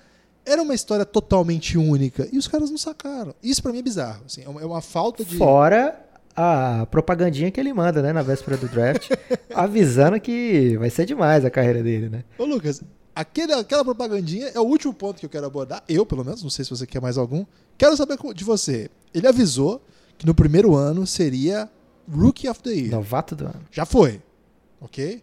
[0.43, 3.35] era uma história totalmente única e os caras não sacaram.
[3.43, 4.23] Isso para mim é bizarro.
[4.25, 6.03] Assim, é uma- é uma falta de Fora
[6.35, 9.09] a propagandinha que ele manda, né, na véspera do draft,
[9.53, 12.23] avisando que vai ser demais a carreira dele, né?
[12.37, 12.81] Ô, Lucas,
[13.15, 15.83] aquele, aquela propagandinha é o último ponto que eu quero abordar.
[15.87, 17.45] Eu, pelo menos, não sei se você quer mais algum.
[17.77, 18.89] Quero saber de você.
[19.13, 19.81] Ele avisou
[20.17, 21.69] que no primeiro ano seria
[22.11, 22.91] Rookie of the Year.
[22.91, 23.61] Novato do ano.
[23.71, 24.21] Já foi.
[24.79, 25.21] Ok?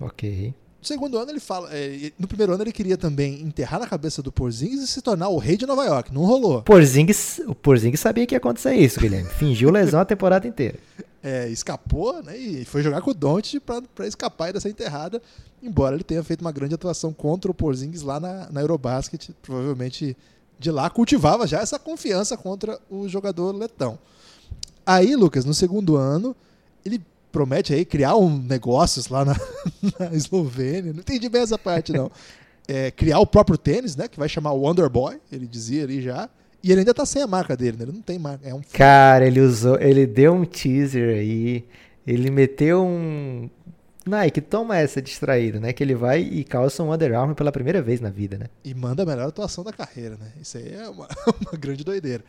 [0.00, 0.54] Ok.
[0.84, 1.70] No segundo ano ele fala.
[1.72, 5.28] é, no primeiro ano ele queria também enterrar na cabeça do Porzingis e se tornar
[5.30, 6.12] o rei de Nova York.
[6.12, 6.60] Não rolou.
[6.62, 9.30] Porzingis, o Porzingis sabia que ia acontecer isso, Guilherme.
[9.30, 10.78] Fingiu lesão a temporada inteira.
[11.26, 12.36] É, escapou, né?
[12.36, 15.22] E foi jogar com o Don't pra, pra escapar dessa enterrada.
[15.62, 19.30] Embora ele tenha feito uma grande atuação contra o Porzingis lá na, na Eurobasket.
[19.40, 20.14] Provavelmente
[20.58, 23.98] de lá cultivava já essa confiança contra o jogador letão.
[24.84, 26.36] Aí, Lucas, no segundo ano,
[26.84, 27.00] ele
[27.34, 29.34] promete aí criar um negócios lá na,
[29.98, 30.92] na Eslovênia.
[30.92, 32.08] Não entendi bem essa parte, não.
[32.68, 34.06] É, criar o próprio tênis, né?
[34.06, 36.30] Que vai chamar Wonder Boy, ele dizia ali já.
[36.62, 37.82] E ele ainda tá sem a marca dele, né?
[37.82, 38.48] Ele não tem marca.
[38.48, 41.64] É um Cara, ele usou, ele deu um teaser aí,
[42.06, 43.50] ele meteu um
[44.06, 45.72] Nike, toma essa distraída, né?
[45.72, 48.46] Que ele vai e calça um Under Armour pela primeira vez na vida, né?
[48.62, 50.30] E manda a melhor atuação da carreira, né?
[50.40, 51.08] Isso aí é uma,
[51.40, 52.22] uma grande doideira.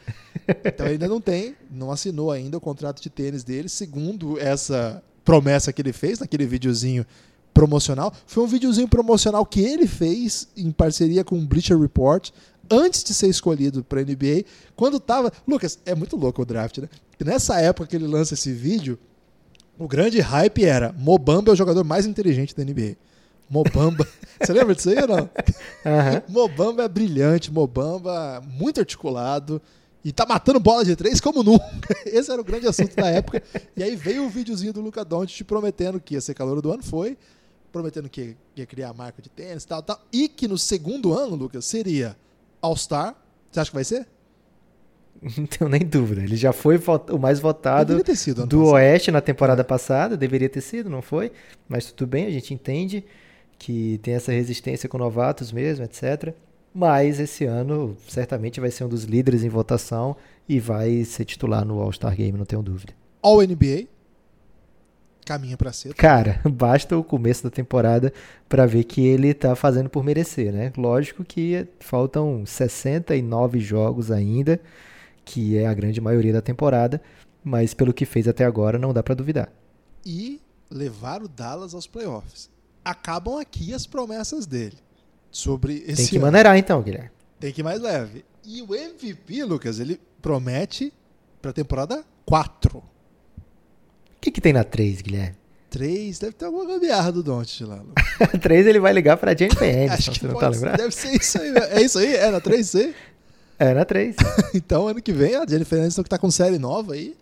[0.64, 5.74] Então ainda não tem, não assinou ainda o contrato de tênis dele, segundo essa promessa
[5.74, 7.06] que ele fez naquele videozinho
[7.54, 8.14] promocional.
[8.26, 12.32] Foi um videozinho promocional que ele fez em parceria com o Bleacher Report
[12.70, 14.46] antes de ser escolhido para NBA.
[14.76, 16.90] Quando tava, Lucas, é muito louco o draft, né?
[17.24, 19.00] Nessa época que ele lança esse vídeo,
[19.78, 22.96] o grande hype era Mobamba é o jogador mais inteligente da NBA.
[23.50, 24.08] Mobamba.
[24.42, 25.30] Você lembra disso aí ou não?
[25.86, 26.24] Aham.
[26.28, 29.62] Mobamba é brilhante, Mobamba muito articulado
[30.04, 31.66] E tá matando bola de três como nunca.
[32.06, 33.42] Esse era o grande assunto da época.
[33.76, 36.84] E aí veio o videozinho do Luca Doncic prometendo que ia ser calor do ano,
[36.84, 37.18] foi.
[37.72, 40.02] Prometendo que ia criar a marca de tênis e tal, tal.
[40.12, 42.16] E que no segundo ano, Lucas, seria
[42.62, 43.16] All-Star.
[43.52, 44.08] Você acha que vai ser?
[45.38, 46.22] Não tenho nem dúvida.
[46.22, 46.80] Ele já foi
[47.12, 48.66] o mais votado sido do.
[48.68, 50.16] Oeste na temporada passada.
[50.16, 51.32] Deveria ter sido, não foi?
[51.68, 53.04] Mas tudo bem, a gente entende
[53.58, 56.34] que tem essa resistência com novatos mesmo, etc.
[56.74, 60.16] Mas esse ano certamente vai ser um dos líderes em votação
[60.48, 62.94] e vai ser titular no All-Star Game, não tenho dúvida.
[63.22, 63.88] All NBA.
[65.26, 65.94] Caminha pra ser.
[65.96, 68.14] Cara, basta o começo da temporada
[68.48, 70.72] para ver que ele tá fazendo por merecer, né?
[70.78, 74.60] Lógico que faltam 69 jogos ainda,
[75.26, 77.02] que é a grande maioria da temporada,
[77.44, 79.52] mas pelo que fez até agora não dá para duvidar.
[80.06, 80.40] E
[80.70, 82.50] levar o Dallas aos playoffs.
[82.84, 84.78] Acabam aqui as promessas dele
[85.32, 86.26] sobre esse Tem que ano.
[86.28, 87.10] maneirar então, Guilherme.
[87.40, 88.24] Tem que ir mais leve.
[88.46, 90.94] E o MVP, Lucas, ele promete
[91.42, 92.78] pra temporada 4.
[92.78, 92.84] O
[94.22, 95.36] que, que tem na 3, Guilherme?
[95.70, 97.76] 3, deve ter alguma gambiarra do Doncic lá.
[97.76, 98.06] Lucas.
[98.34, 100.78] Na 3 ele vai ligar pra Jennifer Aniston, Acho que você não tá lembrado?
[100.78, 101.52] deve ser isso aí.
[101.52, 101.60] né?
[101.72, 102.16] É isso aí?
[102.16, 102.94] É na 3C?
[103.58, 104.16] É, na 3.
[104.54, 107.16] então, ano que vem, a Jennifer Aniston que tá com série nova aí.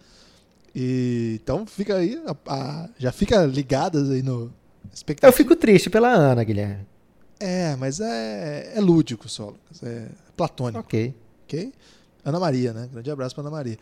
[0.75, 4.51] E, então, fica aí, a- a- já fica ligadas aí no...
[4.91, 5.27] Expectativa.
[5.31, 6.85] Eu fico triste pela Ana, Guilherme.
[7.39, 9.81] É, mas é, é lúdico só, Lucas.
[9.83, 10.79] É platônico.
[10.79, 11.13] Ok.
[11.45, 11.73] Ok?
[12.25, 12.89] Ana Maria, né?
[12.91, 13.77] Grande abraço pra Ana Maria.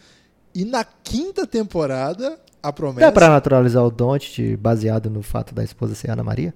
[0.54, 3.08] E na quinta temporada, a promessa.
[3.08, 6.54] Dá pra naturalizar o Doncic baseado no fato da esposa ser Ana Maria?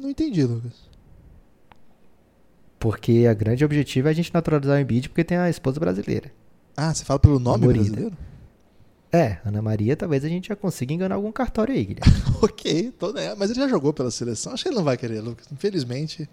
[0.00, 0.72] Não entendi, Lucas.
[2.82, 6.32] Porque a grande objetivo é a gente naturalizar o Embiid porque tem a esposa brasileira.
[6.76, 7.84] Ah, você fala pelo nome Amorida.
[7.84, 8.16] brasileiro?
[9.12, 12.22] É, Ana Maria, talvez a gente já consiga enganar algum cartório aí, Guilherme.
[12.42, 13.36] ok, tô né.
[13.36, 14.52] Mas ele já jogou pela seleção.
[14.52, 15.46] Acho que ele não vai querer, Lucas.
[15.52, 16.28] Infelizmente,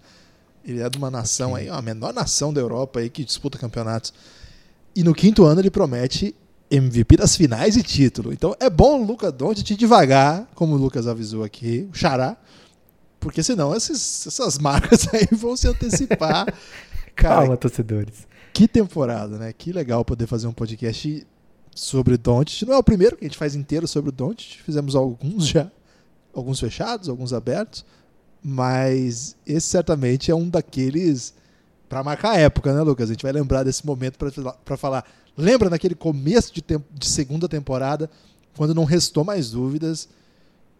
[0.64, 4.12] ele é de uma nação aí, a menor nação da Europa aí que disputa campeonatos.
[4.96, 6.34] E no quinto ano ele promete
[6.68, 8.32] MVP das finais e título.
[8.32, 12.36] Então é bom o Luca Doncic ir devagar, como o Lucas avisou aqui, o Xará,
[13.20, 16.46] porque senão esses- essas marcas aí vão se antecipar.
[17.14, 18.26] Cara, Calma, torcedores.
[18.52, 19.52] que temporada, né?
[19.52, 21.26] Que legal poder fazer um podcast
[21.74, 22.62] sobre o Doncic.
[22.66, 24.62] Não é o primeiro que a gente faz inteiro sobre o Doncic.
[24.64, 25.70] Fizemos alguns já.
[26.34, 27.84] Alguns fechados, alguns abertos.
[28.42, 31.34] Mas esse certamente é um daqueles
[31.88, 33.10] para marcar a época, né, Lucas?
[33.10, 34.16] A gente vai lembrar desse momento
[34.64, 35.04] para falar.
[35.36, 38.08] Lembra naquele começo de, tempo, de segunda temporada,
[38.56, 40.08] quando não restou mais dúvidas,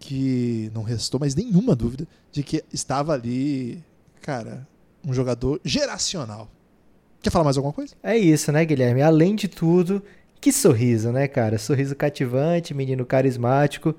[0.01, 3.85] que não restou mais nenhuma dúvida de que estava ali,
[4.23, 4.67] cara,
[5.07, 6.51] um jogador geracional.
[7.23, 7.95] Quer falar mais alguma coisa?
[8.03, 9.03] É isso, né, Guilherme?
[9.03, 10.03] Além de tudo,
[10.41, 11.59] que sorriso, né, cara?
[11.59, 13.95] Sorriso cativante, menino carismático.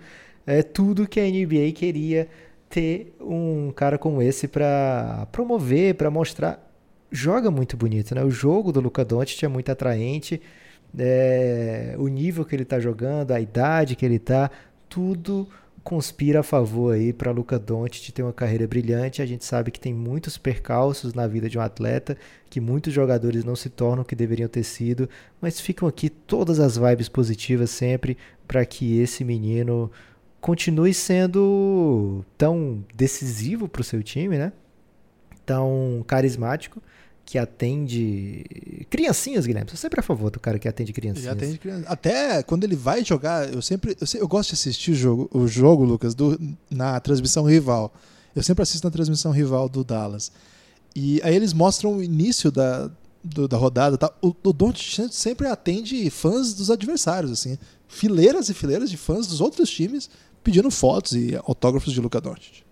[0.45, 2.27] É tudo que a NBA queria
[2.67, 6.67] ter um cara como esse pra promover, pra mostrar.
[7.11, 8.23] Joga muito bonito, né?
[8.23, 10.41] O jogo do Luca Doncic é muito atraente.
[10.97, 14.49] É, o nível que ele tá jogando, a idade que ele tá,
[14.89, 15.47] tudo
[15.83, 19.21] conspira a favor aí para Luca Doncic ter uma carreira brilhante.
[19.21, 22.17] A gente sabe que tem muitos percalços na vida de um atleta,
[22.49, 25.09] que muitos jogadores não se tornam o que deveriam ter sido,
[25.39, 28.17] mas ficam aqui todas as vibes positivas sempre
[28.47, 29.91] para que esse menino
[30.39, 34.51] continue sendo tão decisivo para o seu time, né?
[35.45, 36.81] Tão carismático
[37.26, 38.43] que atende
[38.89, 39.69] criancinhas, Guilherme.
[39.69, 41.26] Sou sempre a favor do cara que atende criancinhas.
[41.26, 41.85] Já tem criança.
[41.88, 43.95] Até quando ele vai jogar, eu sempre.
[43.99, 46.39] Eu, eu gosto de assistir o jogo, o jogo Lucas, do,
[46.69, 47.93] na transmissão rival.
[48.35, 50.31] Eu sempre assisto na transmissão rival do Dallas.
[50.95, 52.89] E aí eles mostram o início da,
[53.23, 53.98] do- da rodada.
[53.98, 54.11] Tá?
[54.22, 57.57] O, o Doncic sempre atende fãs dos adversários, assim.
[57.88, 60.10] Fileiras e fileiras de fãs dos outros times
[60.43, 62.64] pedindo fotos e autógrafos de Luca Doncic.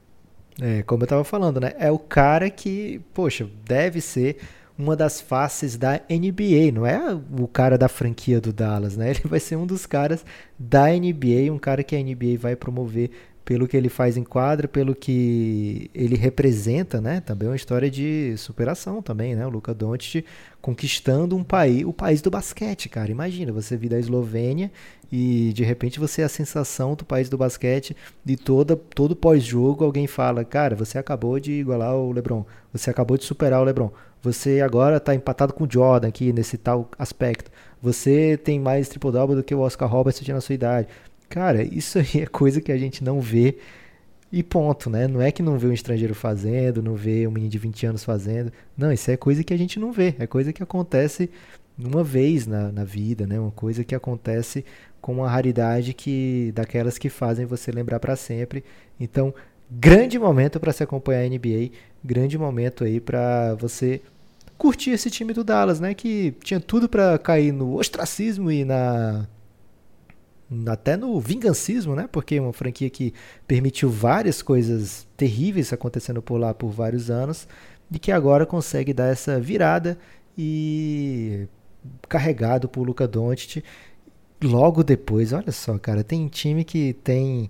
[0.62, 1.74] É, como eu tava falando, né?
[1.78, 4.38] É o cara que, poxa, deve ser
[4.78, 9.10] uma das faces da NBA, não é o cara da franquia do Dallas, né?
[9.12, 10.26] Ele vai ser um dos caras
[10.58, 13.12] da NBA, um cara que a NBA vai promover
[13.50, 17.20] pelo que ele faz em quadra, pelo que ele representa, né?
[17.20, 19.44] Também é uma história de superação também, né?
[19.44, 20.24] O Luka Doncic
[20.62, 23.10] conquistando um país, o país do basquete, cara.
[23.10, 24.72] Imagina, você vir da Eslovênia
[25.12, 27.96] e de repente você é a sensação do país do basquete
[28.26, 33.18] e toda, todo pós-jogo alguém fala, cara, você acabou de igualar o LeBron, você acabou
[33.18, 33.92] de superar o LeBron,
[34.22, 37.50] você agora está empatado com o Jordan aqui nesse tal aspecto,
[37.82, 40.88] você tem mais triple-double do que o Oscar Robertson tinha na sua idade.
[41.30, 43.58] Cara, isso aí é coisa que a gente não vê
[44.32, 45.08] e ponto, né?
[45.08, 48.04] Não é que não vê um estrangeiro fazendo, não vê um menino de 20 anos
[48.04, 48.52] fazendo.
[48.78, 50.16] Não, isso é coisa que a gente não vê.
[50.20, 51.30] É coisa que acontece
[51.78, 53.40] uma vez na, na vida, né?
[53.40, 54.64] Uma coisa que acontece
[55.02, 58.64] com uma raridade que daquelas que fazem você lembrar para sempre.
[59.00, 59.34] Então,
[59.70, 61.72] grande momento para se acompanhar a NBA,
[62.04, 64.02] grande momento aí para você
[64.58, 65.94] curtir esse time do Dallas, né?
[65.94, 69.28] Que tinha tudo para cair no ostracismo e na
[70.68, 72.10] até no vingancismo, né?
[72.12, 73.14] Porque é uma franquia que
[73.48, 77.48] permitiu várias coisas terríveis acontecendo por lá por vários anos
[77.92, 79.98] e que agora consegue dar essa virada
[80.38, 81.48] e
[82.08, 83.64] carregado por Luca Doncic
[84.42, 87.50] logo depois, olha só, cara, tem time que tem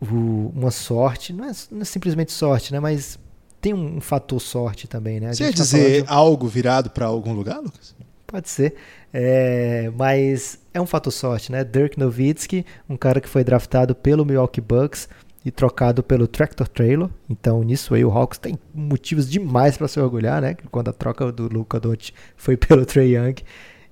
[0.00, 2.80] o, uma sorte, não é, não é, simplesmente sorte, né?
[2.80, 3.18] Mas
[3.60, 5.30] tem um, um fator sorte também, né?
[5.30, 6.08] A Você ia tá dizer de...
[6.08, 7.94] algo virado para algum lugar, Lucas?
[8.26, 8.74] Pode ser.
[9.12, 11.64] É, mas é um fator sorte, né?
[11.64, 15.08] Dirk Nowitzki, um cara que foi draftado pelo Milwaukee Bucks
[15.44, 17.08] e trocado pelo Tractor Trailer.
[17.28, 20.54] Então, nisso aí, o Hawks tem motivos demais para se orgulhar, né?
[20.70, 23.34] Quando a troca do Luca Doncic foi pelo Trey Young.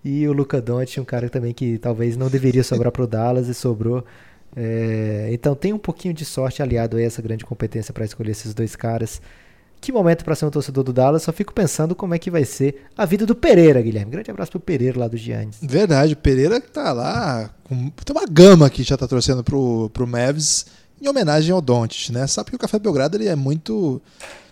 [0.04, 3.48] E o Luca Doncic, um cara também que talvez não deveria sobrar para o Dallas
[3.48, 4.04] e sobrou.
[4.56, 8.54] É, então, tem um pouquinho de sorte aliado a essa grande competência para escolher esses
[8.54, 9.20] dois caras.
[9.80, 11.22] Que momento para ser um torcedor do Dallas.
[11.22, 14.10] Só fico pensando como é que vai ser a vida do Pereira, Guilherme.
[14.10, 15.58] Grande abraço pro Pereira lá do Giannis.
[15.62, 17.50] Verdade, o Pereira que tá lá.
[17.64, 17.90] Com...
[17.90, 20.66] Tem uma gama que já tá torcendo pro, pro Mavs
[21.00, 22.26] em homenagem ao Doncic, né?
[22.26, 24.02] Sabe que o Café Belgrado ele é muito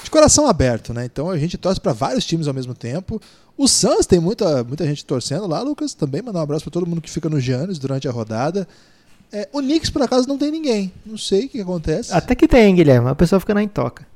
[0.02, 1.04] de coração aberto, né?
[1.04, 3.20] Então a gente torce para vários times ao mesmo tempo.
[3.56, 5.94] O Suns tem muita, muita gente torcendo lá, Lucas.
[5.94, 8.68] Também mandar um abraço para todo mundo que fica no Giannis durante a rodada.
[9.32, 10.92] É, o Knicks, por acaso, não tem ninguém.
[11.04, 12.12] Não sei o que acontece.
[12.12, 13.08] Até que tem, Guilherme.
[13.08, 14.06] A pessoa fica na intoca.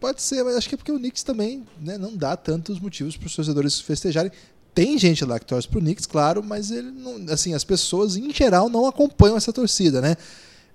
[0.00, 3.16] Pode ser, mas acho que é porque o Knicks também né, não dá tantos motivos
[3.16, 4.30] para os torcedores festejarem.
[4.74, 8.32] Tem gente lá que torce pro Knicks, claro, mas ele não, assim, as pessoas em
[8.32, 10.16] geral não acompanham essa torcida, né?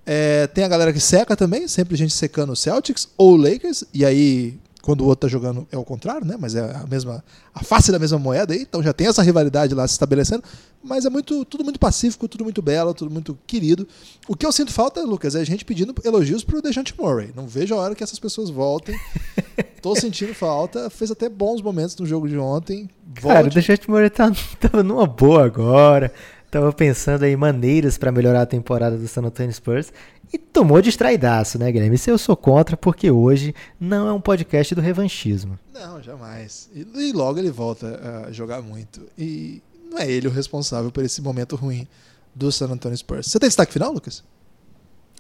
[0.05, 3.85] É, tem a galera que seca também, sempre gente secando o Celtics ou o Lakers,
[3.93, 6.35] e aí quando o outro tá jogando é o contrário, né?
[6.38, 7.23] Mas é a mesma
[7.55, 10.43] a face da mesma moeda aí, então já tem essa rivalidade lá se estabelecendo,
[10.84, 13.88] mas é muito tudo muito pacífico, tudo muito belo, tudo muito querido.
[14.27, 17.31] O que eu sinto falta, Lucas, é a gente pedindo elogios pro Dejante Murray.
[17.34, 18.99] Não vejo a hora que essas pessoas voltem.
[19.81, 22.89] Tô sentindo falta, fez até bons momentos no jogo de ontem.
[23.22, 23.35] Volte.
[23.35, 24.30] Cara, o Dejante Murray tá,
[24.60, 26.11] tava numa boa agora.
[26.53, 29.91] Tava pensando aí maneiras para melhorar a temporada do San Antonio Spurs
[30.31, 31.95] e tomou distraidaço, né, Guilherme?
[31.95, 35.57] Isso eu sou contra, porque hoje não é um podcast do revanchismo.
[35.73, 36.69] Não, jamais.
[36.71, 39.01] E, e, logo ele volta a jogar muito.
[39.17, 41.88] E não é ele o responsável por esse momento ruim
[42.35, 43.25] do San Antonio Spurs.
[43.25, 44.23] Você tem destaque final, Lucas?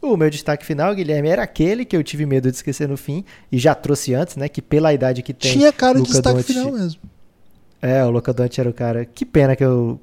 [0.03, 3.25] O meu destaque final, Guilherme, era aquele que eu tive medo de esquecer no fim
[3.51, 4.47] e já trouxe antes, né?
[4.47, 5.53] Que pela idade que tem.
[5.53, 6.53] Tinha cara de destaque Donte...
[6.53, 7.01] final mesmo.
[7.81, 9.03] É, o Luca Doncic era o cara.
[9.03, 9.99] Que pena que eu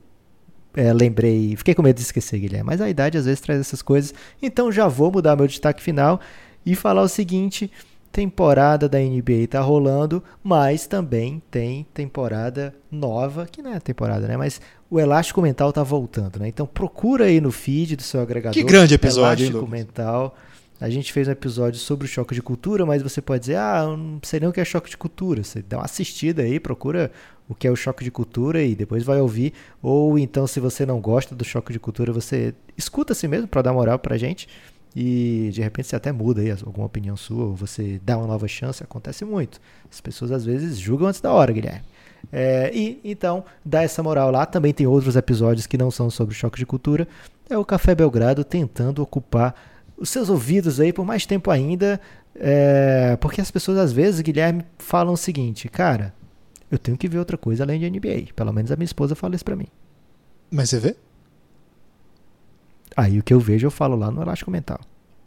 [0.74, 3.82] é, lembrei, fiquei com medo de esquecer, Guilherme, mas a idade às vezes traz essas
[3.82, 4.14] coisas.
[4.40, 6.20] Então já vou mudar meu destaque final
[6.64, 7.70] e falar o seguinte:
[8.12, 14.36] temporada da NBA tá rolando, mas também tem temporada nova, que não é temporada, né?
[14.36, 16.48] Mas o Elástico Mental tá voltando, né?
[16.48, 18.54] Então procura aí no feed do seu agregador.
[18.54, 20.36] Que grande episódio, Elástico hein, Mental.
[20.80, 23.84] A gente fez um episódio sobre o choque de cultura, mas você pode dizer, ah,
[23.86, 25.44] não sei nem o que é choque de cultura.
[25.44, 27.12] Você dá uma assistida aí, procura
[27.50, 29.52] o que é o choque de cultura e depois vai ouvir.
[29.82, 33.60] Ou então, se você não gosta do choque de cultura, você escuta assim mesmo para
[33.60, 34.48] dar moral pra gente.
[34.94, 38.46] E de repente você até muda aí alguma opinião sua, ou você dá uma nova
[38.46, 39.60] chance, acontece muito.
[39.90, 41.82] As pessoas às vezes julgam antes da hora, Guilherme.
[42.32, 44.46] É, e então, dá essa moral lá.
[44.46, 47.08] Também tem outros episódios que não são sobre choque de cultura.
[47.48, 49.56] É o Café Belgrado tentando ocupar
[49.96, 52.00] os seus ouvidos aí por mais tempo ainda.
[52.36, 56.14] É, porque as pessoas às vezes, Guilherme, falam o seguinte, cara,
[56.70, 58.32] eu tenho que ver outra coisa além de NBA.
[58.34, 59.66] Pelo menos a minha esposa fala isso pra mim.
[60.50, 60.96] Mas você vê?
[62.96, 64.80] Aí o que eu vejo eu falo lá no Elástico Mental.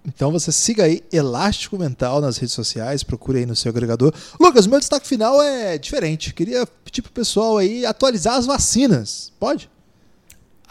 [0.06, 4.14] Então você siga aí Elástico Mental nas redes sociais, procure aí no seu agregador.
[4.40, 6.34] Lucas, meu destaque final é diferente.
[6.34, 9.32] Queria pedir pro pessoal aí atualizar as vacinas.
[9.40, 9.70] Pode?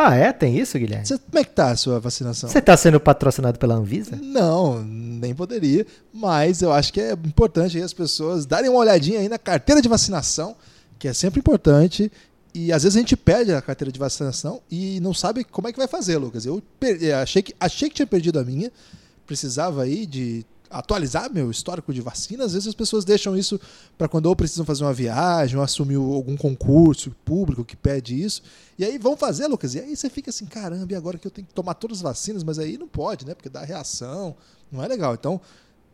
[0.05, 0.33] Ah, é?
[0.33, 1.07] Tem isso, Guilherme?
[1.07, 2.49] Cê, como é que tá a sua vacinação?
[2.49, 4.19] Você tá sendo patrocinado pela Anvisa?
[4.21, 5.87] Não, nem poderia.
[6.13, 9.89] Mas eu acho que é importante as pessoas darem uma olhadinha aí na carteira de
[9.89, 10.57] vacinação,
[10.99, 12.11] que é sempre importante.
[12.53, 15.73] E às vezes a gente pede a carteira de vacinação e não sabe como é
[15.73, 16.45] que vai fazer, Lucas.
[16.45, 16.63] Eu
[17.21, 18.73] achei que, achei que tinha perdido a minha.
[19.25, 22.45] Precisava aí de atualizar meu histórico de vacina.
[22.45, 23.61] Às vezes as pessoas deixam isso
[23.97, 28.43] para quando ou precisam fazer uma viagem, ou assumir algum concurso público que pede isso.
[28.79, 29.75] E aí vão fazer, Lucas.
[29.75, 32.03] E aí você fica assim, caramba, e agora que eu tenho que tomar todas as
[32.03, 33.35] vacinas, mas aí não pode, né?
[33.35, 34.35] Porque dá reação,
[34.71, 35.15] não é legal.
[35.15, 35.41] Então,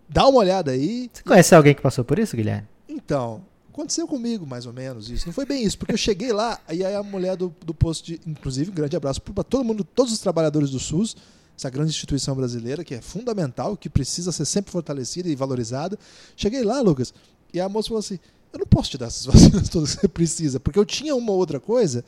[0.09, 1.10] dá uma olhada aí.
[1.12, 2.66] Você conhece alguém que passou por isso, Guilherme?
[2.88, 5.26] Então, aconteceu comigo mais ou menos isso.
[5.26, 8.06] Não foi bem isso, porque eu cheguei lá e aí a mulher do, do posto
[8.06, 8.20] de.
[8.26, 11.16] Inclusive, um grande abraço para todo mundo, todos os trabalhadores do SUS
[11.59, 15.98] essa grande instituição brasileira que é fundamental, que precisa ser sempre fortalecida e valorizada.
[16.36, 17.12] Cheguei lá, Lucas,
[17.52, 18.18] e a moça falou assim:
[18.52, 21.32] Eu não posso te dar essas vacinas todas que você precisa, porque eu tinha uma
[21.32, 22.05] outra coisa,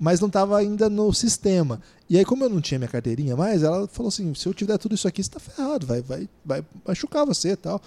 [0.00, 1.80] mas não estava ainda no sistema.
[2.08, 4.78] E aí, como eu não tinha minha carteirinha mais, ela falou assim: Se eu tiver
[4.78, 7.80] tudo isso aqui, você está ferrado, vai, vai, vai machucar você e tal.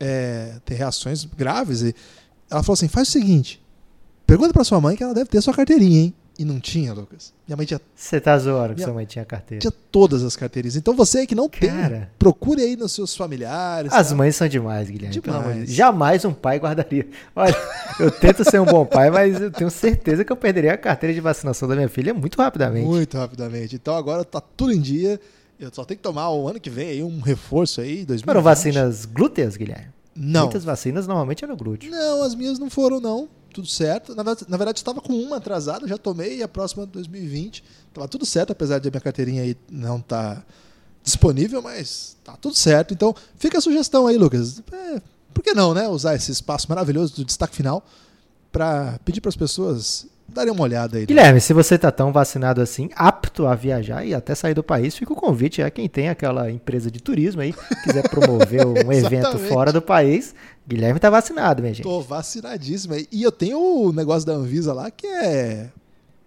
[0.00, 1.82] É, ter reações graves.
[1.82, 1.94] E
[2.50, 3.60] ela falou assim: Faz o seguinte
[4.28, 6.14] Pergunta pra sua mãe que ela deve ter sua carteirinha, hein?
[6.38, 7.32] E não tinha, Lucas.
[7.48, 9.60] Minha mãe tinha, Você tá zoando que sua mãe tinha carteira.
[9.60, 10.76] tinha todas as carteirinhas.
[10.76, 12.12] Então você que não tem, Cara.
[12.16, 13.92] procure aí nos seus familiares.
[13.92, 14.14] As tá?
[14.14, 15.20] mães são demais, Guilherme.
[15.20, 15.56] Demais.
[15.56, 15.70] Deus.
[15.70, 17.08] Jamais um pai guardaria.
[17.34, 17.56] Olha,
[17.98, 21.12] eu tento ser um bom pai, mas eu tenho certeza que eu perderia a carteira
[21.12, 22.86] de vacinação da minha filha muito rapidamente.
[22.86, 23.74] Muito rapidamente.
[23.74, 25.20] Então agora tá tudo em dia.
[25.58, 28.24] Eu só tenho que tomar o ano que vem aí um reforço aí, 2020.
[28.24, 29.88] Foram vacinas glúteas, Guilherme?
[30.14, 30.42] Não.
[30.42, 31.90] Muitas vacinas normalmente eram glúteo.
[31.90, 33.28] Não, as minhas não foram, não.
[33.52, 34.14] Tudo certo.
[34.14, 37.64] Na verdade, na verdade estava com uma atrasada, já tomei, e a próxima 2020.
[37.92, 40.44] Tava tudo certo, apesar de a minha carteirinha aí não estar
[41.02, 42.92] disponível, mas tá tudo certo.
[42.94, 44.62] Então, fica a sugestão aí, Lucas.
[44.72, 45.00] É,
[45.32, 45.88] por que não, né?
[45.88, 47.84] Usar esse espaço maravilhoso do destaque final
[48.52, 51.02] para pedir para as pessoas darem uma olhada aí.
[51.02, 51.06] né?
[51.06, 54.94] Guilherme, se você tá tão vacinado assim, apto a viajar e até sair do país,
[54.94, 59.38] fica o convite a quem tem aquela empresa de turismo aí, quiser promover um evento
[59.38, 60.34] fora do país.
[60.68, 61.84] Guilherme tá vacinado, minha gente.
[61.84, 63.08] Tô vacinadíssimo aí.
[63.10, 65.70] E eu tenho o negócio da Anvisa lá que é.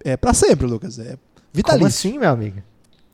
[0.04, 0.98] É pra sempre, Lucas.
[0.98, 1.18] É
[1.54, 1.64] vitalício.
[1.80, 2.62] Como assim, meu amigo?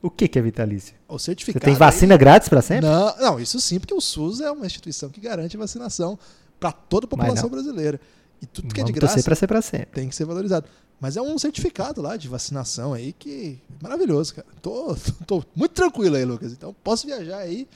[0.00, 0.94] O que que é vitalício?
[1.08, 1.64] O Você certificado.
[1.64, 2.86] tem aí- vacina grátis pra sempre?
[2.88, 6.18] Não, não, isso sim, porque o SUS é uma instituição que garante vacinação
[6.58, 8.00] para toda a população brasileira.
[8.40, 9.86] E tudo que é de Vamos graça pra ser pra sempre.
[9.92, 10.66] tem que ser valorizado.
[11.00, 14.46] Mas é um certificado lá de vacinação aí que é maravilhoso, cara.
[14.62, 14.96] Tô,
[15.26, 16.52] tô muito tranquilo aí, Lucas.
[16.52, 17.68] Então posso viajar aí.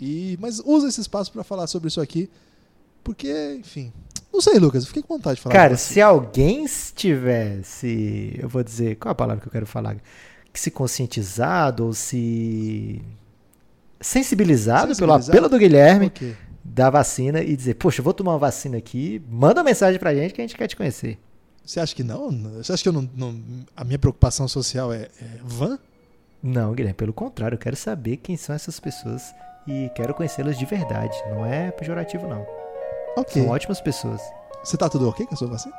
[0.00, 2.28] E, mas usa esse espaço para falar sobre isso aqui.
[3.02, 3.92] Porque, enfim.
[4.32, 4.82] Não sei, Lucas.
[4.84, 5.54] eu Fiquei com vontade de falar.
[5.54, 6.64] Cara, se alguém
[6.94, 9.96] tivesse, eu vou dizer, qual é a palavra que eu quero falar?
[10.52, 13.02] Que se conscientizado ou se
[14.00, 15.30] sensibilizado, pelo Sensibilizado?
[15.30, 16.12] apelo do Guilherme
[16.64, 20.14] da vacina e dizer, poxa, eu vou tomar uma vacina aqui, manda uma mensagem pra
[20.14, 21.18] gente que a gente quer te conhecer.
[21.64, 22.30] Você acha que não?
[22.56, 23.40] Você acha que eu não, não-
[23.76, 25.78] a minha preocupação social é, é vã?
[26.42, 29.22] Não, Guilherme, pelo contrário, eu quero saber quem são essas pessoas
[29.66, 31.16] e quero conhecê-las de verdade.
[31.30, 32.44] Não é pejorativo, não.
[33.16, 33.42] Ok.
[33.42, 34.20] São ótimas pessoas.
[34.64, 35.74] Você tá tudo ok com a sua vacina?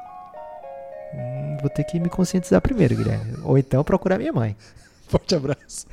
[1.13, 3.37] Hum, vou ter que me conscientizar primeiro, Guilherme.
[3.43, 4.55] Ou então procurar minha mãe.
[5.07, 5.85] Forte abraço.